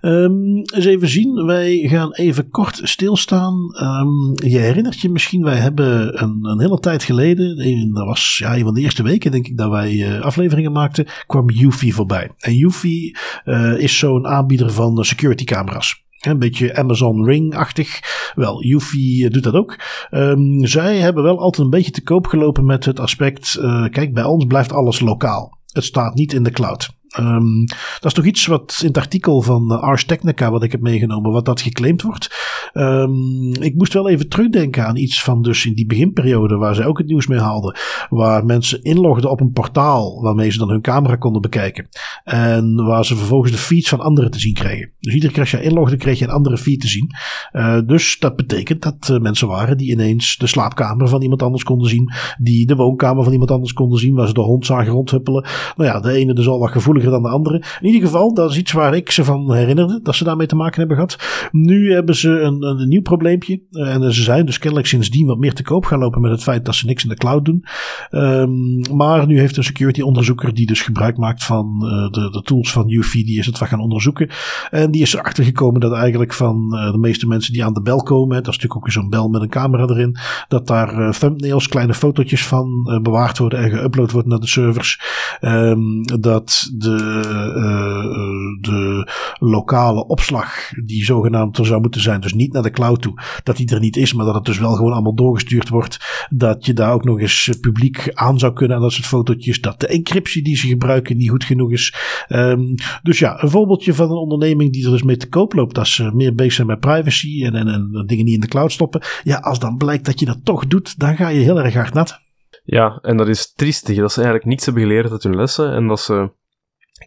Um, 0.00 0.56
eens 0.56 0.84
even 0.84 1.08
zien. 1.08 1.44
Wij 1.44 1.78
gaan 1.88 2.12
even 2.12 2.50
kort 2.50 2.80
stilstaan. 2.82 3.54
Um, 3.82 4.48
je 4.48 4.58
herinnert 4.58 5.00
je 5.00 5.10
misschien, 5.10 5.42
wij 5.42 5.56
hebben 5.56 6.22
een, 6.22 6.38
een 6.42 6.60
hele 6.60 6.78
tijd 6.78 7.02
geleden, 7.02 7.92
dat 7.94 8.06
was 8.06 8.38
ja, 8.38 8.56
een 8.56 8.64
van 8.64 8.74
de 8.74 8.80
eerste 8.80 9.02
weken 9.02 9.30
denk 9.30 9.46
ik 9.46 9.56
dat 9.56 9.70
wij 9.70 9.92
uh, 9.92 10.20
afleveringen 10.20 10.72
maakten, 10.72 11.06
kwam 11.26 11.50
Eufy 11.50 11.90
voorbij. 11.90 12.30
En 12.38 12.62
Eufy 12.62 13.12
uh, 13.44 13.78
is 13.78 13.98
zo'n 13.98 14.26
aanbieder 14.26 14.72
van 14.72 15.04
security 15.04 15.44
camera's. 15.44 16.06
Een 16.18 16.38
beetje 16.38 16.76
Amazon 16.76 17.24
Ring-achtig. 17.24 18.00
Wel, 18.34 18.62
eh, 18.62 19.30
doet 19.30 19.42
dat 19.42 19.54
ook. 19.54 19.78
Um, 20.10 20.66
zij 20.66 20.98
hebben 20.98 21.22
wel 21.22 21.38
altijd 21.38 21.64
een 21.64 21.70
beetje 21.70 21.90
te 21.90 22.02
koop 22.02 22.26
gelopen 22.26 22.64
met 22.64 22.84
het 22.84 23.00
aspect: 23.00 23.58
kijk, 23.90 24.14
bij 24.14 24.24
ons 24.24 24.44
blijft 24.44 24.72
alles 24.72 25.00
lokaal. 25.00 25.58
Het 25.72 25.84
staat 25.84 26.14
niet 26.14 26.32
in 26.32 26.42
de 26.42 26.50
cloud. 26.50 26.97
Um, 27.18 27.64
dat 27.66 28.04
is 28.04 28.12
toch 28.12 28.24
iets 28.24 28.46
wat 28.46 28.78
in 28.80 28.86
het 28.86 28.96
artikel 28.96 29.42
van 29.42 29.72
uh, 29.72 29.82
Ars 29.82 30.04
Technica, 30.04 30.50
wat 30.50 30.62
ik 30.62 30.72
heb 30.72 30.80
meegenomen, 30.80 31.32
wat 31.32 31.44
dat 31.44 31.60
geclaimd 31.60 32.02
wordt. 32.02 32.36
Um, 32.72 33.54
ik 33.60 33.74
moest 33.74 33.92
wel 33.92 34.08
even 34.08 34.28
terugdenken 34.28 34.86
aan 34.86 34.96
iets 34.96 35.22
van 35.22 35.42
dus 35.42 35.66
in 35.66 35.74
die 35.74 35.86
beginperiode, 35.86 36.56
waar 36.56 36.74
zij 36.74 36.86
ook 36.86 36.98
het 36.98 37.06
nieuws 37.06 37.26
mee 37.26 37.38
haalden. 37.38 37.76
Waar 38.08 38.44
mensen 38.44 38.82
inlogden 38.82 39.30
op 39.30 39.40
een 39.40 39.52
portaal 39.52 40.22
waarmee 40.22 40.50
ze 40.50 40.58
dan 40.58 40.70
hun 40.70 40.80
camera 40.80 41.16
konden 41.16 41.42
bekijken. 41.42 41.88
En 42.24 42.74
waar 42.74 43.04
ze 43.04 43.16
vervolgens 43.16 43.52
de 43.52 43.58
feeds 43.58 43.88
van 43.88 44.00
anderen 44.00 44.30
te 44.30 44.40
zien 44.40 44.54
kregen. 44.54 44.90
Dus 45.00 45.14
iedere 45.14 45.32
keer 45.32 45.42
als 45.42 45.50
je 45.50 45.62
inlogde, 45.62 45.96
kreeg 45.96 46.18
je 46.18 46.24
een 46.24 46.30
andere 46.30 46.58
feed 46.58 46.80
te 46.80 46.88
zien. 46.88 47.10
Uh, 47.52 47.78
dus 47.86 48.18
dat 48.18 48.36
betekent 48.36 48.82
dat 48.82 49.08
uh, 49.10 49.18
mensen 49.18 49.48
waren 49.48 49.76
die 49.76 49.90
ineens 49.90 50.36
de 50.36 50.46
slaapkamer 50.46 51.08
van 51.08 51.22
iemand 51.22 51.42
anders 51.42 51.64
konden 51.64 51.88
zien. 51.88 52.12
Die 52.38 52.66
de 52.66 52.76
woonkamer 52.76 53.24
van 53.24 53.32
iemand 53.32 53.50
anders 53.50 53.72
konden 53.72 53.98
zien, 53.98 54.14
waar 54.14 54.26
ze 54.26 54.34
de 54.34 54.40
hond 54.40 54.66
zagen 54.66 54.92
rondhuppelen. 54.92 55.46
Nou 55.76 55.90
ja, 55.90 56.00
de 56.00 56.12
ene 56.12 56.34
dus 56.34 56.48
al 56.48 56.58
wat 56.58 56.70
gevoelig 56.70 56.97
dan 57.06 57.22
de 57.22 57.28
andere. 57.28 57.62
In 57.80 57.86
ieder 57.86 58.00
geval, 58.00 58.34
dat 58.34 58.50
is 58.50 58.56
iets 58.56 58.72
waar 58.72 58.94
ik 58.94 59.10
ze 59.10 59.24
van 59.24 59.52
herinnerde, 59.52 60.00
dat 60.02 60.14
ze 60.14 60.24
daarmee 60.24 60.46
te 60.46 60.56
maken 60.56 60.78
hebben 60.78 60.96
gehad. 60.96 61.48
Nu 61.50 61.92
hebben 61.92 62.14
ze 62.14 62.40
een, 62.40 62.62
een 62.62 62.88
nieuw 62.88 63.02
probleempje. 63.02 63.62
Eh, 63.70 63.94
en 63.94 64.12
ze 64.12 64.22
zijn 64.22 64.46
dus 64.46 64.58
kennelijk 64.58 64.88
sindsdien 64.88 65.26
wat 65.26 65.38
meer 65.38 65.54
te 65.54 65.62
koop 65.62 65.84
gaan 65.84 65.98
lopen 65.98 66.20
met 66.20 66.30
het 66.30 66.42
feit 66.42 66.64
dat 66.64 66.74
ze 66.74 66.86
niks 66.86 67.02
in 67.02 67.08
de 67.08 67.14
cloud 67.14 67.44
doen. 67.44 67.64
Um, 68.10 68.96
maar 68.96 69.26
nu 69.26 69.38
heeft 69.38 69.56
een 69.56 69.64
security 69.64 70.00
onderzoeker 70.00 70.54
die 70.54 70.66
dus 70.66 70.82
gebruik 70.82 71.16
maakt 71.16 71.44
van 71.44 71.80
uh, 71.82 71.90
de, 72.10 72.30
de 72.30 72.42
tools 72.42 72.72
van 72.72 72.90
UV, 72.90 73.12
die 73.12 73.38
is 73.38 73.46
het 73.46 73.58
wat 73.58 73.68
gaan 73.68 73.80
onderzoeken. 73.80 74.30
En 74.70 74.90
die 74.90 75.02
is 75.02 75.14
erachter 75.14 75.44
gekomen 75.44 75.80
dat 75.80 75.92
eigenlijk 75.92 76.32
van 76.32 76.72
uh, 76.74 76.92
de 76.92 76.98
meeste 76.98 77.26
mensen 77.26 77.52
die 77.52 77.64
aan 77.64 77.72
de 77.72 77.82
bel 77.82 78.02
komen, 78.02 78.36
dat 78.36 78.54
is 78.54 78.60
natuurlijk 78.60 78.86
ook 78.86 78.92
zo'n 78.92 79.08
bel 79.08 79.28
met 79.28 79.42
een 79.42 79.48
camera 79.48 79.86
erin, 79.86 80.16
dat 80.48 80.66
daar 80.66 81.18
thumbnails, 81.18 81.68
kleine 81.68 81.94
fotootjes 81.94 82.46
van 82.46 83.00
bewaard 83.02 83.38
worden 83.38 83.58
en 83.58 83.70
geüpload 83.70 84.12
worden 84.12 84.28
naar 84.28 84.40
de 84.40 84.46
servers. 84.46 85.00
Um, 85.40 86.02
dat 86.20 86.70
de 86.76 86.87
de, 86.96 87.52
uh, 87.56 88.72
de 88.72 89.10
lokale 89.38 90.06
opslag, 90.06 90.70
die 90.84 91.04
zogenaamd 91.04 91.58
er 91.58 91.66
zou 91.66 91.80
moeten 91.80 92.00
zijn, 92.00 92.20
dus 92.20 92.34
niet 92.34 92.52
naar 92.52 92.62
de 92.62 92.70
cloud 92.70 93.02
toe, 93.02 93.20
dat 93.42 93.56
die 93.56 93.70
er 93.70 93.80
niet 93.80 93.96
is, 93.96 94.12
maar 94.12 94.24
dat 94.24 94.34
het 94.34 94.44
dus 94.44 94.58
wel 94.58 94.74
gewoon 94.74 94.92
allemaal 94.92 95.14
doorgestuurd 95.14 95.68
wordt. 95.68 96.26
Dat 96.30 96.66
je 96.66 96.72
daar 96.72 96.92
ook 96.92 97.04
nog 97.04 97.20
eens 97.20 97.50
publiek 97.60 98.10
aan 98.12 98.38
zou 98.38 98.52
kunnen 98.52 98.76
en 98.76 98.82
dat 98.82 98.92
soort 98.92 99.06
fotootjes. 99.06 99.60
Dat 99.60 99.80
de 99.80 99.86
encryptie 99.86 100.42
die 100.42 100.56
ze 100.56 100.66
gebruiken 100.66 101.16
niet 101.16 101.30
goed 101.30 101.44
genoeg 101.44 101.70
is. 101.70 101.94
Um, 102.28 102.74
dus 103.02 103.18
ja, 103.18 103.42
een 103.42 103.50
voorbeeldje 103.50 103.94
van 103.94 104.10
een 104.10 104.16
onderneming 104.16 104.72
die 104.72 104.84
er 104.84 104.90
dus 104.90 105.02
mee 105.02 105.16
te 105.16 105.28
koop 105.28 105.52
loopt 105.52 105.78
als 105.78 105.94
ze 105.94 106.10
meer 106.14 106.34
bezig 106.34 106.52
zijn 106.52 106.66
met 106.66 106.80
privacy 106.80 107.44
en, 107.44 107.54
en, 107.54 107.68
en 107.68 108.04
dingen 108.06 108.24
niet 108.24 108.34
in 108.34 108.40
de 108.40 108.48
cloud 108.48 108.72
stoppen. 108.72 109.02
Ja, 109.22 109.36
als 109.36 109.58
dan 109.58 109.76
blijkt 109.76 110.04
dat 110.04 110.20
je 110.20 110.26
dat 110.26 110.44
toch 110.44 110.66
doet, 110.66 110.98
dan 110.98 111.16
ga 111.16 111.28
je 111.28 111.40
heel 111.40 111.60
erg 111.60 111.74
hard 111.74 111.94
nat. 111.94 112.20
Ja, 112.64 112.98
en 113.02 113.16
dat 113.16 113.28
is 113.28 113.52
triestig. 113.52 113.96
Dat 113.96 114.12
ze 114.12 114.16
eigenlijk 114.16 114.48
niets 114.48 114.64
hebben 114.64 114.82
geleerd 114.82 115.10
uit 115.10 115.22
hun 115.22 115.36
lessen 115.36 115.72
en 115.72 115.86
dat 115.86 116.00
ze 116.00 116.30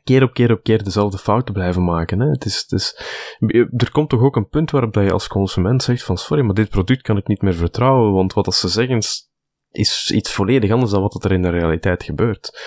keer 0.04 0.24
op 0.24 0.34
keer 0.34 0.52
op 0.52 0.64
keer 0.64 0.84
dezelfde 0.84 1.18
fouten 1.18 1.54
blijven 1.54 1.84
maken. 1.84 2.20
Hè. 2.20 2.30
Het 2.30 2.46
is, 2.46 2.58
het 2.62 2.72
is, 2.72 3.00
er 3.78 3.92
komt 3.92 4.10
toch 4.10 4.22
ook 4.22 4.36
een 4.36 4.50
punt 4.50 4.72
waarop 4.72 4.94
dat 4.94 5.04
je 5.04 5.12
als 5.12 5.28
consument 5.28 5.84
zegt 5.84 6.04
van 6.04 6.18
sorry, 6.18 6.44
maar 6.44 6.56
dit 6.56 6.70
product 6.70 7.02
kan 7.02 7.18
ik 7.18 7.28
niet 7.28 7.42
meer 7.42 7.56
vertrouwen, 7.56 8.14
want 8.14 8.34
wat 8.34 8.56
ze 8.56 8.68
zeggen 8.68 9.02
is 9.72 10.12
iets 10.14 10.32
volledig 10.32 10.72
anders 10.72 10.92
dan 10.92 11.02
wat 11.02 11.24
er 11.24 11.32
in 11.32 11.42
de 11.42 11.50
realiteit 11.50 12.04
gebeurt. 12.04 12.60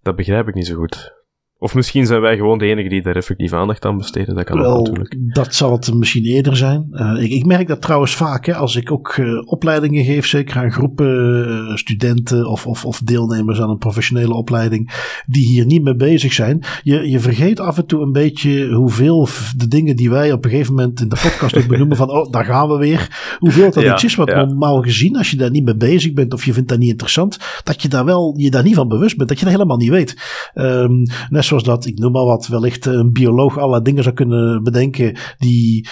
Dat 0.00 0.16
begrijp 0.16 0.48
ik 0.48 0.54
niet 0.54 0.66
zo 0.66 0.74
goed. 0.74 1.15
Of 1.58 1.74
misschien 1.74 2.06
zijn 2.06 2.20
wij 2.20 2.36
gewoon 2.36 2.58
de 2.58 2.66
enige 2.66 2.88
die 2.88 3.02
daar 3.02 3.16
effectief 3.16 3.52
aandacht 3.52 3.84
aan 3.84 3.96
besteden. 3.96 4.34
Dat 4.34 4.44
kan 4.44 4.58
Wel, 4.58 4.76
natuurlijk. 4.76 5.16
Dat 5.18 5.54
zal 5.54 5.72
het 5.72 5.94
misschien 5.94 6.24
eerder 6.24 6.56
zijn. 6.56 6.86
Uh, 6.90 7.22
ik, 7.22 7.30
ik, 7.30 7.46
merk 7.46 7.68
dat 7.68 7.82
trouwens 7.82 8.14
vaak, 8.14 8.46
hè, 8.46 8.54
als 8.54 8.76
ik 8.76 8.92
ook 8.92 9.16
uh, 9.16 9.42
opleidingen 9.44 10.04
geef, 10.04 10.26
zeker 10.26 10.56
aan 10.56 10.72
groepen 10.72 11.48
uh, 11.48 11.76
studenten 11.76 12.46
of, 12.50 12.66
of, 12.66 12.84
of, 12.84 13.00
deelnemers 13.00 13.60
aan 13.60 13.70
een 13.70 13.78
professionele 13.78 14.34
opleiding, 14.34 15.12
die 15.26 15.46
hier 15.46 15.66
niet 15.66 15.82
mee 15.82 15.96
bezig 15.96 16.32
zijn. 16.32 16.64
Je, 16.82 17.10
je 17.10 17.20
vergeet 17.20 17.60
af 17.60 17.76
en 17.76 17.86
toe 17.86 18.02
een 18.02 18.12
beetje 18.12 18.74
hoeveel 18.74 19.28
de 19.56 19.68
dingen 19.68 19.96
die 19.96 20.10
wij 20.10 20.32
op 20.32 20.44
een 20.44 20.50
gegeven 20.50 20.74
moment 20.74 21.00
in 21.00 21.08
de 21.08 21.20
podcast 21.22 21.56
ook 21.56 21.66
benoemen 21.66 21.96
van, 21.96 22.10
oh, 22.10 22.32
daar 22.32 22.44
gaan 22.44 22.68
we 22.68 22.76
weer. 22.76 23.36
Hoeveel 23.38 23.70
dat 23.70 23.82
ja, 23.82 24.02
is, 24.02 24.14
wat 24.14 24.28
ja. 24.28 24.44
normaal 24.44 24.82
gezien, 24.82 25.16
als 25.16 25.30
je 25.30 25.36
daar 25.36 25.50
niet 25.50 25.64
mee 25.64 25.76
bezig 25.76 26.12
bent 26.12 26.32
of 26.32 26.44
je 26.44 26.52
vindt 26.52 26.68
dat 26.68 26.78
niet 26.78 26.90
interessant, 26.90 27.38
dat 27.64 27.82
je 27.82 27.88
daar 27.88 28.04
wel, 28.04 28.34
je 28.36 28.50
daar 28.50 28.62
niet 28.62 28.74
van 28.74 28.88
bewust 28.88 29.16
bent, 29.16 29.28
dat 29.28 29.38
je 29.38 29.44
dat 29.44 29.54
helemaal 29.54 29.76
niet 29.76 29.90
weet. 29.90 30.16
Um, 30.54 31.06
zoals 31.46 31.62
dat, 31.62 31.86
ik 31.86 31.98
noem 31.98 32.12
maar 32.12 32.24
wat, 32.24 32.46
wellicht 32.46 32.86
een 32.86 33.12
bioloog 33.12 33.58
allerlei 33.58 33.82
dingen 33.82 34.02
zou 34.02 34.14
kunnen 34.14 34.62
bedenken 34.62 35.16
die, 35.38 35.88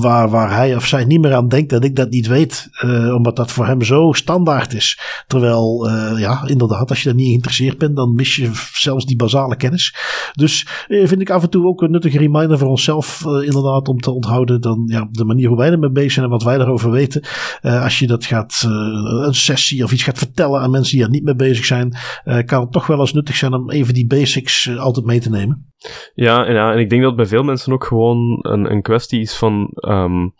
waar, 0.00 0.28
waar 0.28 0.54
hij 0.54 0.76
of 0.76 0.86
zij 0.86 1.04
niet 1.04 1.20
meer 1.20 1.34
aan 1.34 1.48
denkt 1.48 1.70
dat 1.70 1.84
ik 1.84 1.96
dat 1.96 2.10
niet 2.10 2.26
weet, 2.26 2.68
uh, 2.84 3.14
omdat 3.14 3.36
dat 3.36 3.52
voor 3.52 3.66
hem 3.66 3.82
zo 3.82 4.12
standaard 4.12 4.74
is. 4.74 5.00
Terwijl, 5.26 5.88
uh, 5.88 6.18
ja, 6.18 6.46
inderdaad, 6.46 6.90
als 6.90 7.02
je 7.02 7.08
daar 7.08 7.14
niet 7.14 7.26
geïnteresseerd 7.26 7.78
bent, 7.78 7.96
dan 7.96 8.14
mis 8.14 8.36
je 8.36 8.50
zelfs 8.72 9.06
die 9.06 9.16
basale 9.16 9.56
kennis. 9.56 9.94
Dus 10.32 10.66
uh, 10.88 11.06
vind 11.08 11.20
ik 11.20 11.30
af 11.30 11.42
en 11.42 11.50
toe 11.50 11.66
ook 11.66 11.82
een 11.82 11.90
nuttige 11.90 12.18
reminder 12.18 12.58
voor 12.58 12.68
onszelf, 12.68 13.24
inderdaad, 13.24 13.88
om 13.88 14.00
te 14.00 14.10
onthouden 14.10 14.60
dan 14.60 14.82
ja, 14.86 15.08
de 15.10 15.24
manier 15.24 15.48
hoe 15.48 15.56
wij 15.56 15.70
ermee 15.70 15.90
bezig 15.90 16.12
zijn 16.12 16.24
en 16.24 16.30
wat 16.30 16.42
wij 16.42 16.58
erover 16.58 16.90
weten. 16.90 17.22
als 17.62 17.98
je 17.98 18.06
dat 18.06 18.24
gaat, 18.24 18.64
een 18.66 19.34
sessie 19.34 19.84
of 19.84 19.92
iets 19.92 20.02
gaat 20.02 20.18
vertellen 20.18 20.60
aan 20.60 20.70
mensen 20.70 20.96
die 20.96 21.04
er 21.04 21.10
niet 21.10 21.24
mee 21.24 21.34
bezig 21.34 21.64
zijn, 21.64 21.96
kan 22.44 22.60
het 22.60 22.72
toch 22.72 22.86
wel 22.86 23.00
eens 23.00 23.12
nuttig 23.12 23.36
zijn 23.36 23.54
om 23.54 23.70
even 23.70 23.94
die 23.94 24.06
basics 24.06 24.70
altijd 24.96 25.06
mee 25.06 25.20
te 25.20 25.30
nemen. 25.30 25.70
Ja, 26.14 26.50
ja, 26.50 26.72
en 26.72 26.78
ik 26.78 26.90
denk 26.90 27.02
dat 27.02 27.16
bij 27.16 27.26
veel 27.26 27.42
mensen 27.42 27.72
ook 27.72 27.84
gewoon 27.84 28.38
een, 28.42 28.70
een 28.70 28.82
kwestie 28.82 29.20
is 29.20 29.36
van, 29.36 29.70
um, 29.88 30.34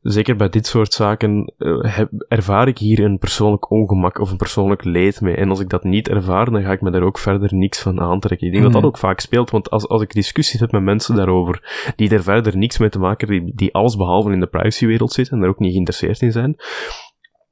zeker 0.00 0.36
bij 0.36 0.48
dit 0.48 0.66
soort 0.66 0.92
zaken, 0.92 1.52
uh, 1.58 1.96
heb, 1.96 2.10
ervaar 2.28 2.68
ik 2.68 2.78
hier 2.78 3.04
een 3.04 3.18
persoonlijk 3.18 3.70
ongemak 3.70 4.18
of 4.18 4.30
een 4.30 4.36
persoonlijk 4.36 4.84
leed 4.84 5.20
mee. 5.20 5.34
En 5.34 5.50
als 5.50 5.60
ik 5.60 5.68
dat 5.68 5.84
niet 5.84 6.08
ervaar, 6.08 6.50
dan 6.50 6.62
ga 6.62 6.72
ik 6.72 6.80
me 6.80 6.90
daar 6.90 7.02
ook 7.02 7.18
verder 7.18 7.54
niks 7.54 7.82
van 7.82 8.00
aantrekken. 8.00 8.46
Ik 8.46 8.52
denk 8.52 8.64
dat 8.64 8.72
dat 8.72 8.82
mhm. 8.82 8.90
ook 8.90 8.98
vaak 8.98 9.20
speelt, 9.20 9.50
want 9.50 9.70
als, 9.70 9.88
als 9.88 10.02
ik 10.02 10.12
discussies 10.12 10.60
heb 10.60 10.72
met 10.72 10.82
mensen 10.82 11.14
daarover, 11.14 11.92
die 11.96 12.10
er 12.10 12.22
verder 12.22 12.56
niks 12.56 12.78
mee 12.78 12.88
te 12.88 12.98
maken 12.98 13.28
hebben, 13.28 13.46
die, 13.46 13.54
die 13.56 13.74
alles 13.74 13.96
behalve 13.96 14.32
in 14.32 14.40
de 14.40 14.46
privacywereld 14.46 15.12
zitten 15.12 15.34
en 15.34 15.40
daar 15.40 15.50
ook 15.50 15.58
niet 15.58 15.72
geïnteresseerd 15.72 16.20
in 16.20 16.32
zijn, 16.32 16.56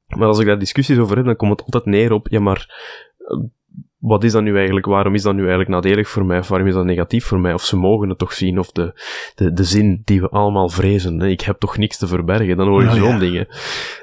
maar 0.07 0.27
als 0.27 0.39
ik 0.39 0.45
daar 0.45 0.59
discussies 0.59 0.97
over 0.97 1.15
heb, 1.15 1.25
dan 1.25 1.35
komt 1.35 1.51
het 1.51 1.61
altijd 1.61 1.85
neer 1.85 2.11
op, 2.11 2.27
ja 2.27 2.39
maar, 2.39 2.75
wat 3.97 4.23
is 4.23 4.31
dat 4.31 4.43
nu 4.43 4.55
eigenlijk? 4.55 4.85
Waarom 4.85 5.13
is 5.13 5.21
dat 5.21 5.33
nu 5.33 5.39
eigenlijk 5.39 5.69
nadelig 5.69 6.09
voor 6.09 6.25
mij? 6.25 6.39
Of 6.39 6.47
waarom 6.47 6.67
is 6.67 6.73
dat 6.73 6.85
negatief 6.85 7.25
voor 7.25 7.39
mij? 7.39 7.53
Of 7.53 7.63
ze 7.63 7.77
mogen 7.77 8.09
het 8.09 8.17
toch 8.17 8.33
zien? 8.33 8.59
Of 8.59 8.71
de, 8.71 9.01
de, 9.35 9.53
de 9.53 9.63
zin 9.63 10.01
die 10.03 10.21
we 10.21 10.29
allemaal 10.29 10.69
vrezen. 10.69 11.19
Hè? 11.19 11.27
Ik 11.27 11.41
heb 11.41 11.59
toch 11.59 11.77
niks 11.77 11.97
te 11.97 12.07
verbergen. 12.07 12.57
Dan 12.57 12.67
hoor 12.67 12.83
je 12.83 12.89
zo'n 12.89 13.19
dingen. 13.19 13.47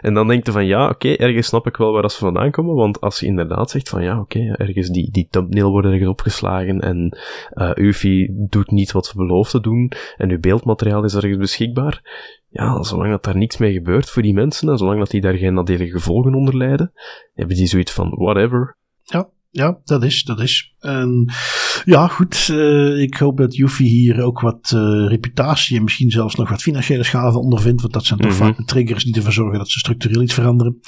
En 0.01 0.15
dan 0.15 0.29
denk 0.29 0.47
je 0.47 0.53
van 0.53 0.67
ja, 0.67 0.89
oké, 0.89 1.09
ergens 1.13 1.47
snap 1.47 1.67
ik 1.67 1.77
wel 1.77 1.93
waar 1.93 2.11
ze 2.11 2.19
vandaan 2.19 2.51
komen. 2.51 2.75
Want 2.75 3.01
als 3.01 3.21
je 3.21 3.27
inderdaad 3.27 3.71
zegt 3.71 3.89
van 3.89 4.03
ja, 4.03 4.21
oké, 4.21 4.55
ergens 4.57 4.89
die, 4.89 5.11
die 5.11 5.27
thumbnail 5.31 5.71
wordt 5.71 5.87
ergens 5.87 6.09
opgeslagen. 6.09 6.81
En 6.81 7.19
uh, 7.55 7.71
UFI 7.75 8.29
doet 8.49 8.71
niet 8.71 8.93
wat 8.93 9.07
ze 9.07 9.17
belooft 9.17 9.51
te 9.51 9.61
doen. 9.61 9.93
En 10.17 10.31
uw 10.31 10.41
beeldmateriaal 10.41 11.05
is 11.05 11.15
ergens 11.15 11.39
beschikbaar. 11.39 12.03
Ja, 12.49 12.83
zolang 12.83 13.11
dat 13.11 13.25
daar 13.25 13.37
niks 13.37 13.57
mee 13.57 13.73
gebeurt 13.73 14.11
voor 14.11 14.23
die 14.23 14.35
mensen. 14.35 14.69
En 14.69 14.79
zolang 14.79 14.99
dat 14.99 15.11
die 15.11 15.21
daar 15.21 15.35
geen 15.35 15.55
nadelige 15.55 15.91
gevolgen 15.91 16.35
onder 16.35 16.57
lijden. 16.57 16.93
Hebben 17.35 17.57
die 17.57 17.67
zoiets 17.67 17.93
van 17.93 18.11
whatever. 18.11 18.77
Ja. 19.03 19.29
Ja, 19.55 19.79
dat 19.85 20.05
is, 20.05 20.23
dat 20.23 20.41
is. 20.41 20.75
En 20.81 21.33
ja, 21.85 22.07
goed. 22.07 22.49
Uh, 22.51 23.03
ik 23.03 23.15
hoop 23.15 23.37
dat 23.37 23.57
Yuffie 23.57 23.89
hier 23.89 24.23
ook 24.23 24.41
wat 24.41 24.73
uh, 24.75 25.09
reputatie 25.09 25.77
en 25.77 25.83
misschien 25.83 26.11
zelfs 26.11 26.35
nog 26.35 26.49
wat 26.49 26.63
financiële 26.63 27.05
schade 27.05 27.39
ondervindt. 27.39 27.81
Want 27.81 27.93
dat 27.93 28.05
zijn 28.05 28.21
toch 28.21 28.31
mm 28.31 28.37
-hmm. 28.37 28.47
vaak 28.47 28.57
de 28.57 28.65
triggers 28.65 29.05
die 29.05 29.15
ervoor 29.15 29.33
zorgen 29.33 29.59
dat 29.59 29.69
ze 29.69 29.79
structureel 29.79 30.23
iets 30.23 30.35
veranderen. 30.35 30.81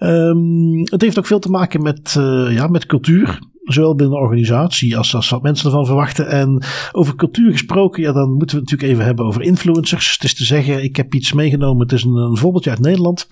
Um, 0.00 0.80
het 0.84 1.02
heeft 1.02 1.18
ook 1.18 1.26
veel 1.26 1.38
te 1.38 1.50
maken 1.50 1.82
met, 1.82 2.14
uh, 2.18 2.52
ja, 2.52 2.66
met 2.66 2.86
cultuur 2.86 3.38
zowel 3.66 3.94
binnen 3.94 4.16
de 4.16 4.22
organisatie 4.22 4.96
als, 4.96 5.14
als 5.14 5.28
wat 5.28 5.42
mensen 5.42 5.66
ervan 5.66 5.86
verwachten. 5.86 6.28
En 6.28 6.64
over 6.92 7.14
cultuur 7.14 7.52
gesproken, 7.52 8.02
ja, 8.02 8.12
dan 8.12 8.28
moeten 8.28 8.56
we 8.56 8.62
het 8.62 8.70
natuurlijk 8.70 8.92
even 8.92 9.04
hebben 9.04 9.24
over 9.24 9.42
influencers. 9.42 10.12
Het 10.12 10.24
is 10.24 10.34
te 10.34 10.44
zeggen, 10.44 10.84
ik 10.84 10.96
heb 10.96 11.14
iets 11.14 11.32
meegenomen. 11.32 11.82
Het 11.82 11.92
is 11.92 12.04
een, 12.04 12.16
een 12.16 12.36
voorbeeldje 12.36 12.70
uit 12.70 12.80
Nederland 12.80 13.26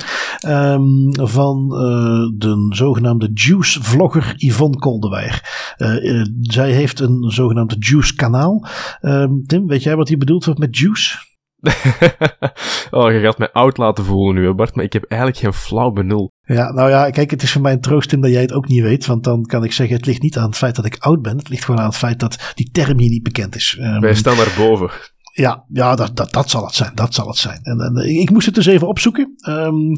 um, 0.46 1.08
van 1.12 1.70
uh, 1.72 2.38
de 2.38 2.66
zogenaamde 2.68 3.30
juice-vlogger 3.34 4.34
Yvonne 4.36 4.78
Koldewijer. 4.78 5.74
Uh, 5.78 6.04
uh, 6.04 6.24
zij 6.40 6.72
heeft 6.72 7.00
een 7.00 7.30
zogenaamde 7.30 7.76
juice-kanaal. 7.78 8.66
Um, 9.02 9.46
Tim, 9.46 9.66
weet 9.66 9.82
jij 9.82 9.96
wat 9.96 10.08
hier 10.08 10.18
bedoeld 10.18 10.44
wordt 10.44 10.60
met 10.60 10.78
juice? 10.78 11.32
oh, 12.90 13.12
je 13.12 13.20
gaat 13.20 13.38
mij 13.38 13.52
oud 13.52 13.76
laten 13.76 14.04
voelen 14.04 14.42
nu, 14.42 14.54
Bart, 14.54 14.74
maar 14.74 14.84
ik 14.84 14.92
heb 14.92 15.04
eigenlijk 15.04 15.40
geen 15.40 15.52
flauw 15.52 15.90
benul. 15.90 16.32
Ja, 16.46 16.72
nou 16.72 16.90
ja, 16.90 17.10
kijk, 17.10 17.30
het 17.30 17.42
is 17.42 17.52
voor 17.52 17.62
mij 17.62 17.72
een 17.72 17.80
troost 17.80 18.12
in 18.12 18.20
dat 18.20 18.30
jij 18.30 18.40
het 18.40 18.52
ook 18.52 18.68
niet 18.68 18.82
weet. 18.82 19.06
Want 19.06 19.24
dan 19.24 19.42
kan 19.42 19.64
ik 19.64 19.72
zeggen, 19.72 19.96
het 19.96 20.06
ligt 20.06 20.22
niet 20.22 20.38
aan 20.38 20.46
het 20.46 20.56
feit 20.56 20.76
dat 20.76 20.84
ik 20.84 20.96
oud 20.98 21.22
ben. 21.22 21.36
Het 21.36 21.48
ligt 21.48 21.64
gewoon 21.64 21.80
aan 21.80 21.86
het 21.86 21.96
feit 21.96 22.20
dat 22.20 22.52
die 22.54 22.70
term 22.70 22.98
hier 22.98 23.10
niet 23.10 23.22
bekend 23.22 23.54
is. 23.54 23.78
Um, 23.80 24.00
Wij 24.00 24.14
staan 24.14 24.36
daarboven. 24.36 24.90
Ja, 25.36 25.64
ja 25.72 25.94
dat, 25.94 26.16
dat, 26.16 26.32
dat 26.32 26.50
zal 26.50 26.64
het 26.64 26.74
zijn. 26.74 26.90
Dat 26.94 27.14
zal 27.14 27.26
het 27.26 27.36
zijn. 27.36 27.60
En, 27.62 27.80
en 27.80 28.20
ik 28.20 28.30
moest 28.30 28.46
het 28.46 28.54
dus 28.54 28.66
even 28.66 28.88
opzoeken. 28.88 29.34
Um, 29.48 29.94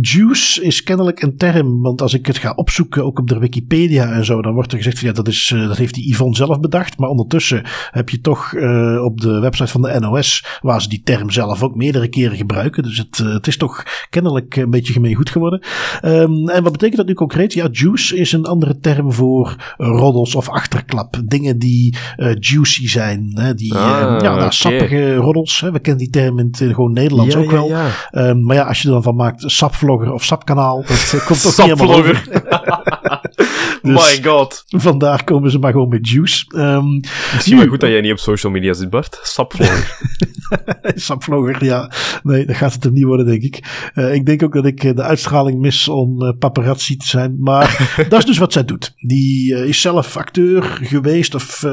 juice 0.00 0.62
is 0.62 0.82
kennelijk 0.82 1.22
een 1.22 1.36
term, 1.36 1.80
want 1.80 2.02
als 2.02 2.14
ik 2.14 2.26
het 2.26 2.38
ga 2.38 2.52
opzoeken, 2.54 3.04
ook 3.04 3.18
op 3.18 3.28
de 3.28 3.38
Wikipedia 3.38 4.10
en 4.10 4.24
zo, 4.24 4.42
dan 4.42 4.52
wordt 4.52 4.72
er 4.72 4.78
gezegd 4.78 4.98
van 4.98 5.08
ja, 5.08 5.14
dat, 5.14 5.28
is, 5.28 5.50
uh, 5.54 5.68
dat 5.68 5.76
heeft 5.76 5.94
die 5.94 6.12
Yvonne 6.12 6.36
zelf 6.36 6.60
bedacht. 6.60 6.98
Maar 6.98 7.08
ondertussen 7.08 7.62
heb 7.90 8.08
je 8.08 8.20
toch 8.20 8.52
uh, 8.52 9.04
op 9.04 9.20
de 9.20 9.40
website 9.40 9.70
van 9.70 9.82
de 9.82 10.00
NOS, 10.00 10.44
waar 10.60 10.82
ze 10.82 10.88
die 10.88 11.02
term 11.02 11.30
zelf 11.30 11.62
ook 11.62 11.74
meerdere 11.74 12.08
keren 12.08 12.36
gebruiken. 12.36 12.82
Dus 12.82 12.98
het, 12.98 13.18
uh, 13.18 13.32
het 13.32 13.46
is 13.46 13.56
toch 13.56 13.82
kennelijk 14.08 14.56
een 14.56 14.70
beetje 14.70 14.92
gemeen 14.92 15.14
goed 15.14 15.30
geworden. 15.30 15.62
Um, 16.02 16.48
en 16.48 16.62
wat 16.62 16.72
betekent 16.72 16.96
dat 16.96 17.06
nu 17.06 17.14
concreet? 17.14 17.52
Ja, 17.52 17.68
juice 17.72 18.16
is 18.16 18.32
een 18.32 18.46
andere 18.46 18.78
term 18.78 19.12
voor 19.12 19.74
roddels 19.76 20.34
of 20.34 20.48
achterklap. 20.48 21.20
Dingen 21.24 21.58
die 21.58 21.96
juicy 22.38 22.88
zijn. 22.88 23.30
Hè, 23.34 23.54
die 23.54 23.74
ah, 23.74 23.78
ja, 24.22 24.34
nou, 24.34 24.50
okay 24.66 24.79
sappige 24.80 25.14
roddels. 25.14 25.60
Hè. 25.60 25.72
We 25.72 25.80
kennen 25.80 26.02
die 26.02 26.10
term 26.10 26.38
in 26.38 26.46
het 26.50 26.74
gewoon 26.74 26.92
Nederlands 26.92 27.36
ook 27.36 27.50
wel. 27.50 27.68
Ja, 27.68 27.88
um, 28.12 28.44
maar 28.44 28.56
ja, 28.56 28.62
als 28.62 28.82
je 28.82 28.88
er 28.88 28.94
dan 28.94 29.02
van 29.02 29.16
maakt, 29.16 29.42
sapvlogger 29.46 30.12
of 30.12 30.24
sapkanaal, 30.24 30.84
dat 30.86 31.12
uh, 31.14 31.26
komt 31.26 31.42
toch 31.42 31.56
niet 31.56 31.66
helemaal 31.66 31.96
over. 31.96 32.28
dus 33.82 34.18
My 34.22 34.30
god. 34.30 34.64
Vandaar 34.66 35.24
komen 35.24 35.50
ze 35.50 35.58
maar 35.58 35.72
gewoon 35.72 35.88
met 35.88 36.08
juice. 36.08 36.44
Um, 36.56 37.00
Misschien 37.34 37.58
wel 37.58 37.68
goed 37.68 37.80
dat 37.80 37.90
jij 37.90 38.00
niet 38.00 38.12
op 38.12 38.18
social 38.18 38.52
media 38.52 38.72
zit, 38.72 38.90
Bart. 38.90 39.18
Sapvlogger. 39.22 39.98
sapvlogger, 40.94 41.64
ja. 41.64 41.90
Nee, 42.22 42.46
dat 42.46 42.56
gaat 42.56 42.72
het 42.72 42.84
hem 42.84 42.92
niet 42.92 43.04
worden, 43.04 43.26
denk 43.26 43.42
ik. 43.42 43.90
Uh, 43.94 44.14
ik 44.14 44.26
denk 44.26 44.42
ook 44.42 44.52
dat 44.52 44.66
ik 44.66 44.96
de 44.96 45.02
uitstraling 45.02 45.60
mis 45.60 45.88
om 45.88 46.22
uh, 46.22 46.30
paparazzi 46.38 46.96
te 46.96 47.06
zijn. 47.06 47.36
Maar 47.38 47.92
dat 48.08 48.18
is 48.18 48.24
dus 48.24 48.38
wat 48.38 48.52
zij 48.52 48.64
doet. 48.64 48.94
Die 48.96 49.52
uh, 49.52 49.64
is 49.64 49.80
zelf 49.80 50.16
acteur 50.16 50.62
geweest, 50.82 51.34
of 51.34 51.64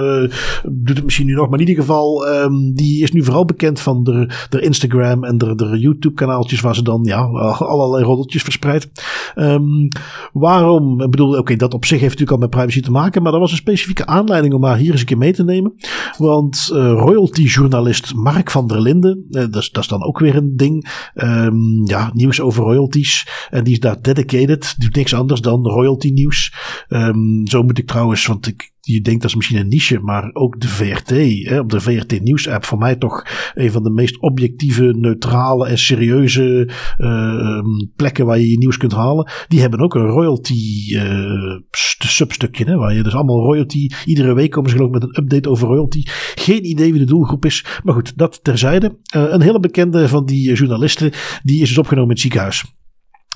doet 0.64 0.96
het 0.96 1.04
misschien 1.04 1.26
nu 1.26 1.34
nog, 1.34 1.50
maar 1.50 1.60
in 1.60 1.68
ieder 1.68 1.84
geval, 1.84 2.28
um, 2.28 2.74
die 2.74 3.04
is 3.04 3.12
nu 3.12 3.24
vooral 3.24 3.46
bekend 3.46 3.80
van 3.80 4.04
de, 4.04 4.30
de 4.50 4.62
Instagram 4.62 5.24
en 5.24 5.38
de, 5.38 5.56
de 5.56 5.80
YouTube-kanaaltjes 5.80 6.62
waar 6.62 6.76
ze 6.76 6.84
dan 6.84 7.04
ja, 7.04 7.18
allerlei 7.58 8.04
roddeltjes 8.04 8.44
verspreidt. 8.44 8.90
Um, 9.36 9.88
waarom? 10.34 11.02
Ik 11.02 11.12
bedoel, 11.12 11.27
oké, 11.36 11.56
dat 11.56 11.74
op 11.74 11.86
zich 11.86 12.00
heeft 12.00 12.20
natuurlijk 12.20 12.42
al 12.42 12.48
met 12.48 12.50
privacy 12.50 12.82
te 12.82 12.92
maken, 12.92 13.22
maar 13.22 13.34
er 13.34 13.40
was 13.40 13.52
een 13.52 13.58
specifieke 13.58 14.06
aanleiding 14.06 14.54
om 14.54 14.64
haar 14.64 14.78
hier 14.78 14.92
eens 14.92 15.00
een 15.00 15.06
keer 15.06 15.18
mee 15.18 15.34
te 15.34 15.44
nemen. 15.44 15.76
Want 16.18 16.70
uh, 16.72 16.78
royalty-journalist 16.78 18.16
Mark 18.16 18.52
van 18.52 18.68
der 18.68 18.82
Linden, 18.82 19.26
uh, 19.30 19.42
dat, 19.50 19.56
is, 19.56 19.72
dat 19.72 19.90
dan 19.90 20.04
ook 20.04 20.20
weer 20.20 20.36
een 20.36 20.56
ding. 20.56 21.10
Um, 21.16 21.86
ja, 21.86 22.12
nieuws 22.14 22.42
over 22.42 22.64
royalties. 22.64 23.28
En 23.50 23.64
die 23.64 23.74
is 23.74 23.80
daar 23.80 24.02
dedicated, 24.02 24.76
doet 24.78 24.96
niks 24.96 25.14
anders 25.14 25.42
dan 25.42 25.64
royalty 25.64 26.10
nieuws. 26.10 26.54
Um, 26.90 27.48
zo 27.48 27.64
moet 27.64 27.78
ik 27.78 27.88
trouwens, 27.88 28.26
want 28.26 28.48
ik 28.48 28.72
je 28.94 29.02
denkt 29.02 29.22
dat 29.22 29.30
is 29.30 29.36
misschien 29.36 29.58
een 29.58 29.68
niche, 29.68 30.00
maar 30.00 30.30
ook 30.34 30.60
de 30.60 30.68
VRT, 30.68 31.10
hè, 31.50 31.60
op 31.60 31.70
de 31.70 31.80
VRT 31.80 32.22
Nieuws 32.22 32.48
app, 32.48 32.66
voor 32.66 32.78
mij 32.78 32.96
toch 32.96 33.26
een 33.54 33.72
van 33.72 33.84
de 33.84 33.90
meest 33.90 34.20
objectieve, 34.20 34.96
neutrale 34.98 35.68
en 35.68 35.78
serieuze 35.78 36.70
uh, 36.98 37.60
plekken 37.96 38.26
waar 38.26 38.40
je 38.40 38.50
je 38.50 38.58
nieuws 38.58 38.78
kunt 38.78 38.92
halen. 38.92 39.32
Die 39.48 39.60
hebben 39.60 39.80
ook 39.80 39.96
een 39.96 40.08
royalty 40.08 40.94
uh, 40.96 41.60
substukje, 42.00 42.66
hè, 42.66 42.76
waar 42.76 42.94
je 42.94 43.04
dus 43.04 43.16
allemaal 43.16 43.42
royalty, 43.42 43.90
iedere 44.06 44.34
week 44.34 44.52
komen 44.52 44.70
ze 44.70 44.76
geloof 44.76 44.96
ik 44.96 45.02
met 45.02 45.10
een 45.10 45.24
update 45.24 45.50
over 45.50 45.68
royalty. 45.68 46.02
Geen 46.36 46.66
idee 46.66 46.92
wie 46.92 47.00
de 47.00 47.06
doelgroep 47.06 47.46
is, 47.46 47.66
maar 47.84 47.94
goed, 47.94 48.18
dat 48.18 48.40
terzijde. 48.44 48.98
Uh, 49.16 49.24
een 49.30 49.42
hele 49.42 49.60
bekende 49.60 50.08
van 50.08 50.26
die 50.26 50.54
journalisten, 50.54 51.12
die 51.44 51.62
is 51.62 51.68
dus 51.68 51.78
opgenomen 51.78 52.10
in 52.10 52.14
het 52.16 52.22
ziekenhuis. 52.22 52.77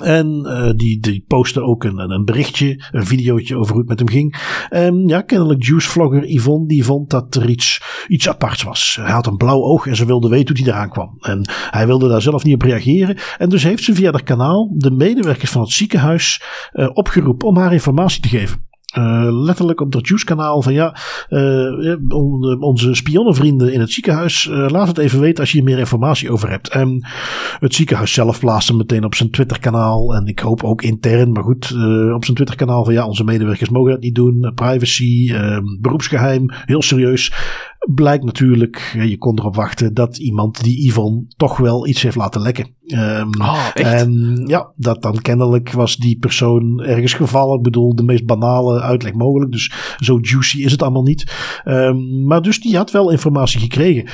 En 0.01 0.43
uh, 0.43 0.69
die, 0.75 0.99
die 0.99 1.23
postte 1.27 1.61
ook 1.61 1.83
een, 1.83 2.11
een 2.11 2.25
berichtje, 2.25 2.83
een 2.91 3.05
videootje 3.05 3.57
over 3.57 3.71
hoe 3.71 3.79
het 3.79 3.89
met 3.89 3.99
hem 3.99 4.09
ging. 4.09 4.35
En 4.69 5.07
ja, 5.07 5.21
kennelijk 5.21 5.63
juicevlogger 5.63 6.25
Yvonne, 6.25 6.67
die 6.67 6.83
vond 6.83 7.09
dat 7.09 7.35
er 7.35 7.49
iets, 7.49 7.81
iets 8.07 8.29
aparts 8.29 8.63
was. 8.63 8.97
Hij 9.01 9.11
had 9.11 9.27
een 9.27 9.37
blauw 9.37 9.61
oog 9.61 9.87
en 9.87 9.95
ze 9.95 10.05
wilde 10.05 10.29
weten 10.29 10.55
hoe 10.55 10.65
hij 10.65 10.73
eraan 10.73 10.89
kwam. 10.89 11.17
En 11.19 11.49
hij 11.69 11.87
wilde 11.87 12.07
daar 12.07 12.21
zelf 12.21 12.43
niet 12.43 12.55
op 12.55 12.61
reageren. 12.61 13.17
En 13.37 13.49
dus 13.49 13.63
heeft 13.63 13.83
ze 13.83 13.95
via 13.95 14.11
dat 14.11 14.23
kanaal 14.23 14.73
de 14.77 14.91
medewerkers 14.91 15.51
van 15.51 15.61
het 15.61 15.71
ziekenhuis 15.71 16.41
uh, 16.73 16.89
opgeroepen 16.93 17.47
om 17.47 17.57
haar 17.57 17.73
informatie 17.73 18.21
te 18.21 18.27
geven. 18.27 18.69
Uh, 18.97 19.27
letterlijk 19.29 19.81
op 19.81 19.91
dat 19.91 20.07
Juice-kanaal 20.07 20.61
van 20.61 20.73
ja, 20.73 20.95
uh, 21.29 21.95
onze 22.59 22.93
spionnenvrienden 22.93 23.73
in 23.73 23.79
het 23.79 23.91
ziekenhuis, 23.91 24.49
laat 24.51 24.87
het 24.87 24.97
even 24.97 25.19
weten 25.19 25.39
als 25.39 25.51
je 25.51 25.57
hier 25.57 25.67
meer 25.67 25.77
informatie 25.79 26.31
over 26.31 26.49
hebt. 26.49 26.69
En 26.69 27.07
het 27.59 27.75
ziekenhuis 27.75 28.13
zelf 28.13 28.39
plaatste 28.39 28.75
meteen 28.75 29.03
op 29.03 29.15
zijn 29.15 29.29
Twitter-kanaal 29.29 30.15
en 30.15 30.25
ik 30.25 30.39
hoop 30.39 30.63
ook 30.63 30.81
intern, 30.81 31.31
maar 31.31 31.43
goed, 31.43 31.71
op 32.15 32.23
zijn 32.23 32.35
Twitter-kanaal 32.35 32.83
van 32.83 32.93
ja, 32.93 33.07
onze 33.07 33.23
medewerkers 33.23 33.69
mogen 33.69 33.91
dat 33.91 34.01
niet 34.01 34.15
doen, 34.15 34.51
privacy, 34.55 35.33
beroepsgeheim, 35.79 36.45
heel 36.65 36.81
serieus 36.81 37.33
blijkt 37.89 38.23
natuurlijk, 38.23 38.99
je 39.03 39.17
kon 39.17 39.39
erop 39.39 39.55
wachten 39.55 39.93
dat 39.93 40.17
iemand 40.17 40.63
die 40.63 40.87
Yvonne 40.87 41.25
toch 41.37 41.57
wel 41.57 41.87
iets 41.87 42.01
heeft 42.01 42.15
laten 42.15 42.41
lekken. 42.41 42.67
Um, 42.87 43.29
oh, 43.41 43.67
en 43.73 44.41
ja, 44.47 44.71
dat 44.75 45.01
dan 45.01 45.21
kennelijk 45.21 45.71
was 45.71 45.97
die 45.97 46.19
persoon 46.19 46.81
ergens 46.81 47.13
gevallen. 47.13 47.57
Ik 47.57 47.63
bedoel, 47.63 47.95
de 47.95 48.03
meest 48.03 48.25
banale 48.25 48.81
uitleg 48.81 49.13
mogelijk. 49.13 49.51
Dus 49.51 49.95
zo 49.97 50.17
juicy 50.21 50.63
is 50.63 50.71
het 50.71 50.81
allemaal 50.81 51.03
niet. 51.03 51.33
Um, 51.65 52.25
maar 52.25 52.41
dus 52.41 52.61
die 52.61 52.75
had 52.75 52.91
wel 52.91 53.11
informatie 53.11 53.59
gekregen. 53.59 54.09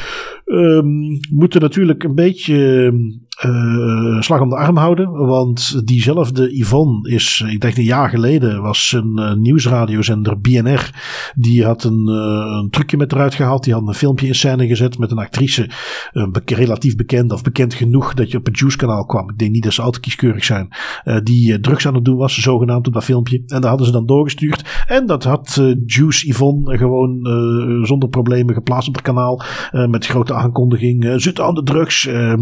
Um, 0.46 1.20
moeten 1.32 1.62
natuurlijk 1.62 2.04
een 2.04 2.16
beetje 2.16 2.92
uh, 3.46 4.22
slag 4.22 4.42
om 4.42 4.50
de 4.50 4.56
arm 4.56 4.78
houden. 4.78 5.12
Want 5.12 5.88
diezelfde 5.88 6.58
Yvonne 6.60 7.10
is, 7.10 7.44
ik 7.48 7.62
denk 7.62 7.78
een 7.78 7.84
jaar 7.84 8.10
geleden, 8.10 8.62
was 8.62 8.94
een 8.96 9.14
uh, 9.20 9.34
nieuwsradiozender 9.34 10.40
BNR. 10.40 10.90
Die 11.36 11.66
had 11.66 11.84
een, 11.84 12.08
een 12.08 12.70
trucje 12.70 12.98
met 12.98 13.12
eruit 13.12 13.36
gehaald. 13.36 13.64
Die 13.64 13.74
had 13.74 13.88
een 13.88 13.94
filmpje 13.94 14.28
in 14.28 14.36
scène 14.36 14.68
gezet 14.68 14.98
met 14.98 15.12
een 15.12 15.18
actrice. 15.18 15.70
Be 16.12 16.42
relatief 16.46 16.96
bekend 16.96 17.32
of 17.32 17.42
bekend 17.42 17.74
genoeg 17.74 18.14
dat 18.14 18.32
je 18.32 18.38
op 18.38 18.46
het 18.46 18.60
Juice 18.60 18.78
kanaal 18.78 19.06
kwam. 19.06 19.30
Ik 19.30 19.38
denk 19.38 19.52
niet 19.52 19.64
dat 19.64 19.74
ze 19.74 19.82
altijd 19.82 20.04
kieskeurig 20.04 20.46
zijn. 20.46 20.70
die 21.24 21.60
drugs 21.60 21.88
aan 21.88 21.96
het 21.96 22.06
doen 22.06 22.18
was, 22.18 22.38
zogenaamd 22.42 22.88
op 22.88 22.94
dat 22.94 23.04
filmpje. 23.04 23.44
En 23.46 23.62
daar 23.62 23.70
hadden 23.70 23.88
ze 23.88 23.94
dan 23.94 24.06
doorgestuurd. 24.06 24.77
En 24.88 25.06
dat 25.06 25.24
had 25.24 25.62
Juice 25.86 26.28
Yvonne 26.28 26.78
gewoon 26.78 27.20
zonder 27.86 28.10
problemen 28.10 28.54
geplaatst 28.54 28.88
op 28.88 28.96
het 28.96 29.04
kanaal. 29.04 29.42
met 29.72 30.06
grote 30.06 30.34
aankondiging. 30.34 31.22
zit 31.22 31.40
aan 31.40 31.54
de 31.54 31.64
drugs. 31.64 32.06
Ehm, 32.06 32.42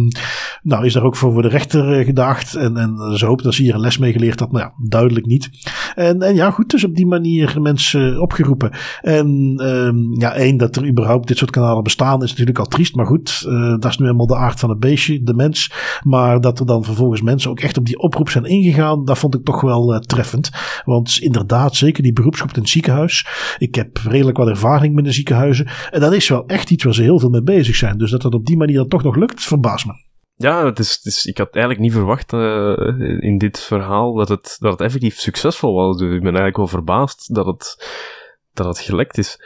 nou, 0.62 0.86
is 0.86 0.93
daar 0.93 1.04
ook 1.04 1.16
voor, 1.16 1.41
de 1.41 1.48
rechter 1.48 2.04
gedaagd. 2.04 2.56
En, 2.56 2.78
en 2.78 3.18
ze 3.18 3.26
hopen 3.26 3.43
dat 3.43 3.54
ze 3.54 3.62
hier 3.62 3.74
een 3.74 3.80
les 3.80 3.98
mee 3.98 4.12
geleerd 4.12 4.39
had. 4.39 4.52
Nou 4.52 4.64
ja, 4.64 4.74
duidelijk 4.88 5.26
niet. 5.26 5.50
En, 5.96 6.22
en 6.22 6.36
ja, 6.36 6.52
goed, 6.52 6.70
dus 6.70 6.84
op 6.84 6.96
die 6.96 7.08
manier 7.08 7.62
mensen 7.62 8.22
opgeroepen. 8.22 8.72
En 9.02 9.28
um, 9.66 10.20
ja, 10.20 10.34
één, 10.34 10.58
dat 10.58 10.76
er 10.76 10.88
überhaupt 10.88 11.28
dit 11.28 11.38
soort 11.38 11.52
kanalen 11.52 11.84
bestaan 11.84 12.24
is 12.24 12.30
natuurlijk 12.30 12.60
al 12.60 12.66
triest. 12.66 12.96
Maar 12.96 13.06
goed, 13.06 13.41
dat 13.80 13.86
is 13.86 13.98
nu 13.98 14.06
helemaal 14.06 14.28
de 14.28 14.36
aard 14.36 14.60
van 14.60 14.70
het 14.70 14.80
beestje, 14.80 15.24
de 15.24 15.34
mens. 15.34 15.72
Maar 16.04 16.41
dat 16.41 16.60
er 16.60 16.66
dan 16.66 16.84
vervolgens 16.84 17.22
mensen 17.22 17.50
ook 17.50 17.60
echt 17.60 17.78
op 17.78 17.86
die 17.86 18.00
oproep 18.00 18.30
zijn 18.30 18.46
ingegaan, 18.46 19.06
dat 19.06 19.18
vond 19.18 19.36
ik 19.36 19.43
toch 19.43 19.62
wel 19.62 20.00
treffend. 20.00 20.50
Want 20.86 21.18
inderdaad, 21.20 21.76
zeker 21.76 22.04
die 22.04 22.14
beroepsgroep 22.36 22.54
in 22.54 22.62
het 22.62 22.70
ziekenhuis. 22.70 23.28
Ik 23.58 23.76
heb 23.76 23.98
redelijk 23.98 24.38
wat 24.38 24.48
ervaring 24.48 24.96
met 24.96 25.06
de 25.06 25.12
ziekenhuizen. 25.12 25.68
En 25.92 26.00
dat 26.00 26.14
is 26.14 26.30
wel 26.30 26.46
echt 26.48 26.72
iets 26.72 26.84
waar 26.84 26.94
ze 26.94 27.02
heel 27.02 27.20
veel 27.20 27.30
mee 27.30 27.44
bezig 27.44 27.76
zijn. 27.76 27.98
Dus 27.98 28.12
dat 28.12 28.22
dat 28.22 28.34
op 28.34 28.46
die 28.46 28.58
manier 28.58 28.76
dan 28.76 28.88
toch 28.88 29.04
nog 29.04 29.16
lukt, 29.16 29.44
verbaast 29.44 29.86
me. 29.86 30.04
Ja, 30.38 30.66
het 30.66 30.80
is, 30.80 30.96
het 30.96 31.06
is, 31.06 31.26
ik 31.26 31.38
had 31.38 31.50
eigenlijk 31.54 31.84
niet 31.84 31.94
verwacht 31.94 32.34
uh, 32.34 33.20
in 33.20 33.38
dit 33.38 33.60
verhaal 33.60 34.14
dat 34.14 34.30
het, 34.30 34.56
dat 34.60 34.72
het 34.72 34.82
effectief 34.82 35.20
succesvol 35.20 35.74
was. 35.74 35.98
Dus 35.98 36.08
ik 36.08 36.20
ben 36.20 36.36
eigenlijk 36.36 36.58
wel 36.58 36.68
verbaasd 36.68 37.36
dat 37.36 37.46
het, 37.46 37.90
dat 38.54 38.66
het 38.66 38.80
gelekt 38.80 39.18
is. 39.18 39.40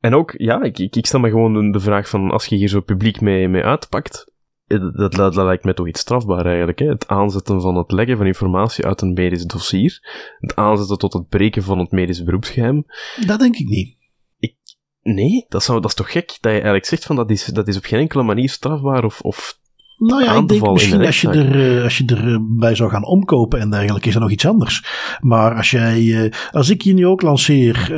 En 0.00 0.14
ook, 0.14 0.34
ja, 0.36 0.62
ik, 0.62 0.78
ik, 0.78 0.96
ik 0.96 1.06
stel 1.06 1.20
me 1.20 1.30
gewoon 1.30 1.72
de 1.72 1.80
vraag 1.80 2.08
van, 2.08 2.30
als 2.30 2.46
je 2.46 2.56
hier 2.56 2.68
zo 2.68 2.80
publiek 2.80 3.20
mee, 3.20 3.48
mee 3.48 3.64
uitpakt, 3.64 4.24
eh, 4.24 4.39
dat, 4.78 5.12
dat, 5.12 5.34
dat 5.34 5.34
lijkt 5.34 5.64
mij 5.64 5.74
toch 5.74 5.88
iets 5.88 6.00
strafbaar 6.00 6.46
eigenlijk. 6.46 6.78
Hè? 6.78 6.86
Het 6.86 7.08
aanzetten 7.08 7.60
van 7.60 7.76
het 7.76 7.92
leggen 7.92 8.16
van 8.16 8.26
informatie 8.26 8.86
uit 8.86 9.00
een 9.00 9.12
medisch 9.12 9.44
dossier. 9.44 9.98
Het 10.38 10.56
aanzetten 10.56 10.98
tot 10.98 11.12
het 11.12 11.28
breken 11.28 11.62
van 11.62 11.78
het 11.78 11.90
medisch 11.90 12.22
beroepsgeheim. 12.22 12.84
Dat 13.26 13.38
denk 13.38 13.56
ik 13.56 13.68
niet. 13.68 13.96
Ik, 14.38 14.54
nee, 15.02 15.44
dat, 15.48 15.62
zou, 15.62 15.80
dat 15.80 15.90
is 15.90 15.96
toch 15.96 16.12
gek 16.12 16.28
dat 16.28 16.40
je 16.40 16.48
eigenlijk 16.50 16.86
zegt 16.86 17.04
van 17.04 17.16
dat 17.16 17.30
is, 17.30 17.44
dat 17.44 17.68
is 17.68 17.76
op 17.76 17.84
geen 17.84 18.00
enkele 18.00 18.22
manier 18.22 18.50
strafbaar 18.50 19.04
of, 19.04 19.20
of 19.20 19.59
nou 20.08 20.24
ja, 20.24 20.34
ik 20.34 20.48
denk 20.48 20.70
misschien 20.72 21.06
als 21.06 21.20
je, 21.20 21.28
er, 21.28 21.82
als 21.82 21.98
je 21.98 22.04
erbij 22.04 22.74
zou 22.74 22.90
gaan 22.90 23.06
omkopen 23.06 23.60
en 23.60 23.70
dergelijke, 23.70 24.08
is 24.08 24.14
er 24.14 24.20
nog 24.20 24.30
iets 24.30 24.46
anders. 24.46 24.84
Maar 25.20 25.54
als 25.54 25.70
jij, 25.70 26.00
uh, 26.00 26.30
als 26.50 26.70
ik 26.70 26.82
je 26.82 26.94
nu 26.94 27.06
ook 27.06 27.22
lanceer, 27.22 27.88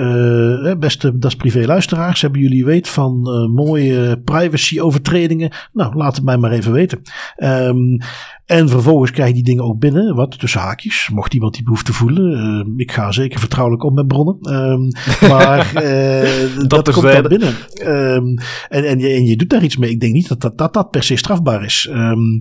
beste 0.78 1.18
Das 1.18 1.36
Privé 1.36 1.66
luisteraars, 1.66 2.20
hebben 2.20 2.40
jullie 2.40 2.64
weet 2.64 2.88
van 2.88 3.20
mooie 3.54 4.20
privacy 4.24 4.80
overtredingen? 4.80 5.50
Nou, 5.72 5.96
laat 5.96 6.16
het 6.16 6.24
mij 6.24 6.36
maar 6.36 6.50
even 6.50 6.72
weten. 6.72 7.02
Um, 7.36 7.98
en 8.46 8.68
vervolgens 8.68 9.10
krijg 9.10 9.28
je 9.28 9.34
die 9.34 9.44
dingen 9.44 9.64
ook 9.64 9.78
binnen, 9.78 10.14
wat 10.14 10.38
tussen 10.38 10.60
haakjes, 10.60 11.10
mocht 11.12 11.34
iemand 11.34 11.54
die 11.54 11.62
behoefte 11.62 11.92
voelen. 11.92 12.30
Uh, 12.68 12.74
ik 12.76 12.92
ga 12.92 13.12
zeker 13.12 13.40
vertrouwelijk 13.40 13.84
om 13.84 13.94
met 13.94 14.06
bronnen. 14.06 14.54
Um, 14.54 14.90
maar 15.30 15.72
uh, 15.74 16.56
dat, 16.56 16.84
dat 16.84 16.90
komt 16.90 17.12
dan 17.12 17.28
binnen. 17.28 17.54
Um, 17.86 18.38
en, 18.68 18.84
en, 18.84 18.98
je, 18.98 19.08
en 19.08 19.26
je 19.26 19.36
doet 19.36 19.50
daar 19.50 19.62
iets 19.62 19.76
mee. 19.76 19.90
Ik 19.90 20.00
denk 20.00 20.12
niet 20.12 20.28
dat 20.28 20.40
dat, 20.40 20.58
dat, 20.58 20.74
dat 20.74 20.90
per 20.90 21.02
se 21.02 21.16
strafbaar 21.16 21.64
is. 21.64 21.90
Um, 21.92 22.40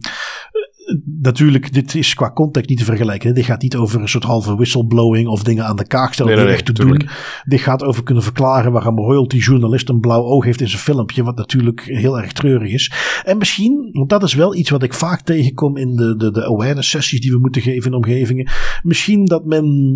natuurlijk, 1.22 1.74
dit 1.74 1.96
is 1.96 2.14
qua 2.14 2.32
context 2.32 2.70
niet 2.70 2.78
te 2.78 2.86
vergelijken. 2.86 3.34
Dit 3.34 3.46
gaat 3.46 3.62
niet 3.62 3.76
over 3.76 4.02
een 4.02 4.10
soort 4.10 4.24
halve 4.24 4.56
whistleblowing 4.56 5.28
of 5.28 5.44
dingen 5.44 5.66
aan 5.66 5.76
de 5.76 5.88
kaak 5.88 6.14
stellen 6.14 6.36
nee, 6.36 6.44
nee, 6.44 6.54
echt 6.54 6.66
te 6.66 6.74
doen. 6.74 7.08
Dit 7.44 7.62
gaat 7.62 7.84
over 7.84 8.04
kunnen 8.04 8.24
verklaren 8.24 8.72
waarom 8.72 8.98
een 8.98 9.04
royalty 9.04 9.38
journalist 9.38 9.89
een 9.89 10.00
blauw 10.00 10.24
oog 10.24 10.46
heeft 10.46 10.62
in 10.62 10.70
zijn 10.70 10.82
filmpje, 10.82 11.24
wat 11.24 11.36
natuurlijk 11.36 11.82
heel 11.82 12.20
erg 12.20 12.34
treurig 12.34 12.72
is. 12.72 12.92
En 13.24 13.38
misschien, 13.38 13.89
want 13.92 14.10
dat 14.10 14.24
is 14.24 14.34
wel 14.34 14.56
iets 14.56 14.70
wat 14.70 14.84
ik 14.84 14.94
vaak 14.94 15.22
tegenkom 15.22 15.78
in 15.78 15.96
de, 15.96 16.16
de, 16.16 16.32
de 16.32 16.46
awareness 16.46 16.89
sessies 16.89 17.22
die 17.22 17.32
we 17.32 17.39
moeten 17.39 17.62
geven 17.62 17.92
in 17.92 17.98
omgevingen. 17.98 18.50
Misschien 18.84 19.26
dat 19.26 19.46
men, 19.46 19.96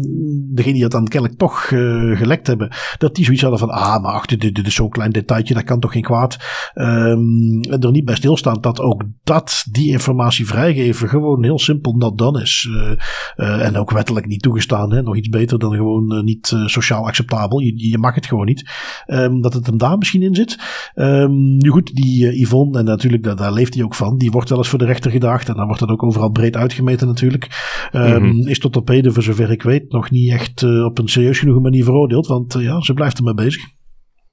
degene 0.54 0.74
die 0.74 0.82
dat 0.82 0.92
dan 0.92 1.08
kennelijk 1.08 1.40
toch 1.40 1.70
uh, 1.70 2.18
gelekt 2.18 2.48
hebben, 2.48 2.76
dat 2.98 3.16
die 3.16 3.26
zoiets 3.26 3.42
hadden 3.42 3.60
van, 3.60 3.70
ah, 3.70 4.02
maar 4.02 4.14
ach, 4.14 4.26
dit, 4.26 4.56
dit 4.56 4.68
is 4.68 4.76
zo'n 4.76 4.90
klein 4.90 5.12
detailtje, 5.12 5.54
dat 5.54 5.64
kan 5.64 5.80
toch 5.80 5.92
geen 5.92 6.02
kwaad. 6.02 6.38
Um, 6.74 7.62
er 7.62 7.92
niet 7.92 8.06
bij 8.06 8.16
stilstaan 8.16 8.62
dat 8.62 8.80
ook 8.80 9.04
dat, 9.24 9.66
die 9.72 9.92
informatie 9.92 10.46
vrijgeeft 10.46 10.85
even 10.86 11.10
gewoon 11.10 11.44
heel 11.44 11.60
simpel 11.60 11.94
not 11.94 12.18
done 12.18 12.42
is. 12.42 12.68
Uh, 12.70 12.92
uh, 13.36 13.66
en 13.66 13.78
ook 13.78 13.92
wettelijk 13.92 14.26
niet 14.26 14.42
toegestaan. 14.42 14.94
Hè? 14.94 15.02
Nog 15.02 15.16
iets 15.16 15.30
beter 15.30 15.60
dan 15.60 15.76
gewoon 15.76 16.16
uh, 16.16 16.24
niet 16.24 16.56
sociaal 16.66 17.06
acceptabel. 17.06 17.60
Je, 17.60 17.90
je 17.90 17.98
mag 17.98 18.16
het 18.16 18.26
gewoon 18.26 18.46
niet. 18.46 18.70
Um, 19.08 19.42
dat 19.42 19.54
het 19.54 19.66
hem 19.66 19.78
daar 19.78 19.98
misschien 19.98 20.22
in 20.22 20.36
zit. 20.36 20.58
Um, 20.96 21.58
nu 21.58 21.70
goed, 21.70 21.96
die 21.96 22.42
Yvonne, 22.42 22.80
en 22.80 22.86
natuurlijk 22.86 23.24
daar, 23.24 23.36
daar, 23.36 23.54
leeft 23.54 23.74
hij 23.74 23.84
ook 23.84 23.96
van. 23.96 24.18
Die 24.18 24.32
wordt 24.32 24.50
wel 24.50 24.58
eens 24.58 24.70
voor 24.70 24.80
de 24.80 24.86
rechter 24.86 25.12
gedaagd. 25.12 25.50
En 25.50 25.56
dan 25.56 25.66
wordt 25.66 25.80
dat 25.80 25.90
ook 25.90 26.04
overal 26.04 26.30
breed 26.30 26.56
uitgemeten 26.56 27.08
natuurlijk. 27.08 27.48
Um, 27.92 28.02
mm 28.02 28.30
-hmm. 28.30 28.48
Is 28.48 28.60
tot 28.60 28.76
op 28.76 28.88
heden, 28.88 29.14
voor 29.14 29.24
zover 29.24 29.52
ik 29.52 29.62
weet, 29.62 29.92
nog 29.92 30.12
niet 30.12 30.32
echt 30.32 30.64
op 30.64 30.98
een 30.98 31.08
serieus 31.08 31.40
genoeg 31.40 31.62
manier 31.62 31.84
veroordeeld. 31.84 32.28
Want 32.28 32.54
ja, 32.60 32.82
ze 32.82 32.94
blijft 32.94 33.18
ermee 33.18 33.34
bezig. 33.34 33.64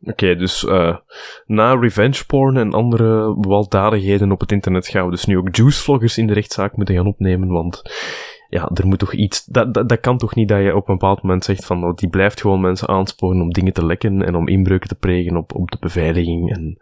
Oké, 0.05 0.37
dus 0.37 0.63
uh, 0.63 0.97
na 1.47 1.75
revenge 1.75 2.27
porn 2.27 2.57
en 2.57 2.73
andere 2.73 3.37
weldadigheden 3.41 4.33
op 4.33 4.41
het 4.41 4.53
internet 4.53 4.89
gaan 4.89 5.05
we 5.05 5.11
dus 5.11 5.25
nu 5.25 5.39
ook 5.39 5.57
juicevloggers 5.57 6.19
in 6.19 6.27
de 6.27 6.33
rechtszaak 6.33 6.77
moeten 6.77 6.95
gaan 6.95 7.07
opnemen, 7.07 7.49
want 7.49 7.83
ja, 8.53 8.71
er 8.75 8.87
moet 8.87 8.99
toch 8.99 9.13
iets... 9.13 9.45
Dat, 9.45 9.75
dat, 9.75 10.01
kan 10.01 10.19
toch 10.19 10.35
niet 10.35 10.49
dat 10.49 10.63
je 10.63 10.77
op 10.77 10.89
een 10.89 10.95
bepaald 10.95 11.23
moment 11.23 11.45
zegt 11.45 11.65
van, 11.65 11.85
oh, 11.85 11.95
die 11.95 12.09
blijft 12.09 12.41
gewoon 12.41 12.61
mensen 12.61 12.89
aansporen 12.89 13.41
om 13.41 13.51
dingen 13.51 13.73
te 13.73 13.87
lekken 13.87 14.23
en 14.23 14.35
om 14.35 14.49
inbreuken 14.49 14.89
te 14.89 14.95
plegen 14.95 15.37
op, 15.37 15.55
op 15.55 15.71
de 15.71 15.77
beveiliging 15.81 16.51
en 16.51 16.79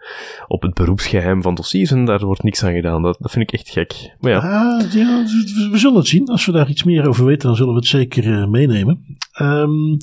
op 0.47 0.63
het 0.63 0.75
beroepsgeheim 0.75 1.43
van 1.43 1.55
dossiers 1.55 1.91
en 1.91 2.05
daar 2.05 2.25
wordt 2.25 2.43
niks 2.43 2.65
aan 2.65 2.73
gedaan. 2.73 3.03
Dat, 3.03 3.17
dat 3.21 3.31
vind 3.31 3.53
ik 3.53 3.59
echt 3.59 3.71
gek. 3.71 4.17
Maar 4.21 4.31
ja. 4.31 4.39
Ah, 4.39 4.93
ja 4.93 5.23
we, 5.71 5.79
zullen 5.79 5.97
het 5.97 6.07
zien. 6.07 6.29
Als 6.29 6.47
we 6.47 6.53
daar 6.53 6.69
iets 6.69 6.85
meer 6.85 7.09
over 7.09 7.25
weten, 7.25 7.47
dan 7.47 7.57
zullen 7.57 7.73
we 7.73 7.79
het 7.79 7.89
zeker 7.89 8.27
uh, 8.27 8.47
meenemen. 8.47 9.05
Um, 9.41 9.97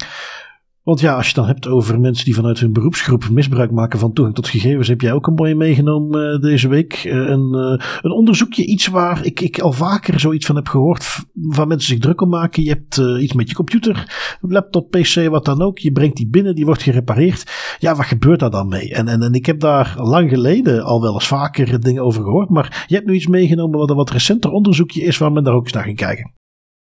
Want 0.88 1.00
ja, 1.00 1.16
als 1.16 1.28
je 1.28 1.34
dan 1.34 1.46
hebt 1.46 1.68
over 1.68 2.00
mensen 2.00 2.26
die 2.26 2.36
vanuit 2.36 2.60
hun 2.60 2.74
beroepsgroep 2.74 3.30
misbruik 3.30 3.72
maken 3.72 4.00
van 4.00 4.14
toegang 4.14 4.36
tot 4.36 4.48
gegevens, 4.48 4.88
heb 4.88 5.02
jij 5.02 5.14
ook 5.14 5.28
een 5.28 5.34
mooie 5.34 5.56
meegenomen 5.56 6.34
uh, 6.34 6.42
deze 6.42 6.68
week. 6.68 7.04
Uh, 7.04 7.14
een, 7.14 7.54
uh, 7.54 7.86
een, 8.02 8.12
onderzoekje, 8.12 8.66
iets 8.66 8.88
waar 8.88 9.26
ik, 9.26 9.40
ik 9.40 9.60
al 9.60 9.72
vaker 9.72 10.20
zoiets 10.20 10.46
van 10.46 10.56
heb 10.56 10.68
gehoord, 10.68 11.26
waar 11.34 11.68
mensen 11.68 11.90
zich 11.90 12.00
druk 12.00 12.22
om 12.22 12.30
maken. 12.30 12.64
Je 12.64 12.70
hebt 12.70 13.22
iets 13.22 13.34
met 13.34 13.50
je 13.50 13.56
computer, 13.56 14.18
laptop, 14.42 14.90
pc, 14.90 15.28
wat 15.30 15.46
dan 15.46 15.62
ook. 15.62 15.78
Je 15.78 15.92
brengt 15.92 16.18
die 16.18 16.30
binnen, 16.30 16.56
die 16.56 16.66
wordt 16.66 16.82
gerepareerd. 16.82 17.76
Ja, 17.80 17.96
wat 17.96 18.06
gebeurt 18.06 18.40
daar 18.40 18.52
dan 18.52 18.68
mee? 18.68 18.94
En, 18.94 19.08
en, 19.08 19.22
en 19.22 19.34
ik 19.34 19.46
heb 19.46 19.60
daar 19.60 19.96
lang 19.98 20.30
geleden 20.30 20.84
al 20.84 21.02
wel 21.02 21.14
eens 21.14 21.28
vaker 21.28 21.80
dingen 21.80 22.04
over 22.04 22.24
gehoord, 22.24 22.50
maar 22.50 22.86
je 22.88 22.96
hebt 22.96 23.08
nu 23.08 23.14
iets 23.14 23.28
meegenomen 23.28 23.80
wat 23.80 23.90
een 23.90 23.96
wat 23.96 24.10
recenter 24.10 24.52
onderzoekje 24.52 25.02
is 25.02 25.18
waar 25.18 25.32
men 25.32 25.44
daar 25.44 25.54
ook 25.54 25.64
eens 25.64 25.74
naar 25.74 25.84
ging 25.84 25.98
kijken. 25.98 26.32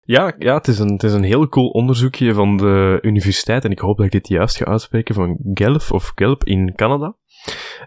Ja, 0.05 0.35
ja 0.39 0.55
het, 0.55 0.69
is 0.69 0.79
een, 0.79 0.93
het 0.93 1.03
is 1.03 1.13
een 1.13 1.23
heel 1.23 1.49
cool 1.49 1.69
onderzoekje 1.69 2.35
van 2.35 2.57
de 2.57 2.99
universiteit, 3.03 3.65
en 3.65 3.71
ik 3.71 3.79
hoop 3.79 3.97
dat 3.97 4.07
ik 4.07 4.13
dit 4.13 4.29
juist 4.29 4.57
ga 4.57 4.65
uitspreken, 4.65 5.15
van 5.15 5.39
Guelph 5.55 5.93
of 5.93 6.13
Guelph 6.15 6.45
in 6.45 6.75
Canada. 6.75 7.17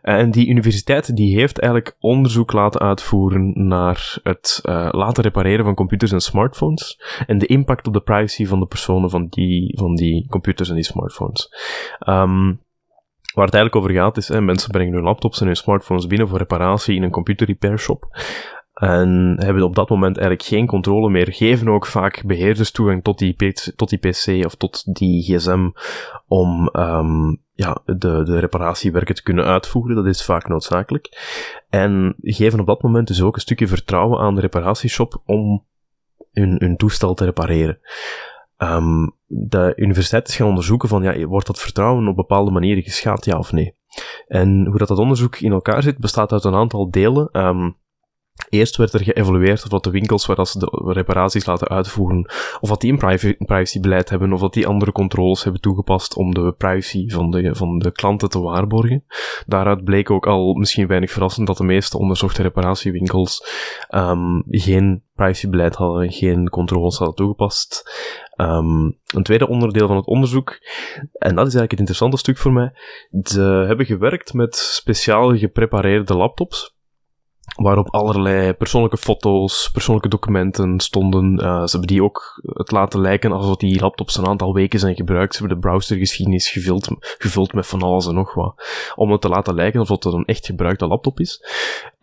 En 0.01 0.31
die 0.31 0.47
universiteit 0.47 1.15
die 1.15 1.37
heeft 1.39 1.59
eigenlijk 1.59 1.95
onderzoek 1.99 2.51
laten 2.51 2.81
uitvoeren 2.81 3.67
naar 3.67 4.17
het 4.23 4.61
uh, 4.63 4.89
laten 4.91 5.23
repareren 5.23 5.65
van 5.65 5.75
computers 5.75 6.11
en 6.11 6.21
smartphones 6.21 7.01
en 7.27 7.37
de 7.37 7.45
impact 7.45 7.87
op 7.87 7.93
de 7.93 8.01
privacy 8.01 8.45
van 8.45 8.59
de 8.59 8.65
personen 8.65 9.09
van 9.09 9.27
die, 9.29 9.77
van 9.77 9.95
die 9.95 10.27
computers 10.29 10.69
en 10.69 10.75
die 10.75 10.83
smartphones. 10.83 11.49
Um, 12.07 12.63
Waar 13.33 13.45
het 13.45 13.53
eigenlijk 13.53 13.85
over 13.85 14.01
gaat 14.01 14.17
is, 14.17 14.27
hè, 14.27 14.41
mensen 14.41 14.71
brengen 14.71 14.93
hun 14.93 15.03
laptops 15.03 15.39
en 15.39 15.45
hun 15.45 15.55
smartphones 15.55 16.07
binnen 16.07 16.27
voor 16.27 16.37
reparatie 16.37 16.95
in 16.95 17.03
een 17.03 17.11
computer 17.11 17.47
repair 17.47 17.79
shop. 17.79 18.07
En 18.75 19.35
hebben 19.39 19.63
op 19.63 19.75
dat 19.75 19.89
moment 19.89 20.17
eigenlijk 20.17 20.47
geen 20.47 20.65
controle 20.67 21.09
meer. 21.09 21.33
Geven 21.33 21.69
ook 21.69 21.85
vaak 21.85 22.23
beheerders 22.25 22.71
toegang 22.71 23.03
tot 23.03 23.17
die, 23.17 23.53
tot 23.75 23.89
die 23.89 23.99
PC 23.99 24.45
of 24.45 24.55
tot 24.55 24.95
die 24.95 25.23
gsm 25.23 25.69
om 26.27 26.69
um, 26.73 27.41
ja, 27.53 27.81
de, 27.85 28.23
de 28.23 28.39
reparatiewerken 28.39 29.15
te 29.15 29.23
kunnen 29.23 29.45
uitvoeren. 29.45 29.95
Dat 29.95 30.05
is 30.05 30.23
vaak 30.23 30.47
noodzakelijk. 30.47 31.09
En 31.69 32.15
geven 32.21 32.59
op 32.59 32.65
dat 32.65 32.81
moment 32.81 33.07
dus 33.07 33.21
ook 33.21 33.35
een 33.35 33.41
stukje 33.41 33.67
vertrouwen 33.67 34.19
aan 34.19 34.35
de 34.35 34.41
reparatieshop 34.41 35.21
om 35.25 35.65
hun, 36.31 36.77
toestel 36.77 37.13
te 37.13 37.25
repareren. 37.25 37.79
Um, 38.57 39.15
de 39.25 39.73
universiteit 39.75 40.27
is 40.27 40.35
gaan 40.35 40.47
onderzoeken 40.47 40.89
van, 40.89 41.03
ja, 41.03 41.25
wordt 41.25 41.47
dat 41.47 41.59
vertrouwen 41.59 42.07
op 42.07 42.15
bepaalde 42.15 42.51
manieren 42.51 42.83
geschaad, 42.83 43.25
ja 43.25 43.37
of 43.37 43.51
nee? 43.51 43.75
En 44.27 44.65
hoe 44.65 44.77
dat, 44.77 44.87
dat 44.87 44.97
onderzoek 44.97 45.35
in 45.35 45.51
elkaar 45.51 45.83
zit, 45.83 45.97
bestaat 45.97 46.31
uit 46.31 46.43
een 46.43 46.55
aantal 46.55 46.89
delen. 46.89 47.29
Um, 47.31 47.77
Eerst 48.49 48.75
werd 48.75 48.93
er 48.93 49.03
geëvalueerd 49.03 49.63
of 49.63 49.69
dat 49.69 49.83
de 49.83 49.89
winkels 49.89 50.25
waar 50.25 50.47
ze 50.47 50.59
de 50.59 50.91
reparaties 50.93 51.45
laten 51.45 51.67
uitvoeren, 51.67 52.31
of 52.59 52.69
dat 52.69 52.81
die 52.81 52.91
een 52.91 53.37
privacybeleid 53.37 54.09
hebben, 54.09 54.33
of 54.33 54.39
dat 54.39 54.53
die 54.53 54.67
andere 54.67 54.91
controles 54.91 55.43
hebben 55.43 55.61
toegepast 55.61 56.15
om 56.15 56.33
de 56.33 56.53
privacy 56.57 57.09
van 57.09 57.31
de, 57.31 57.55
van 57.55 57.79
de 57.79 57.91
klanten 57.91 58.29
te 58.29 58.39
waarborgen. 58.39 59.05
Daaruit 59.45 59.83
bleek 59.83 60.11
ook 60.11 60.27
al, 60.27 60.53
misschien 60.53 60.87
weinig 60.87 61.11
verrassend, 61.11 61.47
dat 61.47 61.57
de 61.57 61.63
meeste 61.63 61.97
onderzochte 61.97 62.41
reparatiewinkels 62.41 63.45
um, 63.89 64.43
geen 64.47 65.03
privacybeleid 65.13 65.75
hadden 65.75 66.03
en 66.03 66.11
geen 66.11 66.49
controles 66.49 66.97
hadden 66.97 67.15
toegepast. 67.15 67.91
Um, 68.41 68.97
een 69.05 69.23
tweede 69.23 69.47
onderdeel 69.47 69.87
van 69.87 69.95
het 69.95 70.07
onderzoek, 70.07 70.49
en 71.11 71.35
dat 71.35 71.47
is 71.47 71.55
eigenlijk 71.55 71.71
het 71.71 71.79
interessante 71.79 72.17
stuk 72.17 72.37
voor 72.37 72.53
mij, 72.53 72.71
ze 73.23 73.41
hebben 73.41 73.85
gewerkt 73.85 74.33
met 74.33 74.55
speciaal 74.55 75.37
geprepareerde 75.37 76.15
laptops 76.15 76.74
waarop 77.55 77.93
allerlei 77.93 78.53
persoonlijke 78.53 78.97
foto's, 78.97 79.69
persoonlijke 79.71 80.09
documenten 80.09 80.79
stonden. 80.79 81.39
Uh, 81.41 81.63
ze 81.63 81.71
hebben 81.71 81.87
die 81.87 82.03
ook 82.03 82.41
het 82.43 82.71
laten 82.71 83.01
lijken 83.01 83.31
alsof 83.31 83.55
die 83.55 83.79
laptops 83.79 84.17
een 84.17 84.27
aantal 84.27 84.53
weken 84.53 84.79
zijn 84.79 84.95
gebruikt. 84.95 85.35
Ze 85.35 85.39
hebben 85.39 85.61
de 85.61 85.67
browsergeschiedenis 85.67 86.49
gevuld, 86.49 86.89
gevuld 86.99 87.53
met 87.53 87.67
van 87.67 87.81
alles 87.81 88.07
en 88.07 88.13
nog 88.13 88.33
wat. 88.33 88.53
Om 88.95 89.11
het 89.11 89.21
te 89.21 89.29
laten 89.29 89.55
lijken 89.55 89.79
alsof 89.79 90.03
het 90.03 90.13
een 90.13 90.25
echt 90.25 90.45
gebruikte 90.45 90.87
laptop 90.87 91.19
is. 91.19 91.43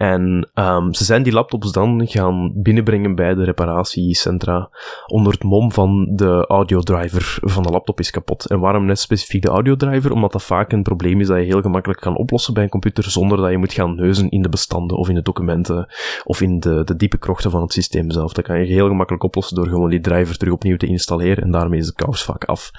En 0.03 0.51
um, 0.55 0.95
ze 0.95 1.05
zijn 1.05 1.23
die 1.23 1.33
laptops 1.33 1.73
dan 1.73 2.07
gaan 2.07 2.53
binnenbrengen 2.55 3.15
bij 3.15 3.35
de 3.35 3.45
reparatiecentra 3.45 4.71
onder 5.07 5.33
het 5.33 5.43
mom 5.43 5.73
van 5.73 6.09
de 6.15 6.47
audiodriver 6.47 7.39
van 7.41 7.63
de 7.63 7.71
laptop 7.71 7.99
is 7.99 8.11
kapot. 8.11 8.47
En 8.47 8.61
waarom 8.61 8.85
net 8.85 8.99
specifiek 8.99 9.43
de 9.43 9.49
audiodriver? 9.49 10.13
Omdat 10.13 10.33
dat 10.33 10.43
vaak 10.43 10.73
een 10.73 10.83
probleem 10.83 11.21
is 11.21 11.27
dat 11.27 11.39
je 11.39 11.45
heel 11.45 11.61
gemakkelijk 11.61 12.01
kan 12.01 12.17
oplossen 12.17 12.55
bij 12.55 12.63
een 12.63 12.69
computer 12.69 13.11
zonder 13.11 13.39
dat 13.39 13.51
je 13.51 13.59
moet 13.59 13.73
gaan 13.73 13.95
neuzen 13.95 14.31
in 14.31 14.43
de 14.43 14.49
bestanden 14.49 14.97
of 14.97 15.09
in 15.09 15.15
de 15.15 15.23
documenten 15.23 15.87
of 16.25 16.41
in 16.41 16.61
de, 16.61 16.85
de 16.85 16.97
diepe 16.97 17.19
krochten 17.19 17.51
van 17.51 17.63
het 17.63 17.73
systeem 17.73 18.11
zelf. 18.11 18.33
Dat 18.33 18.45
kan 18.45 18.59
je 18.59 18.67
heel 18.67 18.89
gemakkelijk 18.89 19.25
oplossen 19.25 19.57
door 19.57 19.69
gewoon 19.69 19.91
die 19.91 20.01
driver 20.01 20.37
terug 20.37 20.55
opnieuw 20.55 20.77
te 20.77 20.87
installeren 20.87 21.45
en 21.45 21.51
daarmee 21.51 21.79
is 21.79 21.87
de 21.87 22.05
kous 22.05 22.25
vaak 22.25 22.45
af. 22.45 22.71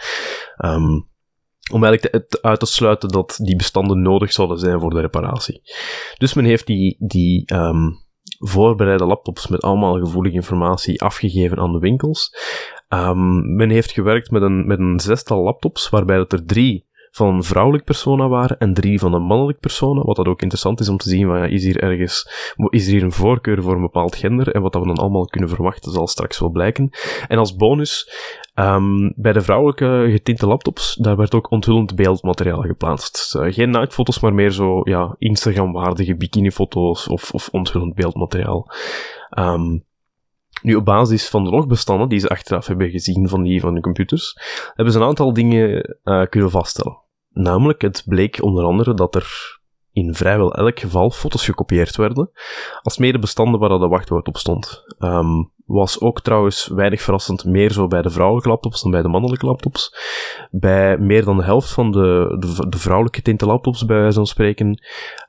Um, 0.66 1.12
om 1.72 1.84
eigenlijk 1.84 2.28
te, 2.30 2.42
uit 2.42 2.60
te 2.60 2.66
sluiten 2.66 3.10
dat 3.10 3.40
die 3.42 3.56
bestanden 3.56 4.02
nodig 4.02 4.32
zouden 4.32 4.60
zijn 4.60 4.80
voor 4.80 4.90
de 4.90 5.02
reparatie. 5.02 5.62
Dus 6.18 6.34
men 6.34 6.46
heeft 6.46 6.66
die, 6.66 6.96
die 7.00 7.54
um, 7.54 8.02
voorbereide 8.40 9.06
laptops 9.06 9.48
met 9.48 9.62
allemaal 9.62 10.00
gevoelige 10.00 10.36
informatie 10.36 11.02
afgegeven 11.02 11.58
aan 11.58 11.72
de 11.72 11.80
winkels. 11.80 12.36
Um, 12.90 13.56
men 13.56 13.70
heeft 13.70 13.92
gewerkt 13.92 14.32
met 14.32 14.42
een, 14.42 14.68
met 14.68 14.80
een 14.80 15.00
zestal 15.00 15.44
laptops, 15.44 15.90
waarbij 15.90 16.18
dat 16.18 16.34
er 16.34 16.46
drie 16.46 16.92
van 17.16 17.28
een 17.28 17.44
vrouwelijk 17.44 17.84
persona 17.84 18.28
waren 18.28 18.60
en 18.60 18.74
drie 18.74 19.00
van 19.00 19.14
een 19.14 19.22
mannelijk 19.22 19.60
persona. 19.60 20.02
Wat 20.02 20.16
dat 20.16 20.28
ook 20.28 20.42
interessant 20.42 20.80
is 20.80 20.90
om 20.90 20.98
te 20.98 21.10
zien, 21.10 21.28
van, 21.28 21.38
ja, 21.38 21.46
is 21.46 21.64
hier 21.64 21.84
ergens, 21.84 22.30
is 22.70 22.86
er 22.86 22.92
hier 22.92 23.04
een 23.04 23.12
voorkeur 23.12 23.62
voor 23.62 23.74
een 23.74 23.82
bepaald 23.82 24.16
gender? 24.16 24.52
En 24.52 24.62
wat 24.62 24.74
dat 24.74 24.82
we 24.82 24.88
dan 24.88 24.98
allemaal 24.98 25.26
kunnen 25.26 25.50
verwachten, 25.50 25.92
zal 25.92 26.08
straks 26.08 26.40
wel 26.40 26.50
blijken. 26.50 26.90
En 27.28 27.38
als 27.38 27.56
bonus, 27.56 28.12
um, 28.56 29.14
bij 29.16 29.34
de 29.34 29.42
vrouwelijke 29.42 30.08
getinte 30.12 30.48
laptops, 30.48 30.96
daar 30.96 31.16
werd 31.16 31.36
ook 31.36 31.52
onthullend 31.52 31.96
beeldmateriaal 31.96 32.62
geplaatst. 32.62 33.36
Uh, 33.36 33.54
geen 33.54 33.70
naaktfoto's, 33.70 34.20
maar 34.20 34.34
meer 34.34 34.52
zo, 34.52 34.82
ja, 34.84 35.16
Instagram-waardige 35.18 36.16
bikinifoto's 36.16 37.08
of, 37.08 37.32
of 37.32 37.50
onthullend 37.52 37.96
beeldmateriaal. 37.96 38.72
Um, 39.40 39.86
nu, 40.62 40.76
op 40.76 40.86
basis 40.86 41.30
van 41.30 41.44
de 41.44 41.50
logbestanden 41.50 42.10
die 42.10 42.20
ze 42.20 42.30
achteraf 42.30 42.68
hebben 42.68 42.90
gezien 42.90 43.30
van 43.30 43.44
die 43.44 43.62
van 43.62 43.74
de 43.74 43.82
computers, 43.82 44.38
hebben 44.74 44.94
ze 44.94 45.00
een 45.00 45.06
aantal 45.06 45.34
dingen 45.34 45.98
uh, 46.04 46.26
kunnen 46.26 46.50
vaststellen. 46.50 47.03
Namelijk, 47.34 47.82
het 47.82 48.04
bleek 48.06 48.42
onder 48.42 48.64
andere 48.64 48.94
dat 48.94 49.16
er 49.16 49.60
in 49.92 50.14
vrijwel 50.14 50.54
elk 50.54 50.80
geval 50.80 51.12
foto's 51.12 51.46
gekopieerd 51.46 51.96
werden, 51.96 52.32
als 52.82 52.98
bestanden 52.98 53.60
waar 53.60 53.70
dat 53.70 53.80
de 53.80 53.88
wachtwoord 53.88 54.28
op 54.28 54.38
stond. 54.38 54.84
Um, 55.00 55.52
was 55.66 56.00
ook 56.00 56.22
trouwens 56.22 56.68
weinig 56.68 57.02
verrassend 57.02 57.46
meer 57.46 57.72
zo 57.72 57.88
bij 57.88 58.02
de 58.02 58.10
vrouwelijke 58.10 58.50
laptops 58.50 58.82
dan 58.82 58.92
bij 58.92 59.02
de 59.02 59.08
mannelijke 59.08 59.46
laptops. 59.46 59.96
Bij 60.52 60.98
meer 60.98 61.26
dan 61.26 61.38
de 61.38 61.44
helft 61.44 61.74
van 61.74 61.92
de, 61.92 62.36
de, 62.70 62.78
vrouwelijke 62.78 63.22
tinte 63.22 63.46
laptops, 63.46 63.86
bij 63.86 64.00
wijze 64.00 64.16
van 64.16 64.28
spreken, 64.28 64.82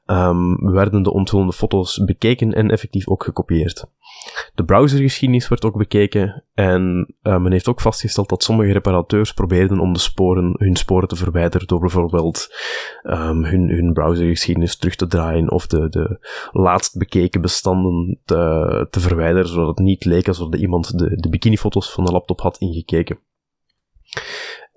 um, 0.06 0.72
werden 0.72 1.02
de 1.02 1.12
onthullende 1.12 1.52
foto's 1.52 2.04
bekeken 2.04 2.52
en 2.52 2.70
effectief 2.70 3.08
ook 3.08 3.24
gekopieerd. 3.24 3.86
De 4.54 4.64
browsergeschiedenis 4.64 5.48
werd 5.48 5.64
ook 5.64 5.76
bekeken 5.76 6.44
en 6.54 7.14
uh, 7.22 7.38
men 7.38 7.52
heeft 7.52 7.68
ook 7.68 7.80
vastgesteld 7.80 8.28
dat 8.28 8.42
sommige 8.42 8.72
reparateurs 8.72 9.32
probeerden 9.32 9.78
om 9.78 9.92
de 9.92 9.98
sporen, 9.98 10.54
hun 10.58 10.76
sporen 10.76 11.08
te 11.08 11.16
verwijderen 11.16 11.66
door 11.66 11.80
bijvoorbeeld 11.80 12.54
um, 13.02 13.44
hun, 13.44 13.68
hun 13.68 13.92
browsergeschiedenis 13.92 14.76
terug 14.76 14.94
te 14.94 15.06
draaien 15.06 15.50
of 15.50 15.66
de, 15.66 15.88
de 15.88 16.18
laatst 16.52 16.98
bekeken 16.98 17.40
bestanden 17.40 18.20
te, 18.24 18.86
te 18.90 19.00
verwijderen, 19.00 19.48
zodat 19.48 19.68
het 19.68 19.86
niet 19.86 20.04
leek 20.04 20.28
alsof 20.28 20.54
iemand 20.54 20.98
de, 20.98 21.16
de 21.16 21.28
bikinifoto's 21.28 21.92
van 21.92 22.04
de 22.04 22.12
laptop 22.12 22.40
had 22.40 22.58
ingekeken. 22.58 23.18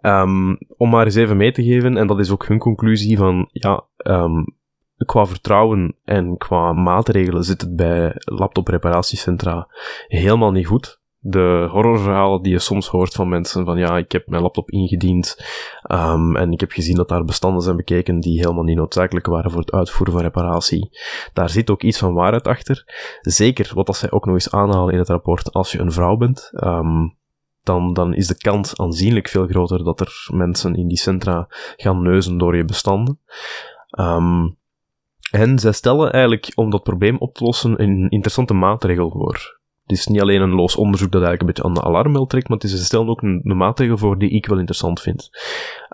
Um, 0.01 0.57
om 0.77 0.89
maar 0.89 1.05
eens 1.05 1.15
even 1.15 1.37
mee 1.37 1.51
te 1.51 1.63
geven, 1.63 1.97
en 1.97 2.07
dat 2.07 2.19
is 2.19 2.31
ook 2.31 2.47
hun 2.47 2.59
conclusie 2.59 3.17
van, 3.17 3.49
ja, 3.51 3.85
um, 3.97 4.56
qua 5.05 5.25
vertrouwen 5.25 5.95
en 6.03 6.37
qua 6.37 6.73
maatregelen 6.73 7.43
zit 7.43 7.61
het 7.61 7.75
bij 7.75 8.11
laptopreparatiecentra 8.15 9.67
helemaal 10.07 10.51
niet 10.51 10.67
goed. 10.67 10.99
De 11.19 11.67
horrorverhalen 11.71 12.41
die 12.41 12.51
je 12.51 12.59
soms 12.59 12.87
hoort 12.87 13.13
van 13.13 13.29
mensen 13.29 13.65
van 13.65 13.77
ja, 13.77 13.97
ik 13.97 14.11
heb 14.11 14.27
mijn 14.27 14.41
laptop 14.41 14.71
ingediend 14.71 15.45
um, 15.91 16.35
en 16.35 16.51
ik 16.51 16.59
heb 16.59 16.71
gezien 16.71 16.95
dat 16.95 17.09
daar 17.09 17.25
bestanden 17.25 17.61
zijn 17.61 17.75
bekeken 17.75 18.19
die 18.19 18.39
helemaal 18.39 18.63
niet 18.63 18.77
noodzakelijk 18.77 19.25
waren 19.25 19.51
voor 19.51 19.59
het 19.59 19.71
uitvoeren 19.71 20.13
van 20.13 20.23
reparatie. 20.23 20.89
Daar 21.33 21.49
zit 21.49 21.69
ook 21.69 21.83
iets 21.83 21.97
van 21.97 22.13
waarheid 22.13 22.47
achter. 22.47 22.83
Zeker 23.21 23.71
wat 23.73 23.87
als 23.87 23.99
zij 23.99 24.11
ook 24.11 24.25
nog 24.25 24.33
eens 24.33 24.51
aanhalen 24.51 24.93
in 24.93 24.99
het 24.99 25.09
rapport, 25.09 25.53
als 25.53 25.71
je 25.71 25.79
een 25.79 25.91
vrouw 25.91 26.17
bent, 26.17 26.51
um, 26.53 27.17
dan, 27.63 27.93
dan 27.93 28.13
is 28.13 28.27
de 28.27 28.37
kans 28.37 28.77
aanzienlijk 28.77 29.27
veel 29.27 29.47
groter 29.47 29.83
dat 29.83 29.99
er 29.99 30.27
mensen 30.33 30.75
in 30.75 30.87
die 30.87 30.97
centra 30.97 31.47
gaan 31.75 32.01
neuzen 32.01 32.37
door 32.37 32.55
je 32.55 32.65
bestanden. 32.65 33.19
Um, 33.99 34.57
en 35.31 35.59
zij 35.59 35.71
stellen 35.71 36.11
eigenlijk 36.11 36.51
om 36.55 36.69
dat 36.69 36.83
probleem 36.83 37.17
op 37.17 37.33
te 37.33 37.43
lossen 37.43 37.81
een 37.81 38.09
interessante 38.09 38.53
maatregel 38.53 39.11
voor. 39.11 39.59
Het 39.85 39.97
is 39.97 40.07
niet 40.07 40.21
alleen 40.21 40.41
een 40.41 40.55
los 40.55 40.75
onderzoek 40.75 41.11
dat 41.11 41.21
eigenlijk 41.23 41.41
een 41.41 41.47
beetje 41.47 41.81
aan 41.81 41.83
de 41.83 41.89
alarmbel 41.89 42.25
trekt, 42.25 42.47
maar 42.47 42.57
het 42.57 42.65
is, 42.65 42.77
ze 42.77 42.85
stellen 42.85 43.07
ook 43.07 43.21
een, 43.21 43.41
maatregel 43.43 43.97
voor 43.97 44.17
die 44.17 44.29
ik 44.29 44.45
wel 44.45 44.57
interessant 44.57 45.01
vind. 45.01 45.29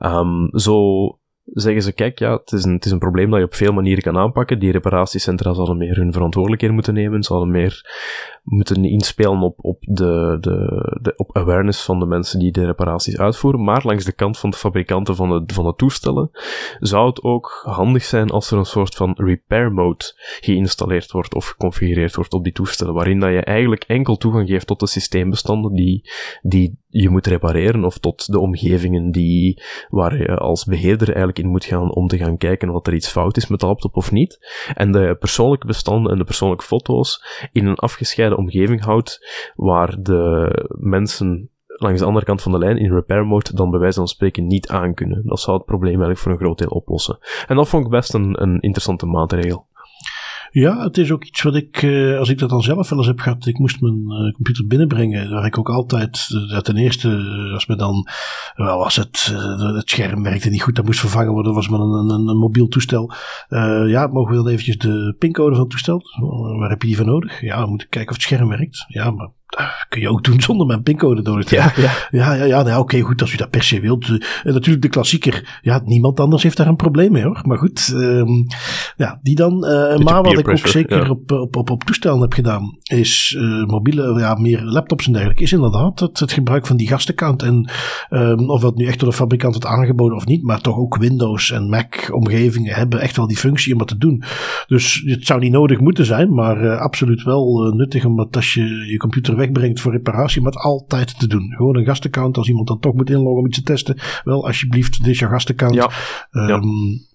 Um, 0.06 0.50
zo 0.52 1.08
zeggen 1.46 1.82
ze, 1.84 1.92
kijk, 1.92 2.20
ja, 2.20 2.32
het 2.38 2.52
is, 2.52 2.64
een, 2.64 2.74
het 2.74 2.86
is 2.86 2.92
een 2.92 3.00
probleem 3.00 3.30
dat 3.30 3.40
je 3.40 3.46
op 3.46 3.54
veel 3.56 3.74
manieren 3.74 4.04
kan 4.04 4.18
aanpakken. 4.18 4.60
Die 4.60 4.72
reparatiecentra 4.72 5.54
zouden 5.54 5.78
meer 5.78 5.96
hun 5.96 6.14
verantwoordelijkheden 6.14 6.76
moeten 6.76 6.94
nemen, 6.94 7.24
zouden 7.24 7.52
meer 7.52 7.86
moeten 8.44 8.84
inspelen 8.84 9.42
op, 9.42 9.56
op, 9.62 9.78
de, 9.82 10.38
de, 10.40 10.98
de, 11.02 11.14
op 11.16 11.38
awareness 11.38 11.84
van 11.84 12.00
de 12.00 12.06
mensen 12.06 12.40
die 12.40 12.52
de 12.52 12.66
reparaties 12.66 13.18
uitvoeren. 13.18 13.64
Maar 13.64 13.82
langs 13.86 14.06
de 14.06 14.12
kant 14.12 14.38
van 14.38 14.50
de 14.50 14.58
fabrikanten 14.58 15.16
van 15.16 15.30
de, 15.30 15.54
van 15.54 15.66
de 15.66 15.74
toestellen 15.76 16.30
zou 16.80 17.08
het 17.08 17.24
ook 17.24 17.62
handig 17.66 18.04
zijn 18.04 18.30
als 18.30 18.52
er 18.52 18.58
een 18.58 18.66
soort 18.66 18.96
van 18.96 19.14
repair 19.18 19.72
mode 19.72 20.14
geïnstalleerd 20.40 21.12
wordt 21.12 21.36
of 21.36 21.48
geconfigureerd 21.48 22.16
wordt 22.16 22.34
op 22.34 22.44
die 22.44 22.54
toestellen, 22.54 22.94
waarin 22.94 23.20
dat 23.20 23.30
je 23.30 23.42
eigenlijk 23.42 23.84
enkel 23.84 24.18
toegang 24.18 24.50
geeft 24.50 24.68
tot 24.68 24.80
de 24.80 24.88
systeembestanden 24.88 25.74
die, 25.74 26.10
die 26.42 26.82
je 26.96 27.10
moet 27.10 27.28
repareren 27.28 27.84
of 27.84 27.98
tot 27.98 28.32
de 28.32 28.40
omgevingen 28.40 29.12
die, 29.12 29.62
waar 29.90 30.18
je 30.18 30.38
als 30.38 30.66
beheerder 30.66 31.08
eigenlijk 31.08 31.40
in 31.40 31.48
moet 31.48 31.66
gaan 31.66 31.94
om 31.94 32.08
te 32.08 32.18
gaan 32.18 32.38
kijken 32.38 32.72
wat 32.72 32.88
er 32.88 32.94
iets 32.94 33.10
fout 33.10 33.38
is 33.38 33.48
met 33.48 33.60
de 33.60 33.66
laptop 33.66 33.96
of 33.96 34.12
niet. 34.12 34.64
En 34.74 34.92
de 34.92 35.16
persoonlijke 35.20 35.68
bestanden 35.68 36.12
en 36.12 36.18
de 36.18 36.24
persoonlijke 36.24 36.66
foto's 36.66 37.24
in 37.52 37.66
een 37.66 37.76
afgescheiden 37.76 38.38
omgeving 38.38 38.84
houdt, 38.84 39.42
waar 39.56 40.02
de 40.02 40.50
mensen 40.80 41.50
langs 41.66 42.00
de 42.00 42.06
andere 42.06 42.26
kant 42.26 42.42
van 42.42 42.52
de 42.52 42.58
lijn 42.58 42.78
in 42.78 42.94
repair 42.94 43.26
mode 43.26 43.56
dan 43.56 43.70
bij 43.70 43.80
wijze 43.80 43.98
van 43.98 44.08
spreken 44.08 44.48
niet 44.48 44.68
aan 44.68 44.94
kunnen. 44.94 45.22
Dat 45.26 45.40
zou 45.40 45.58
het 45.58 45.66
probleem 45.66 45.92
eigenlijk 45.92 46.20
voor 46.20 46.32
een 46.32 46.38
groot 46.38 46.58
deel 46.58 46.68
oplossen. 46.68 47.18
En 47.48 47.56
dat 47.56 47.70
vond 47.70 47.86
ik 47.86 47.92
best 47.92 48.14
een, 48.14 48.42
een 48.42 48.60
interessante 48.60 49.06
maatregel. 49.06 49.68
Ja, 50.54 50.84
het 50.84 50.98
is 50.98 51.12
ook 51.12 51.24
iets 51.24 51.42
wat 51.42 51.56
ik, 51.56 51.82
uh, 51.82 52.18
als 52.18 52.30
ik 52.30 52.38
dat 52.38 52.50
dan 52.50 52.62
zelf 52.62 52.90
wel 52.90 53.00
eens 53.00 53.08
heb 53.08 53.20
gehad, 53.20 53.46
ik 53.46 53.60
moest 53.60 53.82
mijn 53.82 54.04
uh, 54.08 54.34
computer 54.34 54.68
binnenbrengen, 54.68 55.30
waar 55.30 55.46
ik 55.46 55.58
ook 55.58 55.70
altijd, 55.70 56.30
uh, 56.32 56.58
ten 56.58 56.78
eerste, 56.78 57.10
als 57.54 57.66
me 57.66 57.76
dan, 57.76 58.08
wel 58.56 58.78
was 58.78 58.96
het, 58.96 59.34
het 59.76 59.90
scherm 59.90 60.24
werkte 60.24 60.50
niet 60.50 60.62
goed, 60.62 60.76
dat 60.76 60.86
moest 60.86 61.00
vervangen 61.00 61.32
worden, 61.32 61.54
was 61.54 61.70
maar 61.70 61.80
een, 61.80 62.10
een, 62.10 62.28
een 62.28 62.38
mobiel 62.38 62.68
toestel. 62.68 63.14
ja, 63.88 64.08
mogen 64.08 64.44
we 64.44 64.52
eventjes 64.52 64.78
de 64.78 65.16
pincode 65.20 65.52
van 65.52 65.62
het 65.62 65.70
toestel, 65.70 66.02
waar 66.60 66.70
heb 66.70 66.82
je 66.82 66.88
die 66.88 66.98
voor 66.98 67.06
nodig? 67.06 67.42
Ja, 67.42 67.60
dan 67.60 67.70
moet 67.70 67.90
kijken 67.90 68.10
of 68.10 68.16
het 68.16 68.26
scherm 68.26 68.50
werkt. 68.50 68.86
Ja, 68.88 69.12
maar 69.12 69.30
kun 69.90 70.02
je 70.02 70.10
ook 70.10 70.24
doen 70.24 70.42
zonder 70.42 70.68
mijn 70.68 70.84
pincode 70.84 71.22
door 71.22 71.44
te 71.44 71.56
ja, 71.56 71.72
ja. 71.76 71.92
ja, 72.12 72.34
ja, 72.34 72.44
ja 72.44 72.64
nou, 72.64 72.80
oké, 72.80 73.00
goed, 73.00 73.22
als 73.22 73.34
u 73.34 73.38
dat 73.38 73.50
per 73.50 73.64
se 73.64 73.80
wilt. 73.80 74.08
En 74.08 74.22
eh, 74.44 74.54
natuurlijk 74.54 74.82
de 74.82 74.90
klassieker. 74.90 75.60
Ja, 75.62 75.82
niemand 75.86 76.20
anders 76.20 76.44
heeft 76.44 76.58
daar 76.58 76.68
een 76.68 76.76
probleem 76.76 77.12
mee 77.12 77.24
hoor. 77.24 77.42
Maar 77.44 77.58
goed, 77.58 77.92
um, 77.94 78.46
ja, 78.98 79.20
die 79.22 79.36
dan. 79.36 79.54
Uh, 79.54 79.98
maar 79.98 80.24
wat 80.24 80.38
ik 80.38 80.48
ook 80.48 80.58
zeker 80.58 81.10
op, 81.10 81.32
op, 81.32 81.56
op, 81.56 81.70
op 81.70 81.84
toestellen 81.84 82.22
heb 82.22 82.34
gedaan, 82.34 82.78
is 82.84 83.36
uh, 83.38 83.66
mobiele, 83.66 84.20
ja, 84.20 84.36
meer 84.36 84.62
laptops 84.62 85.06
en 85.06 85.12
dergelijke, 85.12 85.44
is 85.44 85.54
inderdaad 85.54 86.00
het, 86.00 86.20
het 86.20 86.32
gebruik 86.32 86.68
van 86.68 86.78
die 86.78 86.88
gastaccount. 86.88 87.44
En 87.44 87.70
um, 88.10 88.50
of 88.50 88.62
dat 88.62 88.76
nu 88.76 88.86
echt 88.86 89.00
door 89.00 89.10
de 89.10 89.16
fabrikant 89.16 89.54
wordt 89.54 89.70
aangeboden 89.70 90.18
of 90.18 90.26
niet, 90.26 90.44
maar 90.44 90.62
toch 90.62 90.78
ook 90.78 90.98
Windows 90.98 91.52
en 91.52 91.70
Mac 91.70 92.10
omgevingen 92.12 92.76
hebben 92.76 93.02
echt 93.02 93.18
wel 93.18 93.28
die 93.28 93.38
functie 93.38 93.72
om 93.72 93.80
dat 93.80 93.88
te 93.88 93.98
doen. 93.98 94.24
Dus 94.68 95.02
het 95.06 95.26
zou 95.26 95.40
niet 95.40 95.52
nodig 95.52 95.80
moeten 95.80 96.06
zijn, 96.06 96.34
maar 96.34 96.78
absoluut 96.78 97.24
wel 97.24 97.74
nuttig 97.76 98.06
omdat 98.06 98.36
als 98.36 98.54
je 98.54 98.66
je 98.92 98.98
computer 98.98 99.36
wegbrengt 99.44 99.82
voor 99.82 99.92
reparatie, 99.92 100.42
maar 100.42 100.52
het 100.52 100.62
altijd 100.62 101.20
te 101.20 101.28
doen. 101.28 101.54
Gewoon 101.56 101.76
een 101.76 101.86
gastaccount, 101.86 102.38
als 102.38 102.48
iemand 102.48 102.68
dan 102.68 102.80
toch 102.80 102.94
moet 102.94 103.10
inloggen 103.10 103.40
om 103.40 103.46
iets 103.46 103.58
te 103.58 103.64
testen. 103.64 103.98
Wel, 104.24 104.46
alsjeblieft, 104.46 104.98
dit 104.98 105.08
is 105.08 105.20
je 105.20 105.28
gastaccount. 105.28 105.76
Ja. 105.76 105.90
Um, 106.32 107.12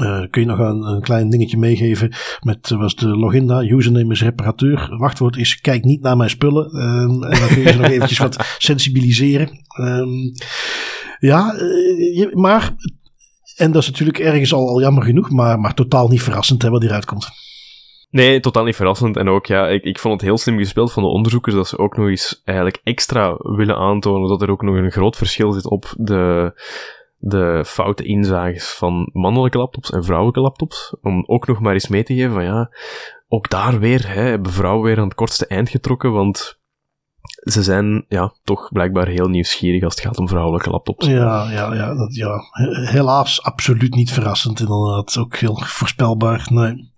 Uh, 0.00 0.22
kun 0.30 0.40
je 0.40 0.46
nog 0.46 0.58
een, 0.58 0.82
een, 0.82 1.00
klein 1.00 1.30
dingetje 1.30 1.58
meegeven 1.58 2.12
met 2.40 2.70
uh, 2.70 2.78
was 2.78 2.94
de 2.94 3.06
login 3.06 3.46
daar, 3.46 3.64
username 3.64 4.12
is 4.12 4.22
reparateur, 4.22 4.96
wachtwoord 4.98 5.36
is 5.36 5.60
kijk 5.60 5.84
niet 5.84 6.02
naar 6.02 6.16
mijn 6.16 6.30
spullen 6.30 6.76
um, 6.76 7.22
en 7.24 7.38
dan 7.40 7.48
kun 7.48 7.60
je 7.60 7.72
ze 7.72 7.78
nog 7.78 7.90
eventjes 7.90 8.18
wat 8.18 8.36
sensibiliseren. 8.58 9.48
Um, 9.80 10.32
ja, 11.18 11.54
uh, 11.54 11.60
je, 12.16 12.30
maar 12.32 12.74
en 13.56 13.72
dat 13.72 13.82
is 13.82 13.88
natuurlijk 13.88 14.18
ergens 14.18 14.52
al, 14.52 14.68
al 14.68 14.80
jammer 14.80 15.04
genoeg, 15.04 15.30
maar, 15.30 15.60
maar 15.60 15.74
totaal 15.74 16.08
niet 16.08 16.22
verrassend 16.22 16.62
hè, 16.62 16.70
wat 16.70 16.80
hieruit 16.80 17.04
komt. 17.04 17.30
Nee, 18.12 18.40
totaal 18.40 18.64
niet 18.64 18.76
verrassend. 18.76 19.16
En 19.16 19.28
ook, 19.28 19.46
ja, 19.46 19.68
ik, 19.68 19.84
ik 19.84 19.98
vond 19.98 20.14
het 20.14 20.22
heel 20.22 20.38
slim 20.38 20.58
gespeeld 20.58 20.92
van 20.92 21.02
de 21.02 21.08
onderzoekers 21.08 21.54
dat 21.54 21.68
ze 21.68 21.78
ook 21.78 21.96
nog 21.96 22.08
eens 22.08 22.40
eigenlijk 22.44 22.80
extra 22.84 23.36
willen 23.38 23.76
aantonen 23.76 24.28
dat 24.28 24.42
er 24.42 24.50
ook 24.50 24.62
nog 24.62 24.74
een 24.74 24.90
groot 24.90 25.16
verschil 25.16 25.52
zit 25.52 25.66
op 25.66 25.94
de, 25.96 26.52
de 27.16 27.64
foute 27.66 28.04
inzages 28.04 28.70
van 28.70 29.10
mannelijke 29.12 29.58
laptops 29.58 29.90
en 29.90 30.04
vrouwelijke 30.04 30.40
laptops. 30.40 30.96
Om 31.02 31.24
ook 31.26 31.46
nog 31.46 31.60
maar 31.60 31.72
eens 31.72 31.88
mee 31.88 32.02
te 32.02 32.14
geven 32.14 32.32
van 32.32 32.44
ja, 32.44 32.70
ook 33.28 33.50
daar 33.50 33.78
weer 33.78 34.08
hè, 34.08 34.22
hebben 34.22 34.52
vrouwen 34.52 34.84
weer 34.84 34.98
aan 34.98 35.04
het 35.04 35.14
kortste 35.14 35.46
eind 35.46 35.68
getrokken, 35.68 36.12
want 36.12 36.60
ze 37.42 37.62
zijn 37.62 38.04
ja, 38.08 38.34
toch 38.44 38.72
blijkbaar 38.72 39.06
heel 39.06 39.28
nieuwsgierig 39.28 39.82
als 39.82 39.94
het 39.94 40.04
gaat 40.04 40.18
om 40.18 40.28
vrouwelijke 40.28 40.70
laptops. 40.70 41.06
Ja, 41.06 41.50
ja, 41.50 41.74
ja, 41.74 41.94
dat, 41.94 42.14
ja. 42.14 42.40
helaas 42.90 43.42
absoluut 43.42 43.94
niet 43.94 44.12
verrassend 44.12 44.60
inderdaad. 44.60 45.16
Ook 45.18 45.36
heel 45.36 45.56
voorspelbaar. 45.64 46.46
Nee. 46.50 46.91